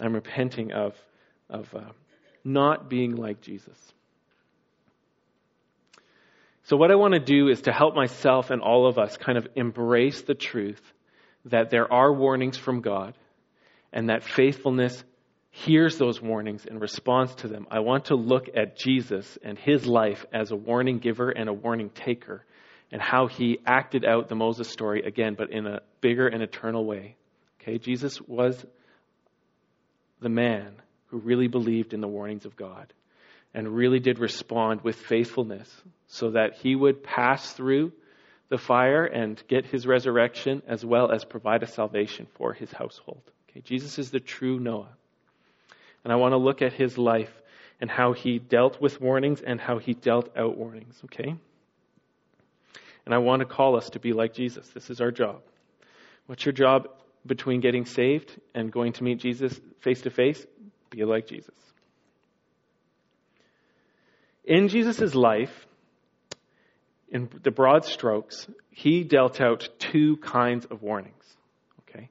I'm 0.00 0.14
repenting 0.14 0.72
of, 0.72 0.94
of 1.50 1.72
uh, 1.74 1.90
not 2.42 2.88
being 2.88 3.16
like 3.16 3.40
Jesus. 3.42 3.78
So, 6.64 6.78
what 6.78 6.90
I 6.90 6.94
want 6.94 7.12
to 7.12 7.20
do 7.20 7.48
is 7.48 7.62
to 7.62 7.72
help 7.72 7.94
myself 7.94 8.50
and 8.50 8.62
all 8.62 8.86
of 8.86 8.98
us 8.98 9.18
kind 9.18 9.36
of 9.36 9.46
embrace 9.54 10.22
the 10.22 10.34
truth 10.34 10.80
that 11.44 11.68
there 11.68 11.92
are 11.92 12.10
warnings 12.12 12.56
from 12.56 12.80
God 12.80 13.14
and 13.92 14.08
that 14.08 14.24
faithfulness 14.24 15.04
hears 15.56 15.98
those 15.98 16.20
warnings 16.20 16.66
and 16.66 16.80
responds 16.80 17.32
to 17.36 17.46
them. 17.46 17.64
I 17.70 17.78
want 17.78 18.06
to 18.06 18.16
look 18.16 18.48
at 18.56 18.76
Jesus 18.76 19.38
and 19.40 19.56
his 19.56 19.86
life 19.86 20.26
as 20.32 20.50
a 20.50 20.56
warning 20.56 20.98
giver 20.98 21.30
and 21.30 21.48
a 21.48 21.52
warning 21.52 21.90
taker 21.90 22.44
and 22.90 23.00
how 23.00 23.28
he 23.28 23.60
acted 23.64 24.04
out 24.04 24.28
the 24.28 24.34
Moses 24.34 24.68
story 24.68 25.02
again, 25.02 25.36
but 25.38 25.52
in 25.52 25.64
a 25.68 25.80
bigger 26.00 26.26
and 26.26 26.42
eternal 26.42 26.84
way. 26.84 27.14
Okay, 27.60 27.78
Jesus 27.78 28.20
was 28.20 28.66
the 30.20 30.28
man 30.28 30.74
who 31.06 31.18
really 31.18 31.46
believed 31.46 31.94
in 31.94 32.00
the 32.00 32.08
warnings 32.08 32.46
of 32.46 32.56
God 32.56 32.92
and 33.54 33.68
really 33.68 34.00
did 34.00 34.18
respond 34.18 34.80
with 34.80 34.96
faithfulness 34.96 35.70
so 36.08 36.32
that 36.32 36.54
he 36.54 36.74
would 36.74 37.04
pass 37.04 37.52
through 37.52 37.92
the 38.48 38.58
fire 38.58 39.04
and 39.04 39.40
get 39.46 39.66
his 39.66 39.86
resurrection 39.86 40.62
as 40.66 40.84
well 40.84 41.12
as 41.12 41.24
provide 41.24 41.62
a 41.62 41.68
salvation 41.68 42.26
for 42.34 42.52
his 42.52 42.72
household. 42.72 43.22
Okay, 43.48 43.60
Jesus 43.60 44.00
is 44.00 44.10
the 44.10 44.18
true 44.18 44.58
Noah. 44.58 44.96
And 46.04 46.12
I 46.12 46.16
want 46.16 46.32
to 46.32 46.36
look 46.36 46.62
at 46.62 46.74
his 46.74 46.98
life 46.98 47.32
and 47.80 47.90
how 47.90 48.12
he 48.12 48.38
dealt 48.38 48.80
with 48.80 49.00
warnings 49.00 49.40
and 49.40 49.60
how 49.60 49.78
he 49.78 49.94
dealt 49.94 50.36
out 50.36 50.56
warnings, 50.56 51.00
okay? 51.06 51.34
And 53.04 53.14
I 53.14 53.18
want 53.18 53.40
to 53.40 53.46
call 53.46 53.76
us 53.76 53.90
to 53.90 53.98
be 53.98 54.12
like 54.12 54.34
Jesus. 54.34 54.68
This 54.68 54.90
is 54.90 55.00
our 55.00 55.10
job. 55.10 55.40
What's 56.26 56.44
your 56.44 56.52
job 56.52 56.88
between 57.26 57.60
getting 57.60 57.84
saved 57.84 58.38
and 58.54 58.70
going 58.70 58.92
to 58.94 59.04
meet 59.04 59.18
Jesus 59.18 59.58
face 59.80 60.02
to 60.02 60.10
face? 60.10 60.46
Be 60.90 61.04
like 61.04 61.26
Jesus. 61.26 61.54
In 64.44 64.68
Jesus' 64.68 65.14
life, 65.14 65.66
in 67.08 67.28
the 67.42 67.50
broad 67.50 67.84
strokes, 67.84 68.46
he 68.70 69.04
dealt 69.04 69.40
out 69.40 69.68
two 69.78 70.16
kinds 70.18 70.66
of 70.66 70.82
warnings. 70.82 71.24
Okay? 71.82 72.10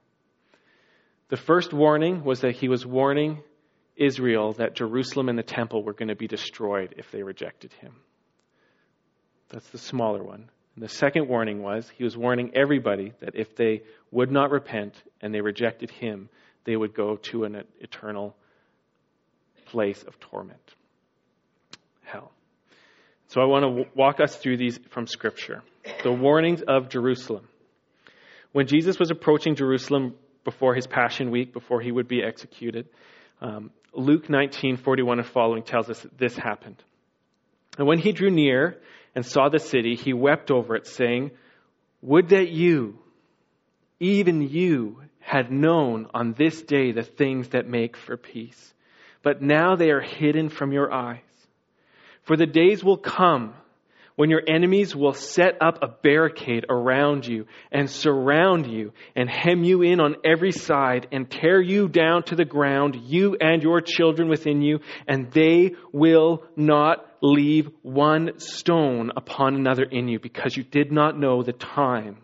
The 1.28 1.36
first 1.36 1.72
warning 1.72 2.24
was 2.24 2.40
that 2.40 2.56
he 2.56 2.68
was 2.68 2.84
warning 2.84 3.42
Israel 3.96 4.54
that 4.54 4.74
Jerusalem 4.74 5.28
and 5.28 5.38
the 5.38 5.42
temple 5.42 5.82
were 5.82 5.92
going 5.92 6.08
to 6.08 6.16
be 6.16 6.26
destroyed 6.26 6.94
if 6.98 7.10
they 7.10 7.22
rejected 7.22 7.72
him. 7.74 7.94
That's 9.50 9.68
the 9.70 9.78
smaller 9.78 10.22
one. 10.22 10.50
And 10.74 10.84
the 10.84 10.88
second 10.88 11.28
warning 11.28 11.62
was 11.62 11.88
he 11.96 12.04
was 12.04 12.16
warning 12.16 12.52
everybody 12.54 13.12
that 13.20 13.36
if 13.36 13.54
they 13.54 13.82
would 14.10 14.30
not 14.30 14.50
repent 14.50 14.94
and 15.20 15.32
they 15.32 15.40
rejected 15.40 15.90
him, 15.90 16.28
they 16.64 16.76
would 16.76 16.94
go 16.94 17.16
to 17.16 17.44
an 17.44 17.62
eternal 17.80 18.34
place 19.66 20.02
of 20.02 20.18
torment 20.18 20.74
hell. 22.04 22.30
So 23.28 23.40
I 23.40 23.46
want 23.46 23.64
to 23.64 23.90
walk 23.94 24.20
us 24.20 24.36
through 24.36 24.58
these 24.58 24.78
from 24.90 25.06
Scripture. 25.06 25.62
The 26.02 26.12
warnings 26.12 26.62
of 26.66 26.88
Jerusalem. 26.88 27.48
When 28.52 28.66
Jesus 28.66 28.98
was 28.98 29.10
approaching 29.10 29.56
Jerusalem 29.56 30.14
before 30.44 30.74
his 30.74 30.86
Passion 30.86 31.30
Week, 31.30 31.52
before 31.52 31.80
he 31.80 31.90
would 31.90 32.06
be 32.06 32.22
executed, 32.22 32.86
um, 33.40 33.70
Luke 33.92 34.28
19, 34.28 34.76
41 34.76 35.18
and 35.18 35.28
following 35.28 35.62
tells 35.62 35.88
us 35.88 36.00
that 36.00 36.18
this 36.18 36.36
happened. 36.36 36.82
And 37.78 37.86
when 37.86 37.98
he 37.98 38.12
drew 38.12 38.30
near 38.30 38.80
and 39.14 39.24
saw 39.24 39.48
the 39.48 39.58
city, 39.58 39.94
he 39.94 40.12
wept 40.12 40.50
over 40.50 40.76
it, 40.76 40.86
saying, 40.86 41.32
Would 42.02 42.30
that 42.30 42.48
you, 42.48 42.98
even 44.00 44.42
you, 44.42 45.00
had 45.24 45.50
known 45.50 46.06
on 46.12 46.34
this 46.34 46.60
day 46.62 46.92
the 46.92 47.02
things 47.02 47.48
that 47.48 47.66
make 47.66 47.96
for 47.96 48.16
peace. 48.16 48.74
But 49.22 49.40
now 49.40 49.74
they 49.74 49.90
are 49.90 50.02
hidden 50.02 50.50
from 50.50 50.70
your 50.70 50.92
eyes. 50.92 51.20
For 52.24 52.36
the 52.36 52.46
days 52.46 52.84
will 52.84 52.98
come 52.98 53.54
when 54.16 54.30
your 54.30 54.42
enemies 54.46 54.94
will 54.94 55.12
set 55.12 55.60
up 55.60 55.82
a 55.82 55.88
barricade 55.88 56.66
around 56.68 57.26
you 57.26 57.46
and 57.72 57.90
surround 57.90 58.66
you 58.66 58.92
and 59.16 59.28
hem 59.28 59.64
you 59.64 59.82
in 59.82 60.00
on 60.00 60.16
every 60.24 60.52
side 60.52 61.08
and 61.10 61.30
tear 61.30 61.60
you 61.60 61.88
down 61.88 62.22
to 62.24 62.36
the 62.36 62.44
ground, 62.44 62.96
you 62.96 63.36
and 63.40 63.62
your 63.62 63.80
children 63.80 64.28
within 64.28 64.62
you, 64.62 64.78
and 65.08 65.32
they 65.32 65.74
will 65.92 66.44
not 66.54 67.06
leave 67.20 67.68
one 67.82 68.38
stone 68.38 69.10
upon 69.16 69.54
another 69.54 69.84
in 69.84 70.06
you 70.06 70.20
because 70.20 70.56
you 70.56 70.62
did 70.62 70.92
not 70.92 71.18
know 71.18 71.42
the 71.42 71.52
time 71.52 72.18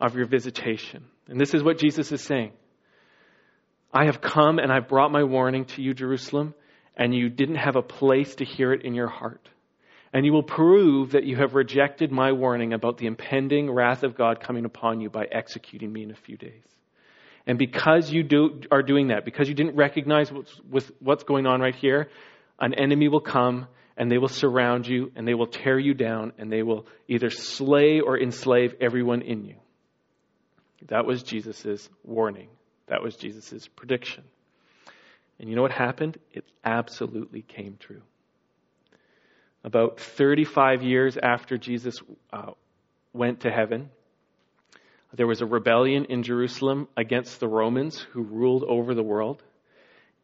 of 0.00 0.16
your 0.16 0.26
visitation. 0.26 1.04
And 1.28 1.40
this 1.40 1.54
is 1.54 1.62
what 1.62 1.78
Jesus 1.78 2.10
is 2.10 2.22
saying. 2.22 2.52
I 3.92 4.06
have 4.06 4.20
come 4.20 4.58
and 4.58 4.72
I've 4.72 4.88
brought 4.88 5.12
my 5.12 5.24
warning 5.24 5.64
to 5.66 5.82
you, 5.82 5.94
Jerusalem, 5.94 6.54
and 6.96 7.14
you 7.14 7.28
didn't 7.28 7.56
have 7.56 7.76
a 7.76 7.82
place 7.82 8.34
to 8.36 8.44
hear 8.44 8.72
it 8.72 8.82
in 8.82 8.94
your 8.94 9.08
heart. 9.08 9.48
And 10.16 10.24
you 10.24 10.32
will 10.32 10.42
prove 10.42 11.12
that 11.12 11.24
you 11.24 11.36
have 11.36 11.54
rejected 11.54 12.10
my 12.10 12.32
warning 12.32 12.72
about 12.72 12.96
the 12.96 13.04
impending 13.04 13.70
wrath 13.70 14.02
of 14.02 14.16
God 14.16 14.40
coming 14.40 14.64
upon 14.64 15.02
you 15.02 15.10
by 15.10 15.26
executing 15.30 15.92
me 15.92 16.04
in 16.04 16.10
a 16.10 16.14
few 16.14 16.38
days. 16.38 16.64
And 17.46 17.58
because 17.58 18.10
you 18.10 18.22
do, 18.22 18.62
are 18.70 18.82
doing 18.82 19.08
that, 19.08 19.26
because 19.26 19.46
you 19.46 19.54
didn't 19.54 19.76
recognize 19.76 20.32
what's, 20.32 20.90
what's 21.00 21.24
going 21.24 21.46
on 21.46 21.60
right 21.60 21.74
here, 21.74 22.08
an 22.58 22.72
enemy 22.72 23.08
will 23.08 23.20
come 23.20 23.66
and 23.98 24.10
they 24.10 24.16
will 24.16 24.28
surround 24.28 24.88
you 24.88 25.12
and 25.16 25.28
they 25.28 25.34
will 25.34 25.48
tear 25.48 25.78
you 25.78 25.92
down 25.92 26.32
and 26.38 26.50
they 26.50 26.62
will 26.62 26.86
either 27.08 27.28
slay 27.28 28.00
or 28.00 28.18
enslave 28.18 28.74
everyone 28.80 29.20
in 29.20 29.44
you. 29.44 29.56
That 30.88 31.04
was 31.04 31.24
Jesus' 31.24 31.90
warning. 32.04 32.48
That 32.86 33.02
was 33.02 33.16
Jesus' 33.16 33.68
prediction. 33.68 34.24
And 35.38 35.50
you 35.50 35.56
know 35.56 35.62
what 35.62 35.72
happened? 35.72 36.16
It 36.32 36.46
absolutely 36.64 37.42
came 37.42 37.76
true. 37.78 38.00
About 39.66 39.98
35 39.98 40.84
years 40.84 41.18
after 41.20 41.58
Jesus 41.58 41.96
uh, 42.32 42.52
went 43.12 43.40
to 43.40 43.50
heaven, 43.50 43.90
there 45.12 45.26
was 45.26 45.40
a 45.40 45.46
rebellion 45.46 46.04
in 46.04 46.22
Jerusalem 46.22 46.86
against 46.96 47.40
the 47.40 47.48
Romans 47.48 47.98
who 48.12 48.22
ruled 48.22 48.62
over 48.62 48.94
the 48.94 49.02
world. 49.02 49.42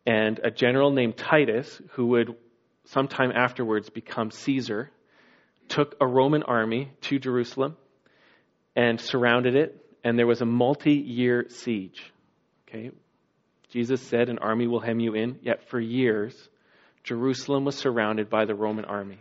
And 0.07 0.39
a 0.45 0.53
general 0.53 0.93
named 0.93 1.17
Titus, 1.17 1.83
who 1.95 2.07
would 2.07 2.37
sometime 2.85 3.33
afterwards 3.35 3.91
become 3.91 4.31
Caesar, 4.31 4.93
took 5.69 5.97
a 6.01 6.07
Roman 6.07 6.45
army 6.45 6.93
to 7.03 7.19
Jerusalem 7.19 7.77
and 8.77 9.01
surrounded 9.01 9.57
it, 9.57 9.85
and 10.05 10.17
there 10.17 10.27
was 10.29 10.41
a 10.41 10.47
multi 10.47 10.95
year 10.95 11.47
siege. 11.49 12.13
Okay? 12.69 12.93
Jesus 13.71 14.01
said, 14.03 14.29
An 14.29 14.39
army 14.39 14.69
will 14.69 14.81
hem 14.81 15.01
you 15.01 15.15
in, 15.15 15.41
yet 15.43 15.69
for 15.69 15.81
years, 15.81 16.49
Jerusalem 17.03 17.65
was 17.65 17.75
surrounded 17.75 18.31
by 18.31 18.45
the 18.45 18.55
Roman 18.55 18.85
army. 18.85 19.19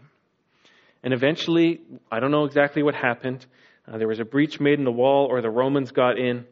And 1.03 1.13
eventually, 1.13 1.81
I 2.11 2.19
don't 2.19 2.31
know 2.31 2.45
exactly 2.45 2.83
what 2.83 2.95
happened. 2.95 3.45
Uh, 3.87 3.97
there 3.97 4.07
was 4.07 4.19
a 4.19 4.25
breach 4.25 4.59
made 4.59 4.77
in 4.77 4.85
the 4.85 4.91
wall, 4.91 5.27
or 5.29 5.41
the 5.41 5.49
Romans 5.49 5.91
got 5.91 6.17
in. 6.17 6.45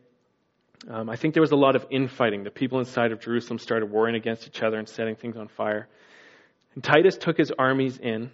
Um, 0.89 1.09
I 1.09 1.15
think 1.17 1.33
there 1.33 1.41
was 1.41 1.51
a 1.51 1.57
lot 1.57 1.75
of 1.75 1.85
infighting. 1.91 2.43
The 2.43 2.51
people 2.51 2.79
inside 2.79 3.11
of 3.11 3.19
Jerusalem 3.19 3.59
started 3.59 3.91
warring 3.91 4.15
against 4.15 4.47
each 4.47 4.63
other 4.63 4.77
and 4.77 4.87
setting 4.87 5.15
things 5.15 5.37
on 5.37 5.47
fire. 5.49 5.87
Titus 6.81 7.17
took 7.17 7.37
his 7.37 7.51
armies 7.57 7.97
in, 7.97 8.31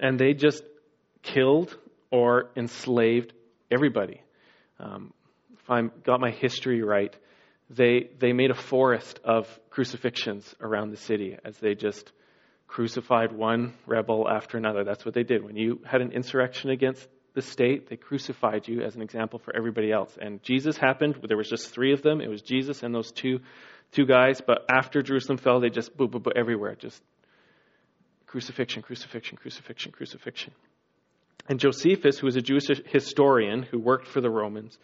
and 0.00 0.18
they 0.18 0.32
just 0.32 0.62
killed 1.22 1.76
or 2.10 2.50
enslaved 2.56 3.32
everybody. 3.70 4.22
Um, 4.80 5.12
if 5.52 5.70
I 5.70 5.82
got 6.04 6.20
my 6.20 6.30
history 6.30 6.82
right, 6.82 7.14
they, 7.70 8.10
they 8.18 8.32
made 8.32 8.50
a 8.50 8.54
forest 8.54 9.20
of 9.24 9.46
crucifixions 9.70 10.54
around 10.60 10.90
the 10.90 10.96
city 10.96 11.36
as 11.44 11.56
they 11.58 11.74
just 11.74 12.12
crucified 12.74 13.30
one 13.30 13.72
rebel 13.86 14.28
after 14.28 14.58
another. 14.58 14.82
That's 14.82 15.04
what 15.04 15.14
they 15.14 15.22
did. 15.22 15.44
When 15.44 15.54
you 15.54 15.78
had 15.86 16.00
an 16.00 16.10
insurrection 16.10 16.70
against 16.70 17.06
the 17.32 17.40
state, 17.40 17.88
they 17.88 17.94
crucified 17.94 18.66
you 18.66 18.82
as 18.82 18.96
an 18.96 19.02
example 19.02 19.38
for 19.38 19.54
everybody 19.54 19.92
else. 19.92 20.18
And 20.20 20.42
Jesus 20.42 20.76
happened. 20.76 21.20
There 21.22 21.36
was 21.36 21.48
just 21.48 21.70
three 21.70 21.92
of 21.92 22.02
them. 22.02 22.20
It 22.20 22.28
was 22.28 22.42
Jesus 22.42 22.82
and 22.82 22.92
those 22.92 23.12
two, 23.12 23.38
two 23.92 24.06
guys. 24.06 24.40
But 24.44 24.64
after 24.68 25.02
Jerusalem 25.02 25.38
fell, 25.38 25.60
they 25.60 25.70
just 25.70 25.96
boom, 25.96 26.10
boom, 26.10 26.22
boom, 26.22 26.32
everywhere. 26.34 26.74
Just 26.74 27.00
crucifixion, 28.26 28.82
crucifixion, 28.82 29.38
crucifixion, 29.38 29.92
crucifixion. 29.92 30.52
And 31.48 31.60
Josephus, 31.60 32.18
who 32.18 32.26
was 32.26 32.34
a 32.34 32.42
Jewish 32.42 32.64
historian 32.86 33.62
who 33.62 33.78
worked 33.78 34.08
for 34.08 34.20
the 34.20 34.30
Romans, 34.30 34.76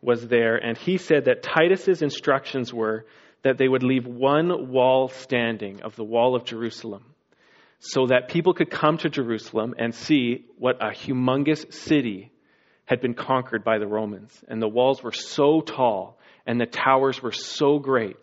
was 0.00 0.26
there, 0.26 0.56
and 0.56 0.78
he 0.78 0.96
said 0.96 1.26
that 1.26 1.42
Titus's 1.42 2.00
instructions 2.00 2.72
were 2.72 3.04
that 3.42 3.58
they 3.58 3.68
would 3.68 3.82
leave 3.82 4.06
one 4.06 4.70
wall 4.70 5.08
standing 5.08 5.82
of 5.82 5.94
the 5.94 6.04
wall 6.04 6.34
of 6.34 6.46
Jerusalem 6.46 7.04
so 7.86 8.06
that 8.06 8.28
people 8.28 8.54
could 8.54 8.70
come 8.70 8.96
to 8.96 9.10
Jerusalem 9.10 9.74
and 9.76 9.94
see 9.94 10.46
what 10.56 10.82
a 10.82 10.88
humongous 10.88 11.70
city 11.70 12.32
had 12.86 13.02
been 13.02 13.12
conquered 13.12 13.62
by 13.62 13.76
the 13.76 13.86
Romans. 13.86 14.42
And 14.48 14.60
the 14.60 14.68
walls 14.68 15.02
were 15.02 15.12
so 15.12 15.60
tall 15.60 16.18
and 16.46 16.58
the 16.58 16.64
towers 16.64 17.22
were 17.22 17.30
so 17.30 17.78
great. 17.78 18.16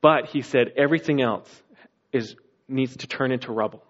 But 0.00 0.30
he 0.30 0.42
said 0.42 0.72
everything 0.76 1.22
else 1.22 1.48
is, 2.12 2.34
needs 2.66 2.96
to 2.98 3.06
turn 3.06 3.30
into 3.30 3.52
rubble 3.52 3.84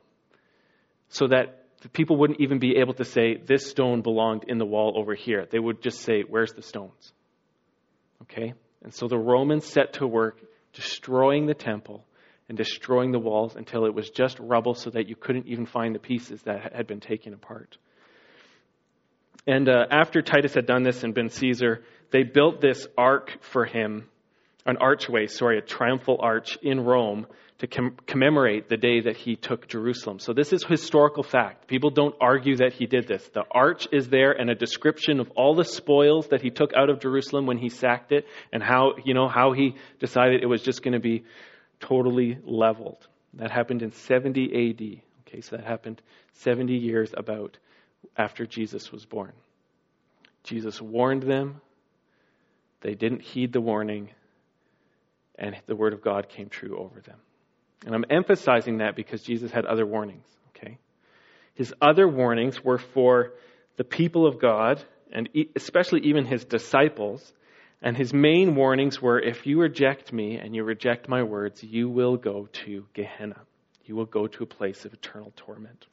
so 1.08 1.26
that 1.28 1.64
the 1.80 1.88
people 1.88 2.18
wouldn't 2.18 2.40
even 2.42 2.58
be 2.58 2.76
able 2.76 2.94
to 2.94 3.04
say, 3.04 3.36
this 3.36 3.70
stone 3.70 4.02
belonged 4.02 4.44
in 4.46 4.58
the 4.58 4.66
wall 4.66 4.92
over 4.96 5.14
here. 5.14 5.46
They 5.50 5.58
would 5.58 5.80
just 5.80 6.02
say, 6.02 6.20
where's 6.20 6.52
the 6.52 6.62
stones? 6.62 7.14
Okay? 8.22 8.52
And 8.82 8.92
so 8.92 9.08
the 9.08 9.16
Romans 9.18 9.64
set 9.64 9.94
to 9.94 10.06
work 10.06 10.38
destroying 10.74 11.46
the 11.46 11.54
temple 11.54 12.04
and 12.48 12.58
destroying 12.58 13.12
the 13.12 13.18
walls 13.18 13.56
until 13.56 13.86
it 13.86 13.94
was 13.94 14.10
just 14.10 14.38
rubble 14.38 14.74
so 14.74 14.90
that 14.90 15.08
you 15.08 15.16
couldn't 15.16 15.46
even 15.46 15.66
find 15.66 15.94
the 15.94 15.98
pieces 15.98 16.42
that 16.42 16.74
had 16.74 16.86
been 16.86 17.00
taken 17.00 17.32
apart. 17.32 17.76
And 19.46 19.68
uh, 19.68 19.86
after 19.90 20.22
Titus 20.22 20.54
had 20.54 20.66
done 20.66 20.82
this 20.82 21.02
and 21.02 21.14
been 21.14 21.30
Caesar, 21.30 21.82
they 22.10 22.22
built 22.22 22.60
this 22.60 22.86
ark 22.96 23.38
for 23.40 23.64
him, 23.64 24.08
an 24.64 24.76
archway, 24.78 25.26
sorry, 25.26 25.58
a 25.58 25.62
triumphal 25.62 26.18
arch 26.20 26.56
in 26.62 26.80
Rome 26.80 27.26
to 27.58 27.66
com- 27.66 27.96
commemorate 28.06 28.68
the 28.68 28.76
day 28.76 29.00
that 29.00 29.16
he 29.16 29.36
took 29.36 29.68
Jerusalem. 29.68 30.18
So 30.18 30.32
this 30.32 30.52
is 30.52 30.64
historical 30.64 31.22
fact. 31.22 31.68
People 31.68 31.90
don't 31.90 32.14
argue 32.20 32.56
that 32.56 32.72
he 32.72 32.86
did 32.86 33.06
this. 33.06 33.26
The 33.28 33.44
arch 33.50 33.86
is 33.92 34.08
there 34.08 34.32
and 34.32 34.50
a 34.50 34.54
description 34.54 35.20
of 35.20 35.30
all 35.36 35.54
the 35.54 35.64
spoils 35.64 36.28
that 36.28 36.42
he 36.42 36.50
took 36.50 36.72
out 36.74 36.90
of 36.90 37.00
Jerusalem 37.00 37.46
when 37.46 37.58
he 37.58 37.68
sacked 37.68 38.12
it 38.12 38.26
and 38.52 38.62
how, 38.62 38.94
you 39.04 39.14
know, 39.14 39.28
how 39.28 39.52
he 39.52 39.76
decided 40.00 40.42
it 40.42 40.46
was 40.46 40.62
just 40.62 40.82
going 40.82 40.94
to 40.94 41.00
be 41.00 41.24
totally 41.88 42.38
leveled. 42.44 43.06
That 43.34 43.50
happened 43.50 43.82
in 43.82 43.92
70 43.92 44.44
AD. 44.44 45.02
Okay, 45.26 45.40
so 45.40 45.56
that 45.56 45.64
happened 45.64 46.00
70 46.34 46.74
years 46.74 47.12
about 47.16 47.56
after 48.16 48.46
Jesus 48.46 48.92
was 48.92 49.04
born. 49.04 49.32
Jesus 50.44 50.80
warned 50.80 51.22
them. 51.22 51.60
They 52.80 52.94
didn't 52.94 53.22
heed 53.22 53.52
the 53.52 53.62
warning, 53.62 54.10
and 55.36 55.56
the 55.66 55.74
word 55.74 55.94
of 55.94 56.02
God 56.02 56.28
came 56.28 56.50
true 56.50 56.76
over 56.78 57.00
them. 57.00 57.16
And 57.86 57.94
I'm 57.94 58.04
emphasizing 58.10 58.78
that 58.78 58.94
because 58.94 59.22
Jesus 59.22 59.50
had 59.50 59.64
other 59.64 59.86
warnings, 59.86 60.26
okay? 60.50 60.78
His 61.54 61.72
other 61.80 62.06
warnings 62.06 62.62
were 62.62 62.78
for 62.78 63.32
the 63.76 63.84
people 63.84 64.26
of 64.26 64.38
God, 64.38 64.82
and 65.10 65.28
especially 65.56 66.00
even 66.02 66.26
his 66.26 66.44
disciples. 66.44 67.32
And 67.82 67.96
his 67.96 68.14
main 68.14 68.54
warnings 68.54 69.00
were 69.00 69.20
if 69.20 69.46
you 69.46 69.60
reject 69.60 70.12
me 70.12 70.36
and 70.36 70.54
you 70.54 70.64
reject 70.64 71.08
my 71.08 71.22
words, 71.22 71.62
you 71.62 71.88
will 71.88 72.16
go 72.16 72.48
to 72.64 72.86
Gehenna. 72.94 73.40
You 73.84 73.96
will 73.96 74.06
go 74.06 74.26
to 74.26 74.42
a 74.42 74.46
place 74.46 74.84
of 74.84 74.94
eternal 74.94 75.32
torment. 75.36 75.86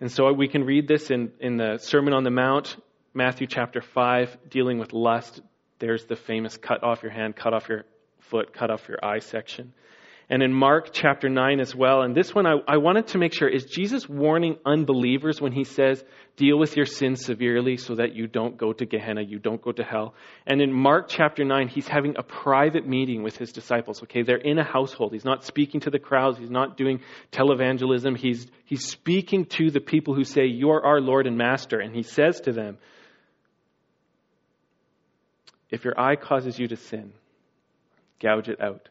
And 0.00 0.10
so 0.10 0.32
we 0.32 0.48
can 0.48 0.64
read 0.64 0.88
this 0.88 1.10
in, 1.10 1.32
in 1.40 1.56
the 1.56 1.78
Sermon 1.78 2.14
on 2.14 2.24
the 2.24 2.30
Mount, 2.30 2.76
Matthew 3.12 3.46
chapter 3.46 3.80
5, 3.80 4.36
dealing 4.48 4.78
with 4.78 4.92
lust. 4.92 5.40
There's 5.78 6.04
the 6.06 6.16
famous 6.16 6.56
cut 6.56 6.82
off 6.82 7.02
your 7.02 7.12
hand, 7.12 7.36
cut 7.36 7.52
off 7.52 7.68
your 7.68 7.84
foot, 8.20 8.52
cut 8.52 8.70
off 8.70 8.88
your 8.88 9.04
eye 9.04 9.18
section 9.18 9.72
and 10.30 10.42
in 10.42 10.52
Mark 10.52 10.90
chapter 10.92 11.28
9 11.28 11.60
as 11.60 11.74
well. 11.74 12.02
And 12.02 12.16
this 12.16 12.34
one 12.34 12.46
I, 12.46 12.56
I, 12.66 12.78
wanted 12.78 13.08
to 13.08 13.18
make 13.18 13.34
sure 13.34 13.48
is 13.48 13.64
Jesus 13.66 14.08
warning 14.08 14.56
unbelievers 14.64 15.40
when 15.40 15.52
he 15.52 15.64
says, 15.64 16.02
deal 16.36 16.58
with 16.58 16.76
your 16.76 16.86
sin 16.86 17.16
severely 17.16 17.76
so 17.76 17.96
that 17.96 18.14
you 18.14 18.26
don't 18.26 18.56
go 18.56 18.72
to 18.72 18.86
Gehenna, 18.86 19.22
you 19.22 19.38
don't 19.38 19.60
go 19.60 19.70
to 19.72 19.84
hell. 19.84 20.14
And 20.46 20.62
in 20.62 20.72
Mark 20.72 21.08
chapter 21.08 21.44
9, 21.44 21.68
he's 21.68 21.86
having 21.86 22.14
a 22.16 22.22
private 22.22 22.86
meeting 22.86 23.22
with 23.22 23.36
his 23.36 23.52
disciples. 23.52 24.02
Okay, 24.04 24.22
they're 24.22 24.36
in 24.36 24.58
a 24.58 24.64
household. 24.64 25.12
He's 25.12 25.26
not 25.26 25.44
speaking 25.44 25.80
to 25.80 25.90
the 25.90 25.98
crowds, 25.98 26.38
he's 26.38 26.50
not 26.50 26.76
doing 26.76 27.00
televangelism. 27.30 28.16
He's, 28.16 28.46
he's 28.64 28.86
speaking 28.86 29.44
to 29.46 29.70
the 29.70 29.80
people 29.80 30.14
who 30.14 30.24
say, 30.24 30.46
You're 30.46 30.84
our 30.84 31.00
Lord 31.00 31.26
and 31.26 31.36
Master. 31.36 31.80
And 31.80 31.94
he 31.94 32.02
says 32.02 32.40
to 32.40 32.52
them, 32.52 32.78
If 35.70 35.84
your 35.84 35.98
eye 36.00 36.16
causes 36.16 36.58
you 36.58 36.66
to 36.68 36.76
sin, 36.76 37.12
gouge 38.20 38.48
it 38.48 38.60
out 38.60 38.88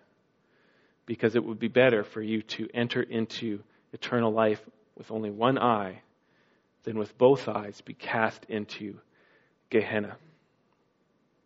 because 1.06 1.36
it 1.36 1.44
would 1.44 1.60
be 1.60 1.68
better 1.68 2.04
for 2.04 2.22
you 2.22 2.42
to 2.42 2.68
enter 2.74 3.02
into 3.02 3.60
eternal 3.92 4.32
life 4.32 4.62
with 4.96 5.12
only 5.12 5.30
one 5.30 5.58
eye 5.58 6.02
than 6.84 6.98
with 6.98 7.18
both 7.18 7.48
eyes 7.48 7.82
be 7.82 7.94
cast 7.94 8.46
into 8.50 8.98
Gehenna. 9.70 10.18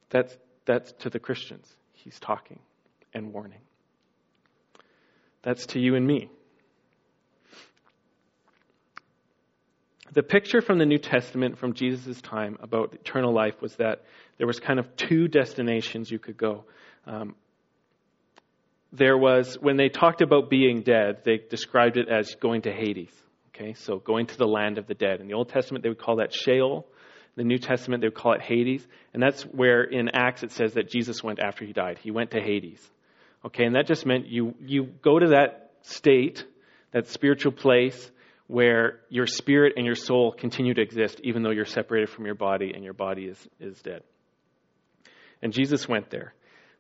That's, 0.10 0.36
that's 0.66 0.92
to 1.00 1.10
the 1.10 1.20
Christians. 1.20 1.68
He's 1.94 2.20
talking 2.20 2.60
and 3.14 3.34
warning. 3.34 3.62
That's 5.44 5.66
to 5.68 5.80
you 5.80 5.96
and 5.96 6.06
me. 6.06 6.30
The 10.14 10.24
picture 10.24 10.62
from 10.62 10.80
the 10.80 10.86
New 10.86 10.98
Testament 10.98 11.58
from 11.58 11.74
Jesus' 11.74 12.22
time 12.22 12.58
about 12.62 12.94
eternal 12.94 13.34
life 13.34 13.62
was 13.62 13.76
that 13.76 14.04
there 14.38 14.48
was 14.48 14.60
kind 14.60 14.80
of 14.80 14.96
two 14.96 15.28
destinations 15.28 16.10
you 16.10 16.18
could 16.18 16.38
go. 16.38 16.64
Um, 17.06 17.36
there 18.98 19.18
was, 19.18 19.58
when 19.60 19.78
they 19.78 19.90
talked 19.90 20.22
about 20.22 20.50
being 20.50 20.82
dead, 20.82 21.20
they 21.24 21.38
described 21.50 21.98
it 21.98 22.10
as 22.10 22.36
going 22.36 22.64
to 22.64 22.72
Hades. 22.72 23.14
Okay, 23.56 23.74
so 23.74 23.98
going 23.98 24.28
to 24.28 24.38
the 24.38 24.48
land 24.48 24.78
of 24.78 24.88
the 24.88 24.94
dead. 24.94 25.20
In 25.20 25.28
the 25.28 25.34
Old 25.34 25.50
Testament, 25.50 25.84
they 25.84 25.90
would 25.90 26.00
call 26.00 26.18
that 26.18 26.34
Sheol. 26.34 26.86
In 27.36 27.44
the 27.44 27.48
New 27.48 27.58
Testament, 27.58 28.02
they 28.02 28.08
would 28.08 28.16
call 28.16 28.34
it 28.34 28.42
Hades. 28.42 28.86
And 29.14 29.22
that's 29.22 29.44
where 29.44 29.84
in 29.84 30.10
Acts 30.10 30.44
it 30.44 30.52
says 30.52 30.74
that 30.74 30.90
Jesus 30.90 31.24
went 31.24 31.40
after 31.40 31.66
he 31.66 31.74
died. 31.74 32.00
He 32.02 32.12
went 32.12 32.32
to 32.32 32.40
Hades. 32.40 32.88
Okay, 33.46 33.66
and 33.66 33.76
that 33.76 33.88
just 33.88 34.06
meant 34.06 34.28
you, 34.28 34.56
you 34.60 34.90
go 35.02 35.18
to 35.18 35.30
that 35.30 35.72
state, 35.82 36.46
that 36.92 37.08
spiritual 37.08 37.52
place, 37.52 38.12
where 38.48 39.02
your 39.10 39.28
spirit 39.28 39.74
and 39.76 39.86
your 39.86 39.96
soul 39.96 40.32
continue 40.32 40.74
to 40.74 40.82
exist 40.82 41.20
even 41.24 41.44
though 41.44 41.52
you're 41.52 41.66
separated 41.66 42.10
from 42.10 42.26
your 42.26 42.36
body 42.36 42.72
and 42.74 42.84
your 42.84 42.94
body 42.94 43.26
is, 43.26 43.48
is 43.60 43.80
dead. 43.82 44.02
And 45.42 45.54
Jesus 45.54 45.88
went 45.88 46.10
there. 46.10 46.34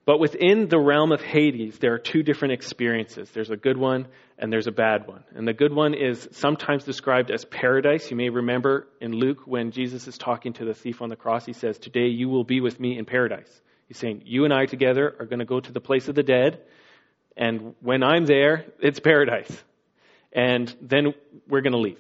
But 0.07 0.21
within 0.21 0.69
the 0.69 0.79
realm 0.79 1.11
of 1.11 1.21
Hades, 1.21 1.79
there 1.79 1.93
are 1.93 1.99
two 1.99 2.23
different 2.23 2.53
experiences. 2.53 3.29
There's 3.29 3.49
a 3.49 3.57
good 3.57 3.75
one 3.75 4.07
and 4.37 4.53
there's 4.53 4.65
a 4.65 4.71
bad 4.71 5.05
one. 5.05 5.25
And 5.35 5.45
the 5.45 5.51
good 5.51 5.73
one 5.73 5.93
is 5.93 6.29
sometimes 6.31 6.85
described 6.85 7.29
as 7.29 7.43
paradise. 7.43 8.09
You 8.09 8.15
may 8.15 8.29
remember 8.29 8.87
in 9.01 9.11
Luke 9.11 9.39
when 9.45 9.71
Jesus 9.71 10.07
is 10.07 10.17
talking 10.17 10.53
to 10.53 10.63
the 10.63 10.73
thief 10.73 11.01
on 11.01 11.09
the 11.09 11.17
cross, 11.17 11.45
he 11.45 11.51
says, 11.51 11.77
Today 11.77 12.07
you 12.07 12.29
will 12.29 12.45
be 12.45 12.61
with 12.61 12.79
me 12.79 12.97
in 12.97 13.03
paradise. 13.03 13.51
He's 13.89 13.97
saying, 13.97 14.21
You 14.23 14.45
and 14.45 14.53
I 14.53 14.65
together 14.65 15.13
are 15.19 15.25
going 15.25 15.39
to 15.39 15.45
go 15.45 15.59
to 15.59 15.73
the 15.73 15.81
place 15.81 16.07
of 16.07 16.15
the 16.15 16.23
dead. 16.23 16.61
And 17.35 17.75
when 17.81 18.01
I'm 18.01 18.25
there, 18.25 18.63
it's 18.79 19.01
paradise. 19.01 19.51
And 20.31 20.73
then 20.81 21.15
we're 21.49 21.59
going 21.61 21.73
to 21.73 21.79
leave. 21.79 21.99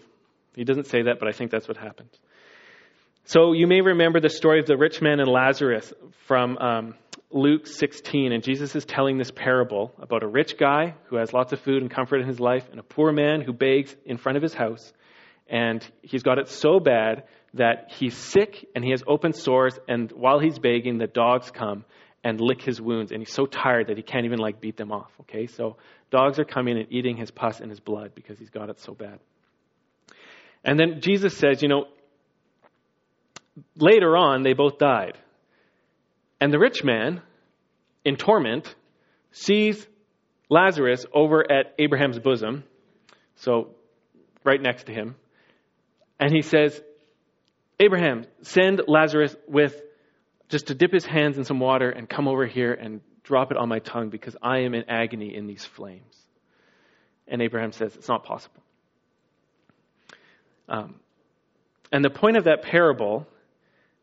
He 0.55 0.63
doesn't 0.63 0.87
say 0.87 1.01
that, 1.03 1.19
but 1.19 1.27
I 1.27 1.33
think 1.33 1.51
that's 1.51 1.67
what 1.67 1.75
happened. 1.75 2.17
So 3.25 3.51
you 3.51 3.67
may 3.67 3.81
remember 3.81 4.21
the 4.21 4.29
story 4.29 4.61
of 4.61 4.65
the 4.65 4.77
rich 4.77 5.01
man 5.01 5.19
and 5.19 5.27
Lazarus 5.27 5.91
from. 6.25 6.57
Um, 6.57 6.93
Luke 7.29 7.67
16, 7.67 8.31
and 8.31 8.41
Jesus 8.41 8.73
is 8.75 8.85
telling 8.85 9.17
this 9.17 9.31
parable 9.31 9.93
about 9.99 10.23
a 10.23 10.27
rich 10.27 10.57
guy 10.57 10.95
who 11.05 11.17
has 11.17 11.33
lots 11.33 11.51
of 11.51 11.59
food 11.59 11.81
and 11.81 11.91
comfort 11.91 12.21
in 12.21 12.27
his 12.27 12.39
life, 12.39 12.65
and 12.71 12.79
a 12.79 12.83
poor 12.83 13.11
man 13.11 13.41
who 13.41 13.51
begs 13.51 13.93
in 14.05 14.17
front 14.17 14.37
of 14.37 14.41
his 14.41 14.53
house. 14.53 14.93
And 15.49 15.85
he's 16.01 16.23
got 16.23 16.39
it 16.39 16.47
so 16.47 16.79
bad 16.79 17.23
that 17.53 17.91
he's 17.91 18.15
sick 18.15 18.67
and 18.75 18.83
he 18.83 18.91
has 18.91 19.03
open 19.05 19.33
sores, 19.33 19.77
and 19.89 20.09
while 20.11 20.39
he's 20.39 20.57
begging, 20.57 20.97
the 20.97 21.07
dogs 21.07 21.51
come 21.51 21.83
and 22.23 22.39
lick 22.39 22.61
his 22.61 22.81
wounds, 22.81 23.11
and 23.11 23.21
he's 23.21 23.33
so 23.33 23.45
tired 23.45 23.87
that 23.87 23.97
he 23.97 24.03
can't 24.03 24.25
even 24.25 24.39
like 24.39 24.61
beat 24.61 24.77
them 24.77 24.91
off. 24.91 25.11
Okay, 25.21 25.47
so 25.47 25.75
dogs 26.11 26.39
are 26.39 26.45
coming 26.45 26.77
and 26.77 26.87
eating 26.91 27.17
his 27.17 27.29
pus 27.29 27.59
and 27.59 27.69
his 27.69 27.79
blood 27.79 28.11
because 28.15 28.39
he's 28.39 28.49
got 28.49 28.69
it 28.69 28.79
so 28.79 28.93
bad. 28.93 29.19
And 30.63 30.79
then 30.79 31.01
Jesus 31.01 31.37
says, 31.37 31.61
you 31.61 31.67
know, 31.67 31.87
later 33.75 34.15
on, 34.15 34.43
they 34.43 34.53
both 34.53 34.77
died. 34.77 35.17
And 36.39 36.53
the 36.53 36.59
rich 36.59 36.83
man, 36.83 37.21
in 38.05 38.15
torment, 38.15 38.73
sees 39.31 39.87
Lazarus 40.49 41.05
over 41.13 41.49
at 41.51 41.73
Abraham's 41.79 42.19
bosom, 42.19 42.63
so 43.35 43.75
right 44.43 44.61
next 44.61 44.85
to 44.85 44.93
him, 44.93 45.15
and 46.19 46.31
he 46.31 46.41
says, 46.41 46.81
Abraham, 47.79 48.25
send 48.41 48.81
Lazarus 48.87 49.35
with 49.47 49.79
just 50.49 50.67
to 50.67 50.75
dip 50.75 50.91
his 50.91 51.05
hands 51.05 51.37
in 51.37 51.43
some 51.43 51.59
water 51.59 51.89
and 51.89 52.09
come 52.09 52.27
over 52.27 52.45
here 52.45 52.73
and 52.73 53.01
drop 53.23 53.51
it 53.51 53.57
on 53.57 53.69
my 53.69 53.79
tongue 53.79 54.09
because 54.09 54.35
I 54.41 54.59
am 54.59 54.73
in 54.73 54.89
agony 54.89 55.35
in 55.35 55.47
these 55.47 55.65
flames. 55.65 56.15
And 57.27 57.41
Abraham 57.41 57.73
says, 57.73 57.95
It's 57.95 58.07
not 58.07 58.23
possible. 58.23 58.63
Um, 60.69 60.95
and 61.91 62.03
the 62.03 62.09
point 62.09 62.37
of 62.37 62.45
that 62.45 62.63
parable, 62.63 63.27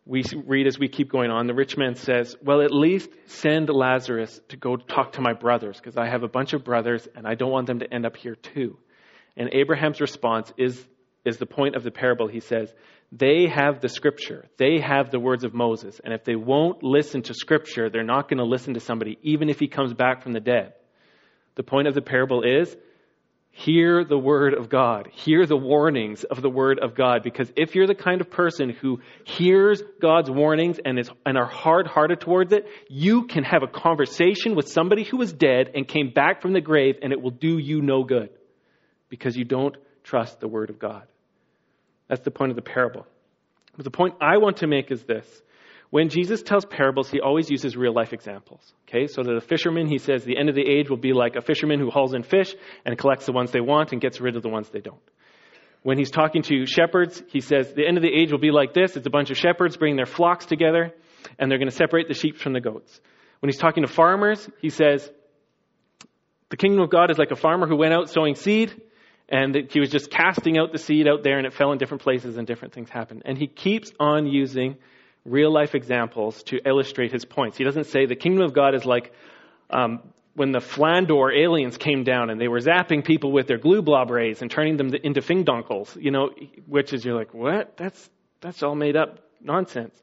we 0.07 0.23
read 0.47 0.67
as 0.67 0.79
we 0.79 0.89
keep 0.89 1.11
going 1.11 1.31
on, 1.31 1.47
the 1.47 1.55
rich 1.55 1.77
man 1.77 1.95
says, 1.95 2.37
Well, 2.43 2.61
at 2.61 2.71
least 2.71 3.11
send 3.27 3.71
Lazarus 3.71 4.39
to 4.49 4.57
go 4.57 4.77
talk 4.77 5.13
to 5.13 5.23
my 5.23 5.33
brothers 5.33 5.79
because 5.79 5.97
I 5.97 6.09
have 6.09 6.23
a 6.23 6.29
bunch 6.29 6.53
of 6.53 6.63
brothers 6.63 7.09
and 7.15 7.27
I 7.27 7.35
don't 7.35 7.51
want 7.51 7.67
them 7.67 7.79
to 7.79 7.93
end 7.93 8.05
up 8.05 8.17
here 8.17 8.35
too. 8.35 8.79
And 9.37 9.49
Abraham's 9.53 10.01
response 10.01 10.53
is, 10.59 10.85
is 11.25 11.39
the 11.39 11.47
point 11.47 11.75
of 11.75 11.83
the 11.83 11.91
parable. 11.91 12.29
He 12.29 12.41
says, 12.41 12.73
they 13.11 13.47
have 13.47 13.81
the 13.81 13.89
scripture. 13.89 14.47
They 14.59 14.81
have 14.81 15.11
the 15.11 15.21
words 15.21 15.45
of 15.45 15.55
Moses. 15.55 16.01
And 16.05 16.13
if 16.13 16.25
they 16.25 16.37
won't 16.37 16.83
listen 16.83 17.23
to 17.23 17.35
scripture, 17.35 17.89
they're 17.89 18.03
not 18.03 18.29
going 18.29 18.39
to 18.39 18.45
listen 18.45 18.75
to 18.75 18.81
somebody, 18.81 19.19
even 19.23 19.49
if 19.49 19.59
he 19.59 19.69
comes 19.69 19.95
back 19.95 20.23
from 20.23 20.33
the 20.33 20.41
dead. 20.41 20.75
The 21.55 21.63
point 21.63 21.89
of 21.89 21.95
the 21.95 22.03
parable 22.03 22.43
is 22.43 22.77
hear 23.57 24.05
the 24.05 24.19
word 24.19 24.53
of 24.53 24.69
God. 24.69 25.09
Hear 25.13 25.47
the 25.47 25.57
warnings 25.57 26.25
of 26.25 26.43
the 26.43 26.51
word 26.51 26.81
of 26.81 26.97
God. 26.97 27.23
Because 27.23 27.51
if 27.57 27.77
you're 27.77 27.87
the 27.87 27.95
kind 27.95 28.21
of 28.21 28.29
person 28.29 28.71
who 28.71 29.01
hears 29.23 29.81
God's 30.03 30.29
warnings 30.29 30.81
and, 30.85 30.99
is, 30.99 31.09
and 31.25 31.39
are 31.39 31.47
hard 31.47 31.87
hearted 31.87 32.21
towards 32.21 32.53
it, 32.53 32.67
you 32.89 33.27
can 33.29 33.45
have 33.45 33.63
a 33.63 33.69
conversation 33.69 34.57
with 34.57 34.69
somebody 34.69 35.05
who 35.05 35.19
was 35.19 35.33
dead 35.33 35.71
and 35.75 35.87
came 35.87 36.11
back 36.13 36.43
from 36.43 36.53
the 36.53 36.61
grave, 36.61 36.97
and 37.01 37.13
it 37.13 37.23
will 37.23 37.31
do 37.31 37.57
you 37.59 37.81
no 37.81 38.03
good 38.03 38.31
because 39.09 39.37
you 39.37 39.45
don't 39.45 39.77
trust 40.03 40.41
the 40.41 40.49
word 40.49 40.69
of 40.69 40.81
God. 40.81 41.05
That's 42.09 42.23
the 42.23 42.33
point 42.33 42.51
of 42.51 42.57
the 42.57 42.63
parable. 42.63 43.07
But 43.77 43.85
the 43.85 43.93
point 43.93 44.17
I 44.21 44.39
want 44.39 44.59
to 44.59 44.67
make 44.67 44.91
is 44.91 45.05
this. 45.05 45.27
When 45.95 46.09
Jesus 46.09 46.43
tells 46.43 46.65
parables, 46.65 47.09
he 47.09 47.21
always 47.21 47.49
uses 47.49 47.77
real 47.77 47.95
life 47.95 48.13
examples. 48.13 48.61
Okay, 48.89 49.07
so 49.07 49.23
to 49.23 49.33
the 49.33 49.41
fisherman, 49.41 49.87
he 49.87 49.99
says 49.99 50.25
the 50.25 50.37
end 50.37 50.49
of 50.49 50.57
the 50.57 50.69
age 50.69 50.91
will 50.91 50.97
be 50.97 51.13
like 51.13 51.37
a 51.37 51.41
fisherman 51.41 51.79
who 51.79 51.89
hauls 51.89 52.15
in 52.15 52.25
fish 52.25 52.53
and 52.85 52.99
collects 52.99 53.27
the 53.27 53.33
ones 53.33 53.53
they 53.53 53.61
want 53.61 53.93
and 53.93 54.01
gets 54.01 54.21
rid 54.21 54.35
of 54.35 54.43
the 54.43 54.49
ones 54.49 54.69
they 54.71 54.81
don't. 54.81 54.99
When 55.85 55.97
he's 55.97 56.11
talking 56.11 56.43
to 56.43 56.67
shepherds, 56.67 57.23
he 57.29 57.41
says 57.41 57.73
the 57.75 57.87
end 57.87 57.97
of 57.97 58.03
the 58.03 58.13
age 58.13 58.33
will 58.33 58.41
be 58.41 58.51
like 58.51 58.75
this. 58.75 58.97
It's 58.97 59.07
a 59.07 59.11
bunch 59.11 59.31
of 59.31 59.37
shepherds 59.37 59.77
bringing 59.77 59.95
their 59.95 60.05
flocks 60.05 60.47
together 60.47 60.93
and 61.39 61.49
they're 61.49 61.59
going 61.59 61.71
to 61.71 61.77
separate 61.77 62.09
the 62.09 62.15
sheep 62.15 62.39
from 62.39 62.55
the 62.55 62.61
goats. 62.61 63.01
When 63.39 63.49
he's 63.49 63.61
talking 63.61 63.85
to 63.85 63.89
farmers, 63.89 64.51
he 64.61 64.71
says 64.71 65.09
the 66.49 66.57
kingdom 66.57 66.81
of 66.81 66.91
God 66.91 67.13
is 67.13 67.19
like 67.19 67.31
a 67.31 67.37
farmer 67.37 67.69
who 67.69 67.77
went 67.77 67.95
out 67.95 68.11
sowing 68.11 68.35
seed 68.35 68.75
and 69.29 69.57
he 69.71 69.79
was 69.79 69.91
just 69.91 70.11
casting 70.11 70.59
out 70.59 70.73
the 70.73 70.79
seed 70.79 71.07
out 71.07 71.23
there 71.23 71.39
and 71.39 71.47
it 71.47 71.55
fell 71.55 71.71
in 71.71 71.79
different 71.79 72.03
places 72.03 72.37
and 72.37 72.49
different 72.49 72.75
things 72.75 72.91
happened. 72.91 73.23
And 73.25 73.39
he 73.39 73.47
keeps 73.47 73.93
on 74.01 74.27
using 74.27 74.75
real 75.25 75.53
life 75.53 75.75
examples 75.75 76.43
to 76.45 76.59
illustrate 76.67 77.13
his 77.13 77.25
points. 77.25 77.57
He 77.57 77.65
doesn't 77.65 77.85
say 77.85 78.07
the 78.07 78.17
kingdom 78.17 78.45
of 78.45 78.53
God 78.53 78.75
is 78.75 78.85
like 78.85 79.13
um, 79.71 80.01
when 80.35 80.53
the 80.53 80.59
Flandor 80.59 81.35
aliens 81.35 81.77
came 81.77 82.05
down 82.05 82.31
and 82.31 82.41
they 82.41 82.49
were 82.49 82.61
zapping 82.61 83.05
people 83.05 83.33
with 83.33 83.47
their 83.47 83.59
glue 83.59 83.83
blob 83.83 84.11
rays 84.11 84.43
and 84.43 84.51
turning 84.51 84.77
them 84.77 84.93
into 84.95 85.21
fingdonkels, 85.21 86.01
you 86.01 86.11
know, 86.11 86.31
which 86.67 86.93
is 86.93 87.05
you're 87.05 87.17
like, 87.17 87.33
what? 87.33 87.77
That's, 87.77 88.11
that's 88.41 88.63
all 88.63 88.75
made 88.75 88.97
up 88.97 89.21
nonsense. 89.41 89.95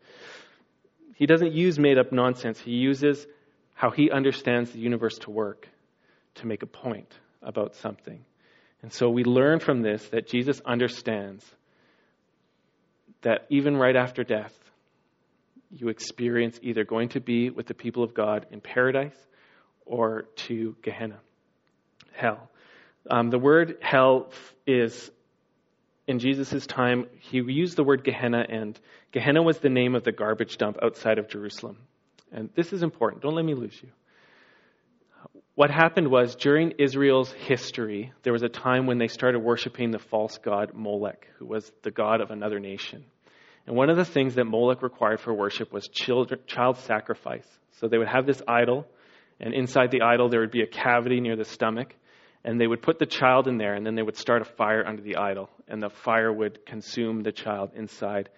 He 1.16 1.26
doesn't 1.26 1.54
use 1.54 1.78
made 1.78 1.98
up 1.98 2.12
nonsense. 2.12 2.60
He 2.60 2.72
uses 2.72 3.28
how 3.74 3.92
he 3.92 4.10
understands 4.10 4.72
the 4.72 4.80
universe 4.80 5.18
to 5.20 5.32
work 5.32 5.68
to 6.36 6.48
make 6.48 6.64
a 6.64 6.68
point 6.68 7.14
about 7.44 7.76
something. 7.76 8.24
And 8.82 8.92
so 8.92 9.10
we 9.10 9.24
learn 9.24 9.60
from 9.60 9.82
this 9.82 10.08
that 10.10 10.28
Jesus 10.28 10.62
understands 10.66 11.46
that 13.22 13.46
even 13.50 13.78
right 13.78 13.96
after 13.96 14.24
death, 14.24 14.58
you 15.74 15.90
experience 15.90 16.60
either 16.62 16.84
going 16.84 17.10
to 17.10 17.20
be 17.20 17.50
with 17.50 17.68
the 17.68 17.74
people 17.74 18.04
of 18.04 18.14
God 18.14 18.46
in 18.52 18.62
paradise 18.62 19.16
or 19.86 20.24
to 20.48 20.76
Gehenna, 20.82 21.20
hell. 22.14 22.50
Um, 23.10 23.30
the 23.30 23.40
word 23.40 23.78
hell 23.82 24.32
is, 24.68 25.10
in 26.08 26.20
Jesus' 26.20 26.68
time, 26.68 27.08
he 27.20 27.38
used 27.38 27.76
the 27.76 27.84
word 27.84 28.04
Gehenna, 28.04 28.46
and 28.48 28.80
Gehenna 29.12 29.42
was 29.42 29.58
the 29.60 29.70
name 29.70 29.96
of 29.96 30.04
the 30.04 30.12
garbage 30.12 30.58
dump 30.58 30.78
outside 30.84 31.18
of 31.18 31.30
Jerusalem. 31.30 31.78
And 32.32 32.50
this 32.56 32.74
is 32.74 32.84
important. 32.84 33.24
Don't 33.24 33.36
let 33.36 33.46
me 33.46 33.56
lose 33.56 33.78
you 33.82 33.90
what 35.56 35.70
happened 35.70 36.08
was 36.10 36.36
during 36.36 36.72
Israel's 36.80 37.32
history, 37.32 38.12
there 38.24 38.34
was 38.34 38.44
a 38.44 38.50
time 38.50 38.88
when 38.88 38.98
they 38.98 39.08
started 39.08 39.40
worshiping 39.40 39.92
the 39.92 40.00
false 40.00 40.38
god 40.38 40.72
Molech, 40.74 41.28
who 41.38 41.46
was 41.46 41.72
the 41.84 41.92
god 41.92 42.22
of 42.22 42.32
another 42.32 42.60
nation. 42.60 43.06
And 43.68 43.76
one 43.76 43.90
of 43.90 43.98
the 43.98 44.06
things 44.06 44.36
that 44.36 44.46
Moloch 44.46 44.82
required 44.82 45.20
for 45.20 45.34
worship 45.34 45.72
was 45.72 45.88
children, 45.88 46.40
child 46.48 46.78
sacrifice. 46.78 47.46
So 47.80 47.88
they 47.88 47.98
would 47.98 48.08
have 48.08 48.26
this 48.26 48.42
idol, 48.48 48.88
and 49.40 49.54
inside 49.54 49.92
the 49.92 50.02
idol 50.02 50.30
there 50.30 50.42
would 50.42 50.52
be 50.52 50.62
a 50.62 50.68
cavity 50.68 51.20
near 51.20 51.36
the 51.36 51.46
stomach, 51.46 51.96
and 52.44 52.60
they 52.60 52.68
would 52.68 52.82
put 52.82 53.00
the 53.00 53.06
child 53.06 53.48
in 53.48 53.58
there, 53.58 53.76
and 53.76 53.86
then 53.86 53.96
they 53.96 54.02
would 54.02 54.18
start 54.18 54.42
a 54.42 54.46
fire 54.46 54.86
under 54.86 55.02
the 55.02 55.18
idol, 55.18 55.50
and 55.68 55.82
the 55.82 55.90
fire 55.90 56.32
would 56.32 56.66
consume 56.66 57.22
the 57.22 57.32
child 57.32 57.72
inside 57.76 58.30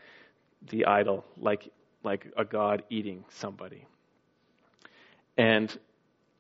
the 0.70 0.86
idol, 0.86 1.26
like 1.38 1.70
like 2.04 2.28
a 2.38 2.44
god 2.44 2.84
eating 2.90 3.24
somebody. 3.30 3.86
And 5.38 5.76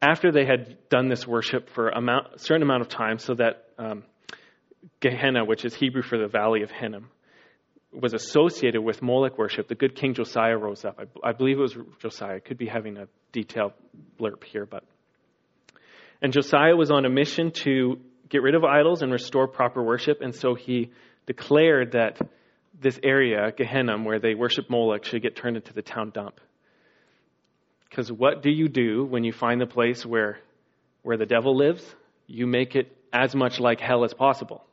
after 0.02 0.32
they 0.32 0.46
had 0.46 0.89
done 0.89 1.08
this 1.08 1.26
worship 1.26 1.69
for 1.69 1.88
a 1.88 2.02
certain 2.36 2.62
amount 2.62 2.82
of 2.82 2.89
time, 2.89 3.17
so 3.17 3.34
that 3.36 3.65
um, 3.78 4.04
Gehenna, 5.00 5.46
which 5.46 5.63
is 5.63 5.74
Hebrew 5.74 6.02
for 6.02 6.17
the 6.17 6.28
valley 6.28 6.63
of 6.63 6.72
Hinnom, 6.72 7.10
was 7.93 8.13
associated 8.13 8.82
with 8.82 9.01
Moloch 9.01 9.38
worship, 9.38 9.67
the 9.67 9.75
good 9.75 9.95
King 9.95 10.13
Josiah 10.13 10.58
rose 10.58 10.84
up. 10.86 10.99
I, 10.99 11.29
I 11.29 11.32
believe 11.34 11.58
it 11.58 11.62
was 11.62 11.77
Josiah. 11.99 12.36
I 12.36 12.39
could 12.39 12.58
be 12.58 12.67
having 12.67 12.97
a 12.97 13.08
detailed 13.32 13.73
blurb 14.19 14.43
here, 14.43 14.65
but. 14.65 14.84
And 16.21 16.32
Josiah 16.34 16.75
was 16.75 16.89
on 16.89 17.06
a 17.06 17.10
mission 17.10 17.51
to 17.63 17.99
get 18.29 18.41
rid 18.41 18.56
of 18.56 18.63
idols 18.63 19.01
and 19.01 19.12
restore 19.12 19.47
proper 19.47 19.84
worship, 19.84 20.21
and 20.21 20.34
so 20.34 20.56
he 20.56 20.91
declared 21.25 21.91
that 21.91 22.19
this 22.79 22.99
area, 23.03 23.51
Gehenna, 23.56 23.97
where 24.01 24.19
they 24.19 24.34
worship 24.34 24.69
Moloch, 24.69 25.06
should 25.06 25.21
get 25.21 25.36
turned 25.36 25.58
into 25.58 25.73
the 25.73 25.82
town 25.82 26.12
dump. 26.12 26.39
Because 27.89 28.12
what 28.12 28.41
do 28.41 28.49
you 28.49 28.67
do 28.67 29.06
when 29.06 29.23
you 29.23 29.32
find 29.32 29.62
the 29.62 29.67
place 29.67 30.06
where, 30.06 30.39
where 31.03 31.17
the 31.17 31.27
devil 31.27 31.56
lives? 31.56 31.84
You 32.25 32.47
make 32.47 32.75
it 32.75 32.95
as 33.12 33.36
much 33.36 33.60
like 33.60 33.79
hell 33.79 34.03
as 34.03 34.13
possible. 34.13 34.65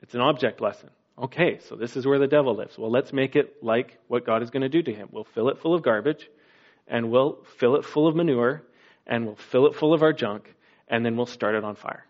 It's 0.00 0.14
an 0.14 0.20
object 0.20 0.60
lesson. 0.60 0.90
Okay, 1.18 1.58
so 1.68 1.76
this 1.76 1.96
is 1.96 2.06
where 2.06 2.18
the 2.18 2.26
devil 2.26 2.56
lives. 2.56 2.78
Well, 2.78 2.90
let's 2.90 3.12
make 3.12 3.36
it 3.36 3.62
like 3.62 3.98
what 4.08 4.24
God 4.24 4.42
is 4.42 4.50
going 4.50 4.62
to 4.62 4.68
do 4.68 4.82
to 4.82 4.94
him. 4.94 5.08
We'll 5.12 5.24
fill 5.24 5.50
it 5.50 5.58
full 5.58 5.74
of 5.74 5.82
garbage, 5.82 6.28
and 6.88 7.10
we'll 7.10 7.44
fill 7.58 7.76
it 7.76 7.84
full 7.84 8.08
of 8.08 8.16
manure, 8.16 8.62
and 9.06 9.26
we'll 9.26 9.36
fill 9.36 9.66
it 9.66 9.74
full 9.74 9.92
of 9.92 10.02
our 10.02 10.12
junk, 10.12 10.54
and 10.88 11.04
then 11.04 11.16
we'll 11.16 11.26
start 11.26 11.54
it 11.54 11.64
on 11.64 11.74
fire. 11.76 12.06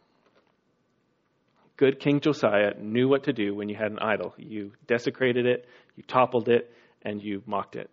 Good 1.76 1.98
King 1.98 2.20
Josiah 2.20 2.74
knew 2.78 3.08
what 3.08 3.24
to 3.24 3.32
do 3.32 3.54
when 3.54 3.68
you 3.68 3.74
had 3.74 3.90
an 3.90 3.98
idol. 3.98 4.34
You 4.38 4.72
desecrated 4.86 5.46
it, 5.46 5.66
you 5.96 6.04
toppled 6.04 6.48
it, 6.48 6.72
and 7.02 7.20
you 7.20 7.42
mocked 7.44 7.74
it. 7.74 7.90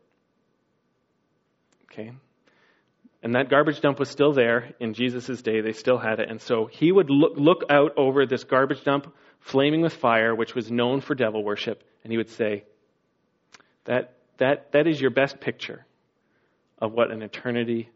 Okay? 1.91 2.11
And 3.21 3.35
that 3.35 3.49
garbage 3.49 3.81
dump 3.81 3.99
was 3.99 4.09
still 4.09 4.31
there 4.31 4.73
in 4.79 4.93
Jesus' 4.93 5.41
day. 5.41 5.61
They 5.61 5.73
still 5.73 5.97
had 5.97 6.19
it. 6.19 6.29
And 6.29 6.39
so 6.41 6.67
he 6.67 6.91
would 6.91 7.09
look, 7.09 7.33
look 7.35 7.63
out 7.69 7.91
over 7.97 8.25
this 8.25 8.45
garbage 8.45 8.83
dump 8.83 9.13
flaming 9.39 9.81
with 9.81 9.93
fire, 9.93 10.33
which 10.33 10.55
was 10.55 10.71
known 10.71 11.01
for 11.01 11.15
devil 11.15 11.43
worship, 11.43 11.83
and 12.03 12.11
he 12.11 12.17
would 12.17 12.29
say, 12.29 12.63
that, 13.85 14.17
that, 14.37 14.71
that 14.73 14.87
is 14.87 14.99
your 14.99 15.11
best 15.11 15.39
picture 15.39 15.85
of 16.77 16.91
what 16.91 17.11
an 17.11 17.21
eternity 17.21 17.89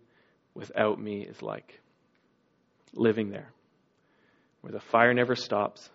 without 0.53 0.99
me 0.99 1.21
is 1.21 1.41
like. 1.41 1.79
Living 2.93 3.29
there, 3.29 3.51
where 4.62 4.71
the 4.71 4.79
fire 4.79 5.13
never 5.13 5.36
stops 5.36 5.89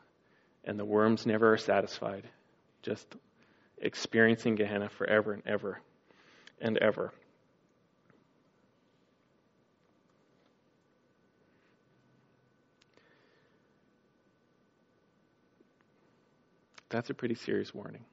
and 0.64 0.78
the 0.78 0.84
worms 0.84 1.26
never 1.26 1.52
are 1.52 1.58
satisfied, 1.58 2.28
just 2.82 3.06
experiencing 3.78 4.56
Gehenna 4.56 4.88
forever 4.88 5.32
and 5.32 5.42
ever 5.46 5.80
and 6.60 6.76
ever. 6.78 7.12
That's 16.90 17.10
a 17.10 17.14
pretty 17.14 17.34
serious 17.34 17.74
warning. 17.74 18.04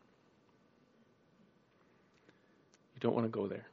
You 2.96 3.00
don't 3.00 3.14
want 3.14 3.26
to 3.26 3.30
go 3.30 3.48
there. 3.48 3.66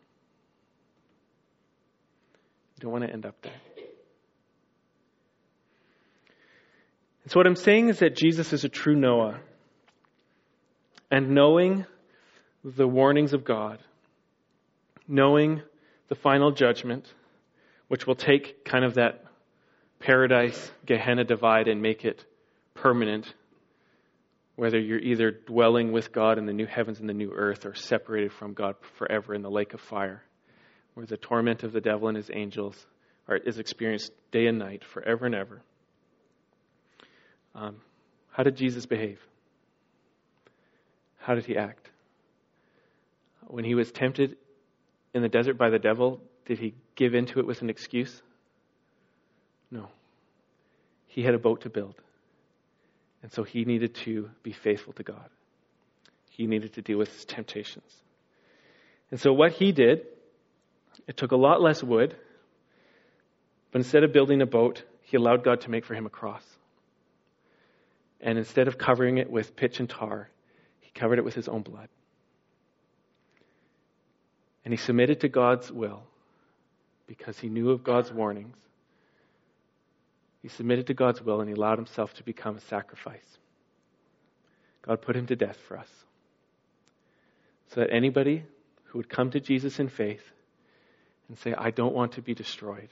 You 2.77 2.81
don't 2.81 2.93
want 2.93 3.05
to 3.05 3.12
end 3.12 3.27
up 3.27 3.41
there. 3.43 3.53
And 7.23 7.31
so, 7.31 7.38
what 7.38 7.47
I'm 7.47 7.57
saying 7.57 7.88
is 7.88 8.01
that 8.01 8.17
Jesus 8.17 8.53
is 8.53 8.65
a 8.65 8.69
true 8.69 8.97
Noah. 8.97 9.41
And 11.11 11.31
knowing 11.31 11.85
the 12.65 12.88
warnings 12.88 13.33
of 13.33 13.45
God, 13.45 13.79
knowing 15.07 15.62
the 16.09 16.15
final 16.15 16.51
judgment, 16.53 17.12
which 17.88 18.07
will 18.07 18.15
take 18.15 18.65
kind 18.65 18.85
of 18.85 18.95
that 18.95 19.25
paradise, 20.01 20.71
Gehenna 20.87 21.25
divide, 21.25 21.69
and 21.69 21.83
make 21.83 22.05
it 22.05 22.25
permanent. 22.75 23.33
Whether 24.57 24.79
you're 24.79 24.99
either 24.99 25.31
dwelling 25.31 25.93
with 25.93 26.12
God 26.12 26.38
in 26.38 26.47
the 26.47 26.53
new 26.53 26.67
heavens 26.67 27.01
and 27.01 27.09
the 27.09 27.15
new 27.15 27.33
earth 27.33 27.65
or 27.65 27.75
separated 27.75 28.33
from 28.33 28.53
God 28.53 28.77
forever 28.99 29.35
in 29.35 29.43
the 29.43 29.51
lake 29.51 29.73
of 29.73 29.81
fire, 29.81 30.23
where 30.95 31.07
the 31.07 31.17
torment 31.17 31.62
of 31.62 31.73
the 31.73 31.81
devil 31.81 32.09
and 32.09 32.17
his 32.17 32.31
angels 32.33 32.87
are, 33.29 33.37
is 33.37 33.59
experienced 33.59 34.12
day 34.31 34.47
and 34.47 34.59
night, 34.59 34.85
forever 34.85 35.27
and 35.27 35.35
ever. 35.35 35.62
Um, 37.55 37.77
how 38.31 38.43
did 38.43 38.57
Jesus 38.57 38.87
behave? 38.87 39.21
How 41.19 41.35
did 41.35 41.47
he 41.47 41.57
act? 41.57 41.91
When 43.47 43.65
he 43.65 43.75
was 43.75 43.91
tempted 43.93 44.37
in 45.15 45.23
the 45.23 45.29
desert 45.29 45.59
by 45.59 45.71
the 45.71 45.79
devil, 45.79 46.21
did 46.47 46.59
he 46.59 46.75
give 46.97 47.15
into 47.15 47.38
it 47.38 47.47
with 47.47 47.62
an 47.62 47.71
excuse? 47.71 48.23
No. 49.71 49.88
He 51.07 51.23
had 51.23 51.35
a 51.35 51.38
boat 51.38 51.62
to 51.62 51.71
build. 51.71 51.95
And 53.23 53.33
so 53.33 53.45
he 53.45 53.65
needed 53.65 53.95
to 53.97 54.31
be 54.43 54.53
faithful 54.53 54.93
to 54.95 55.03
God. 55.03 55.29
He 56.31 56.47
needed 56.47 56.75
to 56.75 56.83
deal 56.83 56.99
with 56.99 57.13
his 57.13 57.25
temptations. 57.25 57.91
And 59.11 59.21
so 59.21 59.33
what 59.33 59.53
he 59.53 59.73
did, 59.73 60.07
it 61.07 61.17
took 61.17 61.33
a 61.33 61.37
lot 61.37 61.61
less 61.61 61.83
wood, 61.83 62.17
but 63.71 63.79
instead 63.79 64.03
of 64.03 64.13
building 64.13 64.43
a 64.43 64.47
boat, 64.47 64.83
he 65.03 65.17
allowed 65.17 65.45
God 65.45 65.61
to 65.63 65.71
make 65.71 65.85
for 65.85 65.95
him 65.95 66.07
a 66.07 66.11
cross. 66.11 66.45
And 68.21 68.39
instead 68.39 68.69
of 68.69 68.79
covering 68.79 69.19
it 69.19 69.31
with 69.31 69.57
pitch 69.57 69.81
and 69.81 69.89
tar, 69.89 70.29
he 70.81 70.91
covered 70.91 71.19
it 71.19 71.25
with 71.25 71.35
his 71.35 71.49
own 71.49 71.63
blood. 71.63 71.89
And 74.65 74.73
he 74.73 74.79
submitted 74.79 75.21
to 75.21 75.29
God's 75.29 75.71
will 75.71 76.03
because 77.07 77.39
he 77.39 77.49
knew 77.49 77.71
of 77.71 77.83
God's 77.83 78.13
warnings. 78.13 78.57
He 80.42 80.48
submitted 80.48 80.88
to 80.88 80.94
God's 80.94 81.22
will 81.22 81.40
and 81.40 81.48
he 81.48 81.55
allowed 81.55 81.78
himself 81.78 82.14
to 82.14 82.24
become 82.24 82.57
a 82.57 82.61
sacrifice. 82.61 83.38
God 84.83 85.00
put 85.00 85.16
him 85.16 85.26
to 85.28 85.37
death 85.37 85.57
for 85.68 85.78
us. 85.78 85.88
So 87.68 87.81
that 87.81 87.92
anybody 87.92 88.44
who 88.87 88.98
would 88.98 89.09
come 89.09 89.31
to 89.31 89.40
Jesus 89.40 89.78
in 89.78 89.88
faith 89.88 90.24
and 91.28 91.38
say, 91.38 91.55
I 91.57 91.70
don't 91.70 91.94
want 91.94 92.12
to 92.12 92.22
be 92.22 92.35
destroyed, 92.35 92.88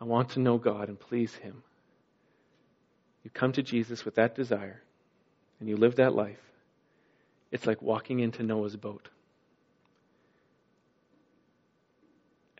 I 0.00 0.04
want 0.04 0.30
to 0.30 0.40
know 0.40 0.58
God 0.58 0.88
and 0.88 0.98
please 0.98 1.34
him. 1.34 1.62
You 3.24 3.30
come 3.30 3.52
to 3.52 3.62
Jesus 3.62 4.04
with 4.04 4.16
that 4.16 4.34
desire 4.34 4.82
and 5.60 5.68
you 5.68 5.76
live 5.76 5.96
that 5.96 6.14
life. 6.14 6.40
It's 7.50 7.66
like 7.66 7.80
walking 7.80 8.20
into 8.20 8.42
Noah's 8.42 8.76
boat. 8.76 9.08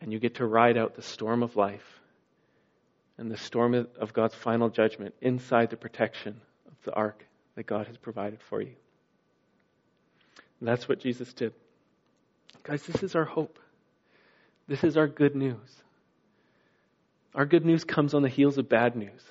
and 0.01 0.13
you 0.13 0.19
get 0.19 0.35
to 0.35 0.45
ride 0.45 0.77
out 0.77 0.95
the 0.95 1.01
storm 1.01 1.43
of 1.43 1.55
life 1.55 1.98
and 3.19 3.29
the 3.29 3.37
storm 3.37 3.73
of 3.99 4.13
God's 4.13 4.33
final 4.33 4.69
judgment 4.69 5.13
inside 5.21 5.69
the 5.69 5.77
protection 5.77 6.39
of 6.67 6.73
the 6.85 6.93
ark 6.93 7.25
that 7.55 7.65
God 7.65 7.87
has 7.87 7.97
provided 7.97 8.39
for 8.49 8.61
you. 8.61 8.73
And 10.59 10.67
that's 10.67 10.87
what 10.87 11.01
Jesus 11.01 11.33
did. 11.33 11.53
Guys, 12.63 12.81
this 12.83 13.03
is 13.03 13.15
our 13.15 13.25
hope. 13.25 13.59
This 14.69 14.85
is 14.85 14.95
our 14.95 15.07
good 15.07 15.35
news. 15.35 15.83
Our 17.35 17.45
good 17.45 17.65
news 17.65 17.83
comes 17.83 18.13
on 18.13 18.21
the 18.21 18.29
heels 18.29 18.57
of 18.57 18.69
bad 18.69 18.95
news. 18.95 19.21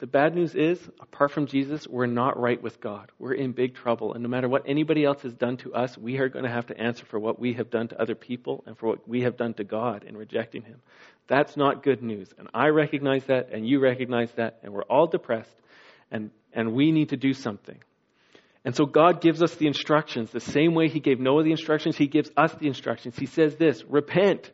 The 0.00 0.06
bad 0.06 0.34
news 0.34 0.54
is, 0.54 0.80
apart 0.98 1.30
from 1.30 1.46
Jesus, 1.46 1.86
we're 1.86 2.06
not 2.06 2.40
right 2.40 2.60
with 2.60 2.80
God. 2.80 3.12
We're 3.18 3.34
in 3.34 3.52
big 3.52 3.74
trouble. 3.74 4.14
And 4.14 4.22
no 4.22 4.30
matter 4.30 4.48
what 4.48 4.62
anybody 4.66 5.04
else 5.04 5.20
has 5.22 5.34
done 5.34 5.58
to 5.58 5.74
us, 5.74 5.96
we 5.98 6.16
are 6.16 6.30
going 6.30 6.46
to 6.46 6.50
have 6.50 6.68
to 6.68 6.80
answer 6.80 7.04
for 7.04 7.20
what 7.20 7.38
we 7.38 7.52
have 7.52 7.68
done 7.68 7.88
to 7.88 8.00
other 8.00 8.14
people 8.14 8.64
and 8.66 8.78
for 8.78 8.86
what 8.86 9.06
we 9.06 9.20
have 9.24 9.36
done 9.36 9.52
to 9.54 9.64
God 9.64 10.04
in 10.04 10.16
rejecting 10.16 10.62
Him. 10.62 10.80
That's 11.26 11.54
not 11.54 11.82
good 11.82 12.02
news. 12.02 12.32
And 12.38 12.48
I 12.54 12.68
recognize 12.68 13.24
that, 13.24 13.50
and 13.52 13.68
you 13.68 13.78
recognize 13.78 14.32
that, 14.36 14.60
and 14.62 14.72
we're 14.72 14.84
all 14.84 15.06
depressed, 15.06 15.54
and, 16.10 16.30
and 16.54 16.72
we 16.72 16.92
need 16.92 17.10
to 17.10 17.18
do 17.18 17.34
something. 17.34 17.78
And 18.64 18.74
so 18.74 18.86
God 18.86 19.20
gives 19.20 19.42
us 19.42 19.54
the 19.56 19.66
instructions. 19.66 20.30
The 20.30 20.40
same 20.40 20.74
way 20.74 20.88
He 20.88 21.00
gave 21.00 21.20
Noah 21.20 21.42
the 21.42 21.50
instructions, 21.50 21.98
He 21.98 22.06
gives 22.06 22.30
us 22.38 22.54
the 22.54 22.68
instructions. 22.68 23.18
He 23.18 23.26
says 23.26 23.56
this 23.56 23.84
repent 23.84 24.50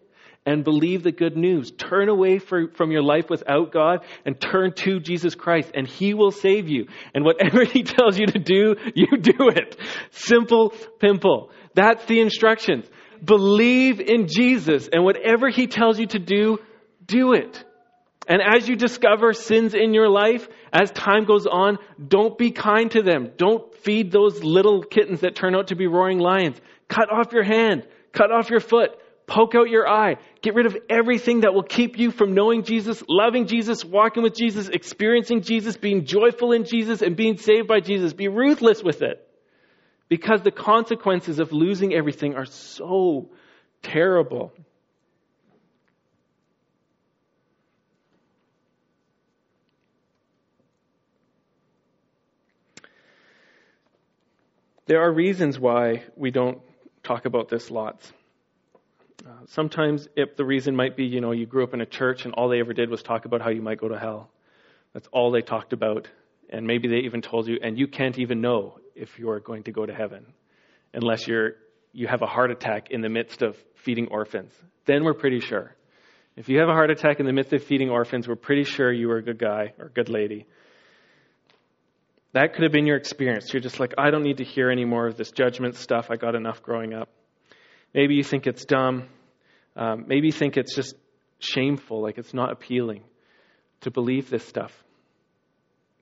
and 0.46 0.62
believe 0.62 1.02
the 1.02 1.12
good 1.12 1.36
news. 1.36 1.72
Turn 1.72 2.08
away 2.08 2.38
for, 2.38 2.68
from 2.76 2.92
your 2.92 3.02
life 3.02 3.28
without 3.28 3.72
God 3.72 4.04
and 4.24 4.40
turn 4.40 4.72
to 4.84 5.00
Jesus 5.00 5.34
Christ 5.34 5.72
and 5.74 5.86
He 5.86 6.14
will 6.14 6.30
save 6.30 6.68
you. 6.68 6.86
And 7.12 7.24
whatever 7.24 7.64
He 7.76 7.82
tells 7.82 8.18
you 8.18 8.26
to 8.26 8.38
do, 8.38 8.76
you 8.94 9.18
do 9.18 9.48
it. 9.48 9.76
Simple, 10.12 10.70
pimple. 11.00 11.50
That's 11.74 12.04
the 12.06 12.20
instructions. 12.20 12.86
Believe 13.22 14.00
in 14.00 14.28
Jesus 14.28 14.88
and 14.90 15.04
whatever 15.04 15.50
He 15.50 15.66
tells 15.66 15.98
you 15.98 16.06
to 16.06 16.18
do, 16.18 16.58
do 17.04 17.32
it. 17.32 17.64
And 18.28 18.40
as 18.42 18.68
you 18.68 18.76
discover 18.76 19.32
sins 19.32 19.74
in 19.74 19.94
your 19.94 20.08
life, 20.08 20.48
as 20.72 20.90
time 20.90 21.24
goes 21.24 21.46
on, 21.46 21.78
don't 22.08 22.36
be 22.36 22.50
kind 22.50 22.90
to 22.92 23.02
them. 23.02 23.30
Don't 23.36 23.72
feed 23.78 24.10
those 24.10 24.42
little 24.42 24.82
kittens 24.82 25.20
that 25.20 25.36
turn 25.36 25.54
out 25.54 25.68
to 25.68 25.76
be 25.76 25.86
roaring 25.86 26.18
lions. 26.18 26.60
Cut 26.88 27.10
off 27.10 27.32
your 27.32 27.44
hand. 27.44 27.86
Cut 28.12 28.32
off 28.32 28.50
your 28.50 28.60
foot 28.60 28.90
Poke 29.26 29.56
out 29.56 29.68
your 29.68 29.88
eye. 29.88 30.16
Get 30.40 30.54
rid 30.54 30.66
of 30.66 30.76
everything 30.88 31.40
that 31.40 31.52
will 31.52 31.64
keep 31.64 31.98
you 31.98 32.12
from 32.12 32.34
knowing 32.34 32.62
Jesus, 32.62 33.02
loving 33.08 33.48
Jesus, 33.48 33.84
walking 33.84 34.22
with 34.22 34.36
Jesus, 34.36 34.68
experiencing 34.68 35.42
Jesus, 35.42 35.76
being 35.76 36.04
joyful 36.04 36.52
in 36.52 36.64
Jesus, 36.64 37.02
and 37.02 37.16
being 37.16 37.36
saved 37.36 37.66
by 37.66 37.80
Jesus. 37.80 38.12
Be 38.12 38.28
ruthless 38.28 38.84
with 38.84 39.02
it. 39.02 39.26
Because 40.08 40.42
the 40.42 40.52
consequences 40.52 41.40
of 41.40 41.52
losing 41.52 41.92
everything 41.92 42.36
are 42.36 42.44
so 42.44 43.30
terrible. 43.82 44.52
There 54.86 55.02
are 55.02 55.12
reasons 55.12 55.58
why 55.58 56.04
we 56.14 56.30
don't 56.30 56.60
talk 57.02 57.24
about 57.24 57.48
this 57.48 57.72
lots. 57.72 58.12
Uh, 59.24 59.30
sometimes 59.46 60.08
if 60.16 60.36
the 60.36 60.44
reason 60.44 60.76
might 60.76 60.96
be, 60.96 61.04
you 61.04 61.20
know, 61.20 61.32
you 61.32 61.46
grew 61.46 61.64
up 61.64 61.74
in 61.74 61.80
a 61.80 61.86
church 61.86 62.24
and 62.24 62.34
all 62.34 62.48
they 62.48 62.60
ever 62.60 62.72
did 62.72 62.90
was 62.90 63.02
talk 63.02 63.24
about 63.24 63.40
how 63.40 63.50
you 63.50 63.62
might 63.62 63.78
go 63.78 63.88
to 63.88 63.98
hell. 63.98 64.30
That's 64.92 65.08
all 65.12 65.30
they 65.30 65.40
talked 65.40 65.72
about. 65.72 66.08
And 66.50 66.66
maybe 66.66 66.88
they 66.88 66.98
even 67.06 67.22
told 67.22 67.48
you, 67.48 67.58
and 67.62 67.78
you 67.78 67.86
can't 67.86 68.18
even 68.18 68.40
know 68.40 68.78
if 68.94 69.18
you're 69.18 69.40
going 69.40 69.64
to 69.64 69.72
go 69.72 69.84
to 69.84 69.94
heaven 69.94 70.26
unless 70.92 71.26
you're, 71.26 71.54
you 71.92 72.06
have 72.06 72.22
a 72.22 72.26
heart 72.26 72.50
attack 72.50 72.90
in 72.90 73.00
the 73.00 73.08
midst 73.08 73.42
of 73.42 73.56
feeding 73.74 74.08
orphans. 74.08 74.52
Then 74.84 75.02
we're 75.02 75.14
pretty 75.14 75.40
sure. 75.40 75.74
If 76.36 76.48
you 76.48 76.58
have 76.60 76.68
a 76.68 76.72
heart 76.72 76.90
attack 76.90 77.18
in 77.18 77.26
the 77.26 77.32
midst 77.32 77.52
of 77.52 77.64
feeding 77.64 77.90
orphans, 77.90 78.28
we're 78.28 78.36
pretty 78.36 78.64
sure 78.64 78.92
you 78.92 79.08
were 79.08 79.16
a 79.16 79.22
good 79.22 79.38
guy 79.38 79.72
or 79.78 79.88
good 79.88 80.08
lady. 80.08 80.46
That 82.32 82.52
could 82.52 82.64
have 82.64 82.72
been 82.72 82.86
your 82.86 82.98
experience. 82.98 83.52
You're 83.52 83.62
just 83.62 83.80
like, 83.80 83.94
I 83.96 84.10
don't 84.10 84.22
need 84.22 84.36
to 84.38 84.44
hear 84.44 84.70
any 84.70 84.84
more 84.84 85.06
of 85.06 85.16
this 85.16 85.30
judgment 85.30 85.76
stuff. 85.76 86.08
I 86.10 86.16
got 86.16 86.34
enough 86.34 86.62
growing 86.62 86.92
up. 86.92 87.08
Maybe 87.96 88.14
you 88.14 88.22
think 88.22 88.46
it's 88.46 88.66
dumb. 88.66 89.08
Um, 89.74 90.04
maybe 90.06 90.26
you 90.26 90.32
think 90.32 90.58
it's 90.58 90.74
just 90.74 90.94
shameful, 91.38 92.02
like 92.02 92.18
it's 92.18 92.34
not 92.34 92.52
appealing 92.52 93.02
to 93.80 93.90
believe 93.90 94.28
this 94.28 94.46
stuff. 94.46 94.70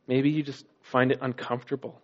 Maybe 0.09 0.31
you 0.31 0.43
just 0.43 0.67
find 0.83 1.13
it 1.13 1.19
uncomfortable 1.23 2.01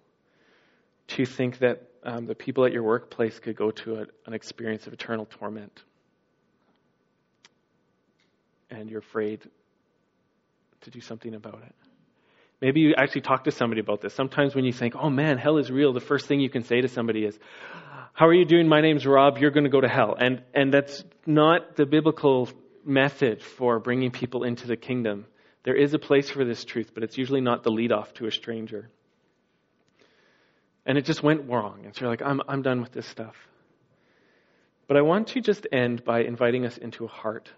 to 1.09 1.27
think 1.27 1.59
that 1.59 1.83
um, 2.05 2.27
the 2.27 2.37
people 2.37 2.65
at 2.65 2.73
your 2.73 2.85
workplace 2.85 3.41
could 3.41 3.57
go 3.57 3.73
to 3.73 3.97
a, 3.97 4.05
an 4.27 4.33
experience 4.33 4.87
of 4.87 4.93
eternal 4.93 5.27
torment. 5.27 5.83
And 8.71 8.89
you're 8.89 9.01
afraid 9.01 9.43
to 10.83 10.91
do 10.91 11.01
something 11.01 11.35
about 11.35 11.63
it. 11.67 11.75
Maybe 12.61 12.81
you 12.81 12.95
actually 12.97 13.23
talk 13.23 13.45
to 13.45 13.51
somebody 13.51 13.81
about 13.81 14.03
this. 14.03 14.15
Sometimes 14.15 14.55
when 14.55 14.65
you 14.65 14.73
think, 14.73 14.95
oh 14.95 15.11
man, 15.11 15.37
hell 15.39 15.59
is 15.59 15.69
real, 15.69 15.93
the 15.93 16.01
first 16.01 16.27
thing 16.27 16.41
you 16.41 16.51
can 16.51 16.63
say 16.63 16.81
to 16.81 16.89
somebody 16.89 17.25
is, 17.25 17.37
how 18.13 18.27
are 18.27 18.35
you 18.35 18.45
doing? 18.45 18.69
My 18.69 18.81
name's 18.81 19.07
Rob. 19.07 19.39
You're 19.39 19.51
going 19.51 19.65
to 19.65 19.71
go 19.71 19.81
to 19.81 19.89
hell. 19.89 20.17
And, 20.19 20.43
and 20.55 20.73
that's 20.73 21.05
not 21.27 21.77
the 21.77 21.87
biblical 21.87 22.49
method 22.85 23.43
for 23.43 23.79
bringing 23.79 24.11
people 24.11 24.45
into 24.45 24.67
the 24.67 24.77
kingdom. 24.77 25.27
There 25.63 25.75
is 25.75 25.95
a 25.95 25.99
place 25.99 26.31
for 26.31 26.45
this 26.45 26.65
truth, 26.65 26.93
but 26.95 27.03
it's 27.03 27.19
usually 27.19 27.41
not 27.41 27.63
the 27.63 27.71
lead 27.71 27.93
off 27.93 28.13
to 28.15 28.27
a 28.27 28.33
stranger. 28.33 28.91
And 30.87 30.99
it 30.99 31.05
just 31.05 31.23
went 31.23 31.49
wrong. 31.49 31.85
And 31.85 31.95
so 31.95 32.03
you're 32.03 32.11
like, 32.11 32.23
I'm, 32.23 32.41
I'm 32.49 32.63
done 32.63 32.81
with 32.81 32.93
this 32.93 33.07
stuff. 33.07 33.37
But 34.87 34.97
I 34.97 35.03
want 35.03 35.29
to 35.29 35.41
just 35.41 35.67
end 35.71 36.05
by 36.05 36.23
inviting 36.23 36.67
us 36.67 36.77
into 36.77 37.05
a 37.05 37.09
heart 37.09 37.51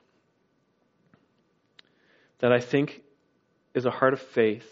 that 2.40 2.52
I 2.52 2.60
think 2.60 3.02
is 3.74 3.86
a 3.86 3.90
heart 3.90 4.12
of 4.12 4.20
faith 4.20 4.68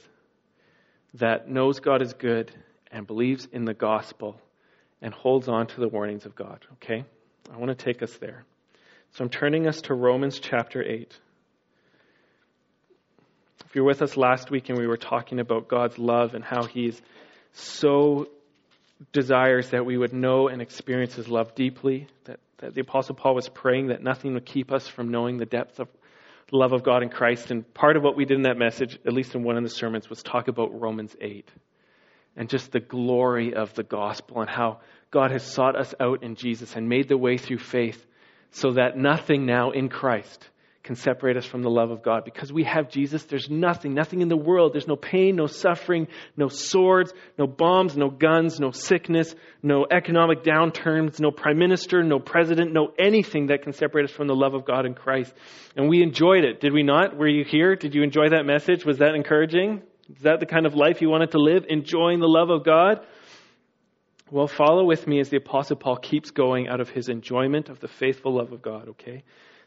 that 1.15 1.49
knows 1.49 1.81
God 1.81 2.03
is 2.03 2.13
good 2.13 2.53
and 2.91 3.07
believes 3.07 3.49
in 3.51 3.65
the 3.65 3.75
gospel 3.75 4.41
and 5.03 5.15
holds 5.15 5.49
on 5.49 5.67
to 5.67 5.81
the 5.81 5.89
warnings 5.89 6.27
of 6.27 6.35
God. 6.35 6.65
Okay? 6.75 7.05
I 7.53 7.57
want 7.57 7.77
to 7.77 7.85
take 7.85 8.03
us 8.03 8.15
there. 8.19 8.45
So 9.13 9.25
I'm 9.25 9.31
turning 9.31 9.67
us 9.67 9.81
to 9.83 9.95
Romans 9.95 10.39
chapter 10.39 10.83
8. 10.83 11.13
If 13.67 13.75
you're 13.75 13.85
with 13.85 14.03
us 14.03 14.17
last 14.17 14.51
week 14.51 14.69
and 14.69 14.79
we 14.79 14.87
were 14.87 14.97
talking 14.97 15.41
about 15.41 15.69
God's 15.69 15.99
love 15.99 16.35
and 16.35 16.45
how 16.45 16.65
He's 16.65 17.01
so 17.53 18.29
desires 19.13 19.71
that 19.71 19.85
we 19.85 19.97
would 19.97 20.13
know 20.13 20.49
and 20.49 20.61
experience 20.61 21.15
His 21.15 21.29
love 21.29 21.55
deeply, 21.55 22.07
that, 22.25 22.41
that 22.59 22.75
the 22.75 22.83
Apostle 22.83 23.15
Paul 23.15 23.35
was 23.35 23.49
praying 23.49 23.89
that 23.89 24.03
nothing 24.03 24.35
would 24.35 24.47
keep 24.47 24.73
us 24.73 24.87
from 24.87 25.11
knowing 25.11 25.39
the 25.39 25.47
depth 25.47 25.81
of 25.81 25.89
the 26.51 26.57
love 26.57 26.73
of 26.73 26.83
God 26.83 27.03
in 27.03 27.09
Christ. 27.09 27.51
And 27.51 27.73
part 27.75 27.97
of 27.97 28.03
what 28.03 28.17
we 28.17 28.25
did 28.25 28.37
in 28.37 28.43
that 28.43 28.59
message, 28.59 28.99
at 29.07 29.13
least 29.13 29.35
in 29.35 29.43
one 29.43 29.57
of 29.57 29.63
the 29.63 29.71
sermons, 29.71 30.11
was 30.11 30.23
talk 30.23 30.49
about 30.49 30.79
Romans 30.79 31.15
8 31.21 31.49
and 32.41 32.49
just 32.49 32.73
the 32.73 32.81
glory 32.81 33.53
of 33.53 33.75
the 33.75 33.83
gospel 33.83 34.41
and 34.41 34.49
how 34.49 34.81
God 35.11 35.31
has 35.31 35.43
sought 35.43 35.77
us 35.77 35.95
out 36.01 36.23
in 36.23 36.37
Jesus 36.37 36.75
and 36.75 36.89
made 36.89 37.07
the 37.07 37.19
way 37.19 37.37
through 37.37 37.59
faith 37.59 38.03
so 38.51 38.73
that 38.73 38.97
nothing 38.97 39.45
now 39.45 39.73
in 39.73 39.91
Christ 39.91 40.49
can 40.83 40.97
separate 40.97 41.37
us 41.37 41.45
from 41.45 41.61
the 41.61 41.69
love 41.69 41.91
of 41.91 42.03
God. 42.03 42.25
Because 42.25 42.51
we 42.51 42.65
have 42.65 42.89
Jesus, 42.89 43.25
there's 43.25 43.51
nothing, 43.51 43.93
nothing 43.93 44.23
in 44.23 44.29
the 44.29 44.39
world. 44.39 44.73
There's 44.73 44.89
no 44.89 44.97
pain, 44.97 45.37
no 45.37 45.49
suffering, 45.49 46.09
no 46.35 46.49
swords, 46.49 47.13
no 47.37 47.47
bombs, 47.47 47.95
no 47.95 48.09
guns, 48.09 48.59
no 48.59 48.71
sickness, 48.71 49.35
no 49.63 49.87
economic 49.91 50.43
downturns, 50.43 51.21
no 51.21 51.31
prime 51.31 51.59
minister, 51.59 52.03
no 52.03 52.21
president, 52.21 52.73
no 52.73 52.91
anything 52.99 53.49
that 53.49 53.65
can 53.65 53.75
separate 53.75 54.07
us 54.07 54.13
from 54.13 54.29
the 54.29 54.35
love 54.35 54.55
of 54.55 54.65
God 54.65 54.87
in 54.87 54.95
Christ. 54.95 55.35
And 55.77 55.91
we 55.91 56.03
enjoyed 56.03 56.45
it, 56.45 56.59
did 56.59 56.73
we 56.73 56.85
not? 56.85 57.19
Were 57.19 57.29
you 57.29 57.45
here? 57.45 57.77
Did 57.77 57.95
you 57.95 58.03
enjoy 58.03 58.31
that 58.31 58.47
message? 58.47 58.87
Was 58.87 58.97
that 58.97 59.15
encouraging? 59.15 59.83
Is 60.17 60.23
that 60.23 60.41
the 60.41 60.47
kind 60.47 60.67
of 60.67 60.75
life 60.75 61.01
you 61.01 61.09
wanted 61.09 61.33
to 61.33 61.39
live? 61.39 61.67
Enjoying 61.69 62.21
the 62.21 62.29
love 62.29 62.51
of 62.51 62.65
God? 62.65 63.07
Well, 64.31 64.47
follow 64.47 64.85
with 64.85 65.07
me 65.07 65.21
as 65.21 65.29
the 65.29 65.39
Apostle 65.39 65.77
Paul 65.77 65.97
keeps 65.97 66.31
going 66.31 66.69
out 66.69 66.81
of 66.81 66.89
his 66.89 67.09
enjoyment 67.09 67.69
of 67.69 67.81
the 67.81 67.89
faithful 67.89 68.37
love 68.37 68.53
of 68.53 68.63
God, 68.63 68.89
okay? 68.91 69.25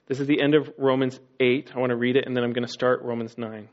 This 0.07 0.19
is 0.19 0.27
the 0.27 0.41
end 0.41 0.55
of 0.55 0.69
Romans 0.77 1.19
8. 1.39 1.71
I 1.75 1.79
want 1.79 1.89
to 1.89 1.95
read 1.95 2.15
it, 2.15 2.25
and 2.25 2.35
then 2.35 2.43
I'm 2.43 2.53
going 2.53 2.65
to 2.65 2.71
start 2.71 3.01
Romans 3.03 3.37
9. 3.37 3.67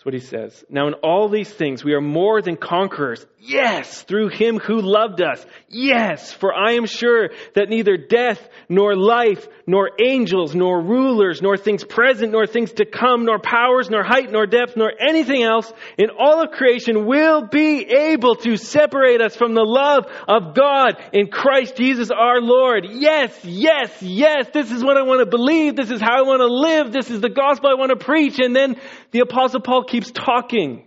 That's 0.00 0.06
what 0.06 0.14
he 0.14 0.20
says. 0.20 0.64
Now, 0.70 0.88
in 0.88 0.94
all 0.94 1.28
these 1.28 1.50
things, 1.50 1.84
we 1.84 1.92
are 1.92 2.00
more 2.00 2.40
than 2.40 2.56
conquerors. 2.56 3.26
Yes, 3.38 4.02
through 4.02 4.28
him 4.28 4.58
who 4.58 4.80
loved 4.80 5.20
us. 5.20 5.44
Yes, 5.68 6.32
for 6.32 6.54
I 6.54 6.72
am 6.72 6.86
sure 6.86 7.30
that 7.54 7.68
neither 7.68 7.98
death, 7.98 8.40
nor 8.68 8.96
life, 8.96 9.46
nor 9.66 9.90
angels, 10.02 10.54
nor 10.54 10.80
rulers, 10.80 11.40
nor 11.42 11.56
things 11.56 11.84
present, 11.84 12.32
nor 12.32 12.46
things 12.46 12.72
to 12.72 12.84
come, 12.84 13.24
nor 13.24 13.38
powers, 13.38 13.88
nor 13.90 14.02
height, 14.02 14.30
nor 14.30 14.46
depth, 14.46 14.76
nor 14.76 14.92
anything 15.00 15.42
else 15.42 15.72
in 15.98 16.08
all 16.18 16.42
of 16.42 16.50
creation 16.50 17.06
will 17.06 17.46
be 17.46 17.84
able 17.84 18.36
to 18.36 18.56
separate 18.56 19.20
us 19.20 19.36
from 19.36 19.54
the 19.54 19.64
love 19.64 20.06
of 20.28 20.54
God 20.54 20.96
in 21.12 21.28
Christ 21.28 21.76
Jesus 21.76 22.10
our 22.10 22.40
Lord. 22.40 22.86
Yes, 22.90 23.38
yes, 23.42 24.02
yes, 24.02 24.48
this 24.52 24.70
is 24.70 24.82
what 24.82 24.96
I 24.96 25.02
want 25.02 25.20
to 25.20 25.26
believe. 25.26 25.76
This 25.76 25.90
is 25.90 26.00
how 26.00 26.18
I 26.18 26.22
want 26.22 26.40
to 26.40 26.46
live. 26.46 26.92
This 26.92 27.10
is 27.10 27.20
the 27.20 27.30
gospel 27.30 27.70
I 27.70 27.74
want 27.74 27.90
to 27.90 28.04
preach. 28.04 28.38
And 28.38 28.54
then 28.54 28.76
the 29.12 29.20
apostle 29.20 29.60
Paul 29.60 29.84
keeps 29.90 30.10
talking. 30.10 30.84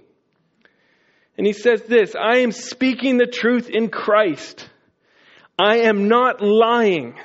And 1.38 1.46
he 1.46 1.54
says 1.54 1.84
this, 1.84 2.16
I 2.16 2.40
am 2.40 2.52
speaking 2.52 3.18
the 3.18 3.28
truth 3.28 3.70
in 3.70 3.90
Christ. 3.90 4.68
I 5.60 5.82
am 5.82 6.08
not 6.08 6.42
lying. 6.42 7.16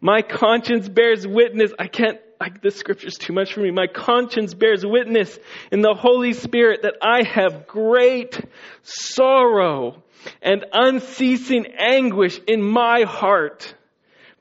My 0.00 0.22
conscience 0.22 0.88
bears 0.88 1.26
witness. 1.26 1.72
I 1.78 1.88
can't, 1.88 2.18
I, 2.40 2.50
this 2.62 2.76
scripture's 2.76 3.16
too 3.16 3.32
much 3.32 3.52
for 3.52 3.60
me. 3.60 3.70
My 3.70 3.86
conscience 3.86 4.54
bears 4.54 4.86
witness 4.86 5.36
in 5.72 5.80
the 5.80 5.94
Holy 5.94 6.34
Spirit 6.34 6.82
that 6.82 6.94
I 7.02 7.26
have 7.26 7.66
great 7.66 8.40
sorrow 8.82 10.02
and 10.40 10.64
unceasing 10.72 11.66
anguish 11.78 12.38
in 12.46 12.62
my 12.62 13.02
heart. 13.02 13.74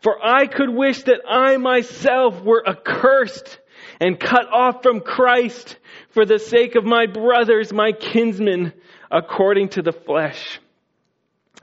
For 0.02 0.24
I 0.24 0.46
could 0.46 0.70
wish 0.70 1.04
that 1.04 1.22
I 1.28 1.58
myself 1.58 2.42
were 2.44 2.64
accursed 2.68 3.60
and 4.00 4.20
cut 4.20 4.52
off 4.52 4.84
from 4.84 5.02
Christ 5.02 5.78
for 6.12 6.26
the 6.26 6.40
sake 6.40 6.76
of 6.76 6.84
my 6.84 7.06
brothers, 7.08 7.74
my 7.74 7.92
kinsmen, 7.92 8.74
according 9.12 9.70
to 9.70 9.82
the 9.82 9.92
flesh. 9.92 10.60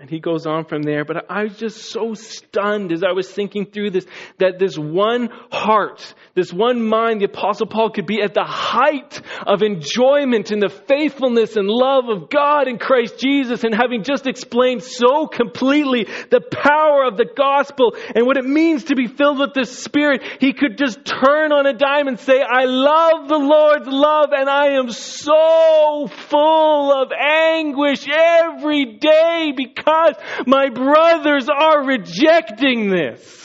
And 0.01 0.11
he 0.11 0.19
goes 0.19 0.45
on 0.45 0.65
from 0.65 0.83
there, 0.83 1.05
but 1.05 1.31
I 1.31 1.45
was 1.45 1.57
just 1.57 1.91
so 1.93 2.15
stunned 2.15 2.91
as 2.91 3.05
I 3.05 3.13
was 3.13 3.31
thinking 3.31 3.67
through 3.67 3.93
this, 3.93 4.05
that 4.39 4.59
this 4.59 4.77
one 4.77 5.29
heart, 5.53 6.15
this 6.35 6.53
one 6.53 6.83
mind, 6.83 7.21
the 7.21 7.27
apostle 7.27 7.69
Paul 7.69 7.91
could 7.91 8.07
be 8.07 8.21
at 8.21 8.35
the 8.35 8.43
height 8.43 9.23
of 9.47 9.63
enjoyment 9.63 10.51
in 10.51 10.59
the 10.59 10.69
faithfulness 10.69 11.55
and 11.55 11.69
love 11.69 12.09
of 12.09 12.29
God 12.29 12.67
in 12.67 12.79
Christ 12.79 13.21
Jesus 13.21 13.63
and 13.63 13.73
having 13.73 14.03
just 14.03 14.27
explained 14.27 14.83
so 14.83 15.29
completely 15.29 16.09
the 16.29 16.41
power 16.41 17.05
of 17.07 17.17
the 17.17 17.29
gospel 17.37 17.95
and 18.17 18.27
what 18.27 18.37
it 18.37 18.45
means 18.45 18.85
to 18.85 18.97
be 18.97 19.07
filled 19.07 19.39
with 19.39 19.55
the 19.55 19.65
Spirit, 19.65 20.25
he 20.41 20.55
could 20.55 20.77
just 20.77 21.05
turn 21.05 21.53
on 21.53 21.67
a 21.67 21.73
dime 21.73 22.09
and 22.09 22.19
say, 22.19 22.43
I 22.43 22.65
love 22.65 23.29
the 23.29 23.39
Lord's 23.39 23.87
love 23.87 24.31
and 24.33 24.51
I 24.51 24.71
am 24.71 24.91
so 24.91 26.09
full 26.09 27.01
of 27.01 27.13
anguish 27.13 28.09
every 28.13 28.97
day 28.97 29.53
because 29.57 29.84
because 29.85 30.15
my 30.47 30.71
brothers 30.71 31.49
are 31.49 31.85
rejecting 31.85 32.91
this. 32.91 33.43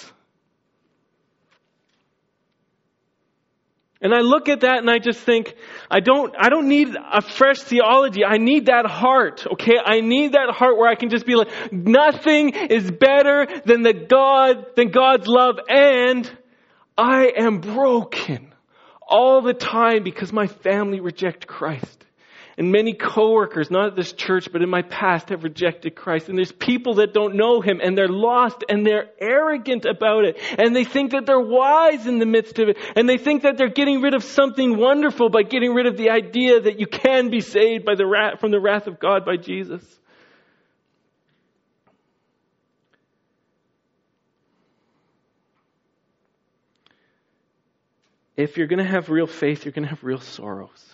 And 4.02 4.14
I 4.14 4.20
look 4.20 4.48
at 4.48 4.62
that 4.62 4.78
and 4.78 4.90
I 4.90 5.00
just 5.00 5.20
think, 5.20 5.54
I 5.92 6.00
don't, 6.00 6.34
I 6.40 6.48
don't 6.48 6.70
need 6.70 6.96
a 6.96 7.22
fresh 7.22 7.60
theology. 7.60 8.24
I 8.24 8.38
need 8.38 8.68
that 8.68 8.86
heart, 8.86 9.46
okay? 9.54 9.76
I 9.84 10.00
need 10.00 10.34
that 10.34 10.54
heart 10.56 10.78
where 10.78 10.88
I 10.88 10.96
can 10.96 11.10
just 11.10 11.26
be 11.26 11.36
like, 11.36 11.50
nothing 11.74 12.52
is 12.52 12.90
better 12.90 13.46
than 13.66 13.82
the 13.84 13.94
God, 13.94 14.68
than 14.78 14.92
God's 14.92 15.28
love 15.28 15.60
and 15.68 16.32
I 16.98 17.32
am 17.38 17.60
broken 17.60 18.54
all 19.08 19.42
the 19.42 19.54
time 19.54 20.04
because 20.04 20.32
my 20.32 20.48
family 20.48 21.00
reject 21.00 21.48
Christ. 21.48 21.99
And 22.60 22.74
many 22.74 22.92
coworkers, 22.92 23.72
not 23.72 23.88
at 23.88 23.96
this 23.96 24.12
church, 24.12 24.52
but 24.52 24.62
in 24.62 24.70
my 24.70 24.82
past, 24.82 25.30
have 25.30 25.46
rejected 25.46 25.96
Christ. 25.96 26.28
And 26.28 26.38
there's 26.38 26.52
people 26.52 26.96
that 26.96 27.14
don't 27.14 27.36
know 27.36 27.62
Him 27.62 27.80
and 27.82 27.98
they're 27.98 28.10
lost 28.10 28.66
and 28.68 28.86
they're 28.86 29.12
arrogant 29.18 29.86
about 29.86 30.26
it. 30.26 30.38
And 30.58 30.76
they 30.76 30.84
think 30.84 31.12
that 31.12 31.26
they're 31.26 31.40
wise 31.40 32.06
in 32.06 32.20
the 32.20 32.26
midst 32.26 32.60
of 32.60 32.68
it. 32.68 32.78
And 32.98 33.08
they 33.08 33.18
think 33.18 33.44
that 33.44 33.58
they're 33.58 33.70
getting 33.70 34.02
rid 34.02 34.14
of 34.14 34.26
something 34.26 34.76
wonderful 34.76 35.30
by 35.30 35.44
getting 35.44 35.74
rid 35.74 35.86
of 35.86 35.96
the 35.96 36.10
idea 36.10 36.60
that 36.60 36.82
you 36.82 36.86
can 36.86 37.30
be 37.30 37.40
saved 37.40 37.86
by 37.86 37.96
the 37.96 38.06
wrath, 38.06 38.42
from 38.42 38.52
the 38.52 38.60
wrath 38.60 38.88
of 38.88 39.00
God 39.00 39.24
by 39.24 39.38
Jesus. 39.38 39.82
If 48.36 48.58
you're 48.58 48.68
going 48.68 48.84
to 48.84 48.92
have 48.92 49.08
real 49.08 49.28
faith, 49.28 49.64
you're 49.64 49.72
going 49.72 49.84
to 49.84 49.90
have 49.90 50.04
real 50.04 50.20
sorrows. 50.20 50.89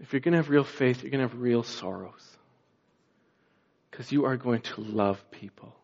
If 0.00 0.12
you're 0.12 0.20
going 0.20 0.32
to 0.32 0.38
have 0.38 0.50
real 0.50 0.64
faith, 0.64 1.02
you're 1.02 1.10
going 1.10 1.26
to 1.26 1.28
have 1.28 1.40
real 1.40 1.62
sorrows. 1.62 2.36
Because 3.90 4.12
you 4.12 4.26
are 4.26 4.36
going 4.36 4.60
to 4.60 4.80
love 4.82 5.30
people 5.30 5.74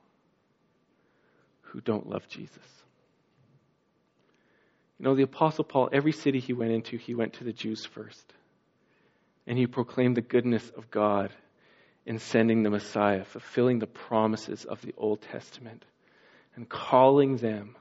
who 1.63 1.81
don't 1.81 2.09
love 2.09 2.29
Jesus. 2.29 2.59
You 4.99 5.05
know, 5.05 5.15
the 5.15 5.23
Apostle 5.23 5.65
Paul, 5.65 5.89
every 5.93 6.13
city 6.13 6.39
he 6.39 6.53
went 6.53 6.73
into, 6.73 6.99
he 6.99 7.15
went 7.15 7.35
to 7.35 7.45
the 7.45 7.53
Jews 7.53 7.87
first. 7.87 8.33
And 9.47 9.59
he 9.59 9.67
proclaimed 9.67 10.17
the 10.17 10.21
goodness 10.21 10.71
of 10.77 10.91
God 10.91 11.33
in 12.05 12.19
sending 12.19 12.63
the 12.63 12.71
Messiah, 12.71 13.25
fulfilling 13.25 13.79
the 13.79 13.87
promises 13.87 14.65
of 14.65 14.83
the 14.83 14.95
Old 14.97 15.23
Testament, 15.23 15.85
and 16.55 16.69
calling 16.69 17.37
them 17.37 17.77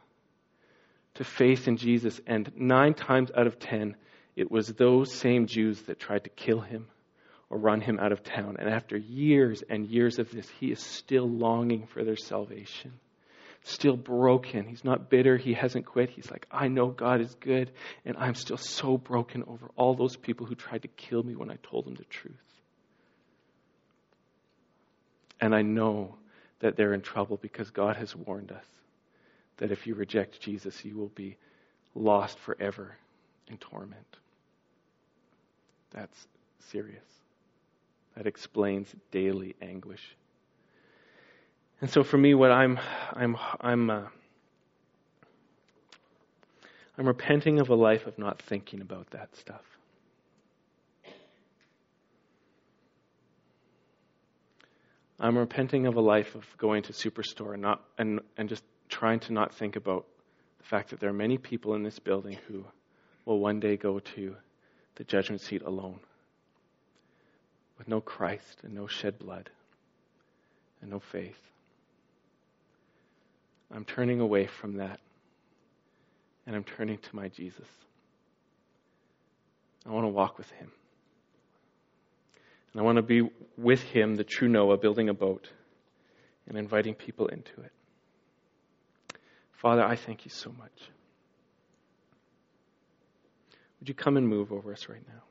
to 1.15 1.23
faith 1.23 1.67
in 1.67 1.77
Jesus. 1.77 2.21
And 2.25 2.51
nine 2.55 2.93
times 2.93 3.31
out 3.35 3.47
of 3.47 3.59
ten, 3.59 3.95
it 4.35 4.49
was 4.49 4.67
those 4.67 5.13
same 5.13 5.45
Jews 5.47 5.81
that 5.83 5.99
tried 5.99 6.23
to 6.23 6.29
kill 6.29 6.61
him 6.61 6.87
or 7.49 7.57
run 7.57 7.81
him 7.81 7.99
out 7.99 8.13
of 8.13 8.23
town. 8.23 8.55
And 8.59 8.69
after 8.69 8.97
years 8.97 9.63
and 9.69 9.85
years 9.85 10.19
of 10.19 10.31
this, 10.31 10.49
he 10.59 10.71
is 10.71 10.79
still 10.79 11.29
longing 11.29 11.85
for 11.87 12.03
their 12.03 12.15
salvation. 12.15 12.93
Still 13.63 13.97
broken. 13.97 14.65
He's 14.65 14.85
not 14.85 15.09
bitter. 15.09 15.37
He 15.37 15.53
hasn't 15.53 15.85
quit. 15.85 16.09
He's 16.09 16.31
like, 16.31 16.47
I 16.49 16.67
know 16.69 16.87
God 16.87 17.21
is 17.21 17.35
good, 17.35 17.71
and 18.05 18.17
I'm 18.17 18.33
still 18.33 18.57
so 18.57 18.97
broken 18.97 19.43
over 19.45 19.69
all 19.75 19.93
those 19.93 20.15
people 20.15 20.47
who 20.47 20.55
tried 20.55 20.81
to 20.83 20.87
kill 20.87 21.21
me 21.21 21.35
when 21.35 21.51
I 21.51 21.57
told 21.61 21.85
them 21.85 21.95
the 21.95 22.05
truth. 22.05 22.35
And 25.39 25.53
I 25.53 25.61
know 25.61 26.15
that 26.59 26.75
they're 26.75 26.93
in 26.93 27.01
trouble 27.01 27.37
because 27.37 27.69
God 27.69 27.97
has 27.97 28.15
warned 28.15 28.51
us 28.51 28.65
that 29.57 29.71
if 29.71 29.85
you 29.85 29.93
reject 29.93 30.39
Jesus, 30.39 30.83
you 30.85 30.97
will 30.97 31.09
be 31.09 31.37
lost 31.93 32.39
forever 32.39 32.95
in 33.47 33.57
torment. 33.57 34.17
That's 35.91 36.27
serious. 36.59 37.03
That 38.15 38.27
explains 38.27 38.93
daily 39.11 39.55
anguish. 39.61 40.15
And 41.81 41.89
so 41.89 42.03
for 42.03 42.17
me, 42.17 42.33
what 42.33 42.51
I'm, 42.51 42.79
I'm, 43.13 43.37
I'm, 43.59 43.89
uh, 43.89 44.01
I'm 46.97 47.07
repenting 47.07 47.59
of 47.59 47.69
a 47.69 47.75
life 47.75 48.05
of 48.05 48.17
not 48.19 48.41
thinking 48.41 48.81
about 48.81 49.09
that 49.11 49.35
stuff. 49.35 49.63
I'm 55.19 55.37
repenting 55.37 55.85
of 55.85 55.95
a 55.97 56.01
life 56.01 56.33
of 56.33 56.45
going 56.57 56.81
to 56.83 56.93
Superstore 56.93 57.53
and 57.53 57.61
not 57.61 57.83
and, 57.99 58.21
and 58.37 58.49
just 58.49 58.63
trying 58.89 59.19
to 59.21 59.33
not 59.33 59.53
think 59.53 59.75
about 59.75 60.05
the 60.57 60.63
fact 60.63 60.89
that 60.89 60.99
there 60.99 61.09
are 61.11 61.13
many 61.13 61.37
people 61.37 61.75
in 61.75 61.83
this 61.83 61.99
building 61.99 62.39
who 62.47 62.65
will 63.25 63.39
one 63.39 63.59
day 63.59 63.77
go 63.77 63.99
to 63.99 64.35
the 64.95 65.03
judgment 65.03 65.41
seat 65.41 65.61
alone 65.61 65.99
with 67.77 67.87
no 67.87 68.01
Christ 68.01 68.59
and 68.63 68.73
no 68.73 68.87
shed 68.87 69.17
blood 69.19 69.49
and 70.81 70.91
no 70.91 70.99
faith. 70.99 71.39
I'm 73.73 73.85
turning 73.85 74.19
away 74.19 74.47
from 74.47 74.77
that. 74.77 74.99
And 76.45 76.55
I'm 76.55 76.63
turning 76.63 76.97
to 76.97 77.15
my 77.15 77.27
Jesus. 77.27 77.67
I 79.85 79.89
want 79.89 80.05
to 80.05 80.09
walk 80.09 80.37
with 80.37 80.49
him. 80.51 80.71
And 82.73 82.81
I 82.81 82.83
want 82.83 82.97
to 82.97 83.01
be 83.01 83.29
with 83.57 83.81
him, 83.81 84.15
the 84.15 84.23
true 84.23 84.47
Noah, 84.47 84.77
building 84.77 85.09
a 85.09 85.13
boat 85.13 85.49
and 86.47 86.57
inviting 86.57 86.95
people 86.95 87.27
into 87.27 87.61
it. 87.61 87.71
Father, 89.53 89.83
I 89.83 89.95
thank 89.95 90.25
you 90.25 90.31
so 90.31 90.51
much. 90.57 90.89
Would 93.81 93.89
you 93.89 93.95
come 93.95 94.15
and 94.15 94.27
move 94.27 94.53
over 94.53 94.71
us 94.71 94.87
right 94.87 95.01
now? 95.07 95.23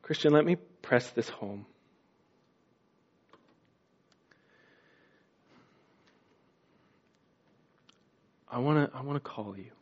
Christian, 0.00 0.32
let 0.32 0.44
me 0.44 0.56
press 0.80 1.10
this 1.10 1.28
home. 1.28 1.66
I 8.48 8.58
want 8.58 8.92
to 8.92 8.96
I 8.96 9.02
want 9.02 9.16
to 9.16 9.28
call 9.28 9.56
you 9.56 9.72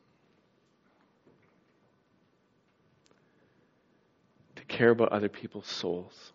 to 4.56 4.64
care 4.64 4.88
about 4.88 5.10
other 5.10 5.28
people's 5.28 5.66
souls 5.66 6.32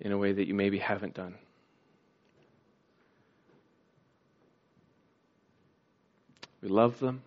in 0.00 0.10
a 0.10 0.18
way 0.18 0.32
that 0.32 0.48
you 0.48 0.54
maybe 0.54 0.78
haven't 0.78 1.14
done. 1.14 1.36
We 6.60 6.68
love 6.68 6.98
them. 6.98 7.22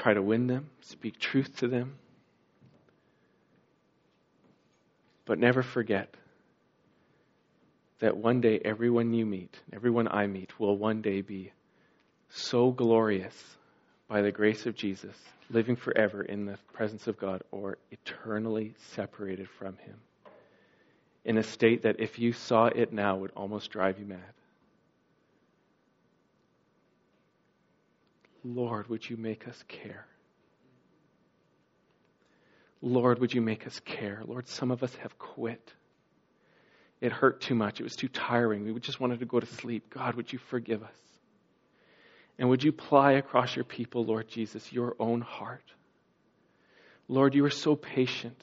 Try 0.00 0.14
to 0.14 0.22
win 0.22 0.46
them, 0.46 0.70
speak 0.80 1.18
truth 1.18 1.56
to 1.58 1.68
them. 1.68 1.92
But 5.26 5.38
never 5.38 5.62
forget 5.62 6.14
that 7.98 8.16
one 8.16 8.40
day 8.40 8.62
everyone 8.64 9.12
you 9.12 9.26
meet, 9.26 9.54
everyone 9.74 10.08
I 10.08 10.26
meet, 10.26 10.58
will 10.58 10.74
one 10.74 11.02
day 11.02 11.20
be 11.20 11.52
so 12.30 12.70
glorious 12.70 13.34
by 14.08 14.22
the 14.22 14.32
grace 14.32 14.64
of 14.64 14.74
Jesus, 14.74 15.14
living 15.50 15.76
forever 15.76 16.22
in 16.22 16.46
the 16.46 16.56
presence 16.72 17.06
of 17.06 17.18
God, 17.18 17.42
or 17.50 17.76
eternally 17.90 18.72
separated 18.94 19.50
from 19.50 19.76
Him. 19.76 19.96
In 21.26 21.36
a 21.36 21.42
state 21.42 21.82
that, 21.82 22.00
if 22.00 22.18
you 22.18 22.32
saw 22.32 22.68
it 22.68 22.90
now, 22.90 23.18
would 23.18 23.32
almost 23.36 23.70
drive 23.70 23.98
you 23.98 24.06
mad. 24.06 24.32
Lord, 28.44 28.88
would 28.88 29.08
you 29.08 29.16
make 29.16 29.46
us 29.48 29.62
care? 29.68 30.06
Lord, 32.82 33.18
would 33.18 33.34
you 33.34 33.40
make 33.40 33.66
us 33.66 33.80
care? 33.80 34.22
Lord, 34.24 34.48
some 34.48 34.70
of 34.70 34.82
us 34.82 34.94
have 34.96 35.18
quit. 35.18 35.72
It 37.00 37.12
hurt 37.12 37.40
too 37.40 37.54
much. 37.54 37.80
It 37.80 37.84
was 37.84 37.96
too 37.96 38.08
tiring. 38.08 38.72
We 38.72 38.80
just 38.80 39.00
wanted 39.00 39.20
to 39.20 39.26
go 39.26 39.40
to 39.40 39.46
sleep. 39.46 39.90
God, 39.90 40.14
would 40.14 40.32
you 40.32 40.38
forgive 40.38 40.82
us? 40.82 40.96
And 42.38 42.48
would 42.48 42.62
you 42.62 42.72
ply 42.72 43.12
across 43.12 43.54
your 43.54 43.64
people, 43.64 44.04
Lord 44.04 44.28
Jesus, 44.28 44.72
your 44.72 44.96
own 44.98 45.20
heart? 45.20 45.64
Lord, 47.08 47.34
you 47.34 47.44
are 47.44 47.50
so 47.50 47.76
patient. 47.76 48.40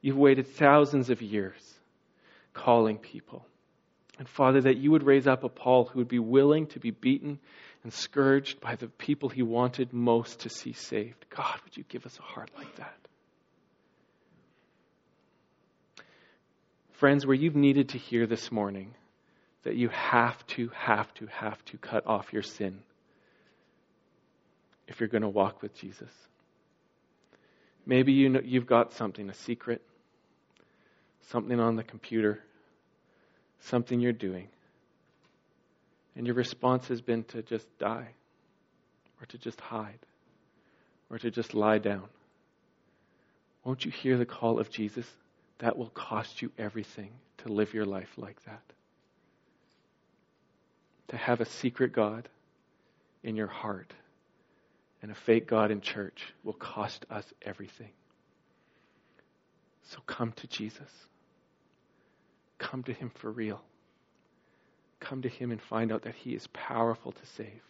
You've 0.00 0.16
waited 0.16 0.46
thousands 0.46 1.10
of 1.10 1.22
years 1.22 1.60
calling 2.52 2.98
people. 2.98 3.44
And 4.18 4.28
Father, 4.28 4.60
that 4.62 4.76
you 4.76 4.92
would 4.92 5.02
raise 5.02 5.26
up 5.26 5.44
a 5.44 5.48
Paul 5.48 5.86
who 5.86 5.98
would 5.98 6.08
be 6.08 6.18
willing 6.18 6.66
to 6.68 6.80
be 6.80 6.90
beaten 6.90 7.38
and 7.86 7.92
scourged 7.92 8.60
by 8.60 8.74
the 8.74 8.88
people 8.88 9.28
he 9.28 9.42
wanted 9.42 9.92
most 9.92 10.40
to 10.40 10.48
see 10.48 10.72
saved. 10.72 11.24
God, 11.30 11.54
would 11.62 11.76
you 11.76 11.84
give 11.88 12.04
us 12.04 12.18
a 12.18 12.22
heart 12.22 12.50
like 12.58 12.74
that? 12.78 12.96
Friends, 16.94 17.24
where 17.24 17.36
you've 17.36 17.54
needed 17.54 17.90
to 17.90 17.98
hear 17.98 18.26
this 18.26 18.50
morning 18.50 18.92
that 19.62 19.76
you 19.76 19.88
have 19.90 20.44
to, 20.48 20.68
have 20.74 21.14
to, 21.14 21.26
have 21.26 21.64
to 21.66 21.78
cut 21.78 22.04
off 22.08 22.32
your 22.32 22.42
sin 22.42 22.80
if 24.88 24.98
you're 24.98 25.08
going 25.08 25.22
to 25.22 25.28
walk 25.28 25.62
with 25.62 25.72
Jesus. 25.76 26.10
Maybe 27.86 28.12
you 28.14 28.30
know, 28.30 28.40
you've 28.44 28.66
got 28.66 28.94
something, 28.94 29.30
a 29.30 29.34
secret, 29.34 29.80
something 31.28 31.60
on 31.60 31.76
the 31.76 31.84
computer, 31.84 32.40
something 33.60 34.00
you're 34.00 34.12
doing, 34.12 34.48
and 36.16 36.26
your 36.26 36.34
response 36.34 36.88
has 36.88 37.00
been 37.00 37.24
to 37.24 37.42
just 37.42 37.66
die, 37.78 38.08
or 39.20 39.26
to 39.26 39.38
just 39.38 39.60
hide, 39.60 39.98
or 41.10 41.18
to 41.18 41.30
just 41.30 41.54
lie 41.54 41.78
down. 41.78 42.08
Won't 43.64 43.84
you 43.84 43.90
hear 43.90 44.16
the 44.16 44.26
call 44.26 44.58
of 44.58 44.70
Jesus? 44.70 45.06
that 45.58 45.76
will 45.76 45.90
cost 45.90 46.42
you 46.42 46.50
everything 46.58 47.10
to 47.38 47.48
live 47.48 47.72
your 47.72 47.86
life 47.86 48.10
like 48.16 48.42
that. 48.44 48.62
To 51.08 51.16
have 51.16 51.40
a 51.40 51.46
secret 51.46 51.92
God 51.92 52.28
in 53.22 53.36
your 53.36 53.46
heart 53.46 53.92
and 55.02 55.10
a 55.10 55.14
fake 55.14 55.46
God 55.46 55.70
in 55.70 55.80
church 55.80 56.34
will 56.42 56.52
cost 56.52 57.06
us 57.10 57.24
everything. 57.42 57.90
So 59.84 59.98
come 60.06 60.32
to 60.32 60.46
Jesus. 60.48 60.90
Come 62.58 62.82
to 62.84 62.92
Him 62.92 63.10
for 63.14 63.30
real. 63.30 63.62
Come 65.00 65.22
to 65.22 65.28
Him 65.28 65.50
and 65.50 65.60
find 65.60 65.92
out 65.92 66.02
that 66.02 66.14
He 66.14 66.34
is 66.34 66.46
powerful 66.48 67.12
to 67.12 67.26
save. 67.26 67.62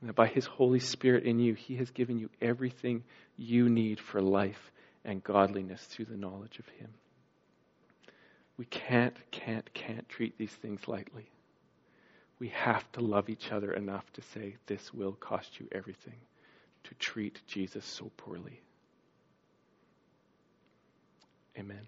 And 0.00 0.08
that 0.08 0.14
by 0.14 0.26
His 0.26 0.46
Holy 0.46 0.80
Spirit 0.80 1.24
in 1.24 1.38
you, 1.38 1.54
He 1.54 1.76
has 1.76 1.90
given 1.90 2.18
you 2.18 2.30
everything 2.40 3.04
you 3.36 3.68
need 3.68 3.98
for 3.98 4.20
life 4.20 4.70
and 5.04 5.24
godliness 5.24 5.82
through 5.84 6.06
the 6.06 6.16
knowledge 6.16 6.58
of 6.58 6.68
Him. 6.68 6.90
We 8.56 8.64
can't, 8.66 9.16
can't, 9.30 9.72
can't 9.74 10.08
treat 10.08 10.36
these 10.38 10.52
things 10.52 10.88
lightly. 10.88 11.30
We 12.38 12.48
have 12.48 12.90
to 12.92 13.00
love 13.00 13.28
each 13.28 13.52
other 13.52 13.72
enough 13.72 14.04
to 14.14 14.22
say, 14.22 14.56
this 14.66 14.92
will 14.92 15.12
cost 15.12 15.58
you 15.58 15.68
everything, 15.72 16.18
to 16.84 16.94
treat 16.94 17.40
Jesus 17.46 17.84
so 17.84 18.10
poorly. 18.16 18.60
Amen. 21.58 21.86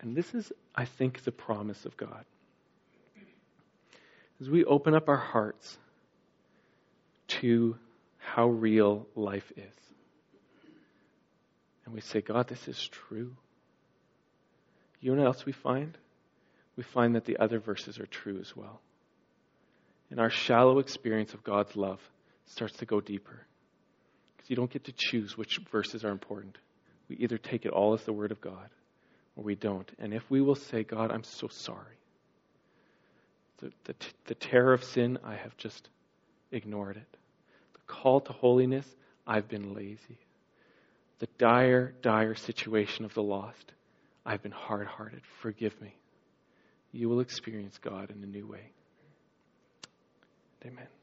And 0.00 0.16
this 0.16 0.34
is, 0.34 0.52
I 0.74 0.84
think, 0.84 1.24
the 1.24 1.32
promise 1.32 1.84
of 1.84 1.96
God. 1.96 2.24
As 4.40 4.50
we 4.50 4.64
open 4.64 4.94
up 4.94 5.08
our 5.08 5.16
hearts 5.16 5.78
to 7.28 7.76
how 8.18 8.48
real 8.48 9.06
life 9.14 9.50
is. 9.56 9.74
And 11.84 11.94
we 11.94 12.00
say, 12.00 12.20
God, 12.20 12.48
this 12.48 12.68
is 12.68 12.88
true. 12.88 13.34
You 15.00 15.14
know 15.14 15.22
what 15.22 15.26
else 15.28 15.46
we 15.46 15.52
find? 15.52 15.96
We 16.76 16.82
find 16.82 17.14
that 17.14 17.24
the 17.24 17.38
other 17.38 17.58
verses 17.58 17.98
are 17.98 18.06
true 18.06 18.38
as 18.40 18.54
well. 18.54 18.80
And 20.10 20.20
our 20.20 20.30
shallow 20.30 20.78
experience 20.78 21.32
of 21.32 21.42
God's 21.42 21.74
love 21.76 22.00
starts 22.46 22.76
to 22.78 22.86
go 22.86 23.00
deeper. 23.00 23.46
Because 24.36 24.50
you 24.50 24.56
don't 24.56 24.70
get 24.70 24.84
to 24.84 24.92
choose 24.92 25.38
which 25.38 25.58
verses 25.72 26.04
are 26.04 26.10
important. 26.10 26.58
We 27.08 27.16
either 27.16 27.38
take 27.38 27.64
it 27.64 27.72
all 27.72 27.94
as 27.94 28.02
the 28.02 28.12
Word 28.12 28.32
of 28.32 28.40
God 28.40 28.68
or 29.36 29.44
we 29.44 29.54
don't. 29.54 29.90
And 29.98 30.12
if 30.12 30.28
we 30.30 30.40
will 30.40 30.54
say, 30.54 30.82
God, 30.82 31.10
I'm 31.10 31.24
so 31.24 31.48
sorry. 31.48 31.96
The, 33.58 33.72
the, 33.84 33.94
the 34.26 34.34
terror 34.34 34.72
of 34.72 34.82
sin, 34.82 35.18
I 35.24 35.34
have 35.36 35.56
just 35.56 35.88
ignored 36.52 36.96
it 36.96 37.18
The 37.74 37.80
call 37.86 38.20
to 38.20 38.32
holiness, 38.32 38.86
I've 39.26 39.48
been 39.48 39.74
lazy. 39.74 40.18
The 41.18 41.28
dire, 41.38 41.94
dire 42.02 42.34
situation 42.34 43.04
of 43.04 43.14
the 43.14 43.22
lost, 43.22 43.72
I've 44.24 44.42
been 44.42 44.52
hard 44.52 44.86
hearted. 44.86 45.22
Forgive 45.40 45.80
me. 45.80 45.94
You 46.92 47.08
will 47.08 47.20
experience 47.20 47.78
God 47.78 48.10
in 48.10 48.22
a 48.22 48.26
new 48.26 48.46
way. 48.46 48.70
Amen. 50.64 50.95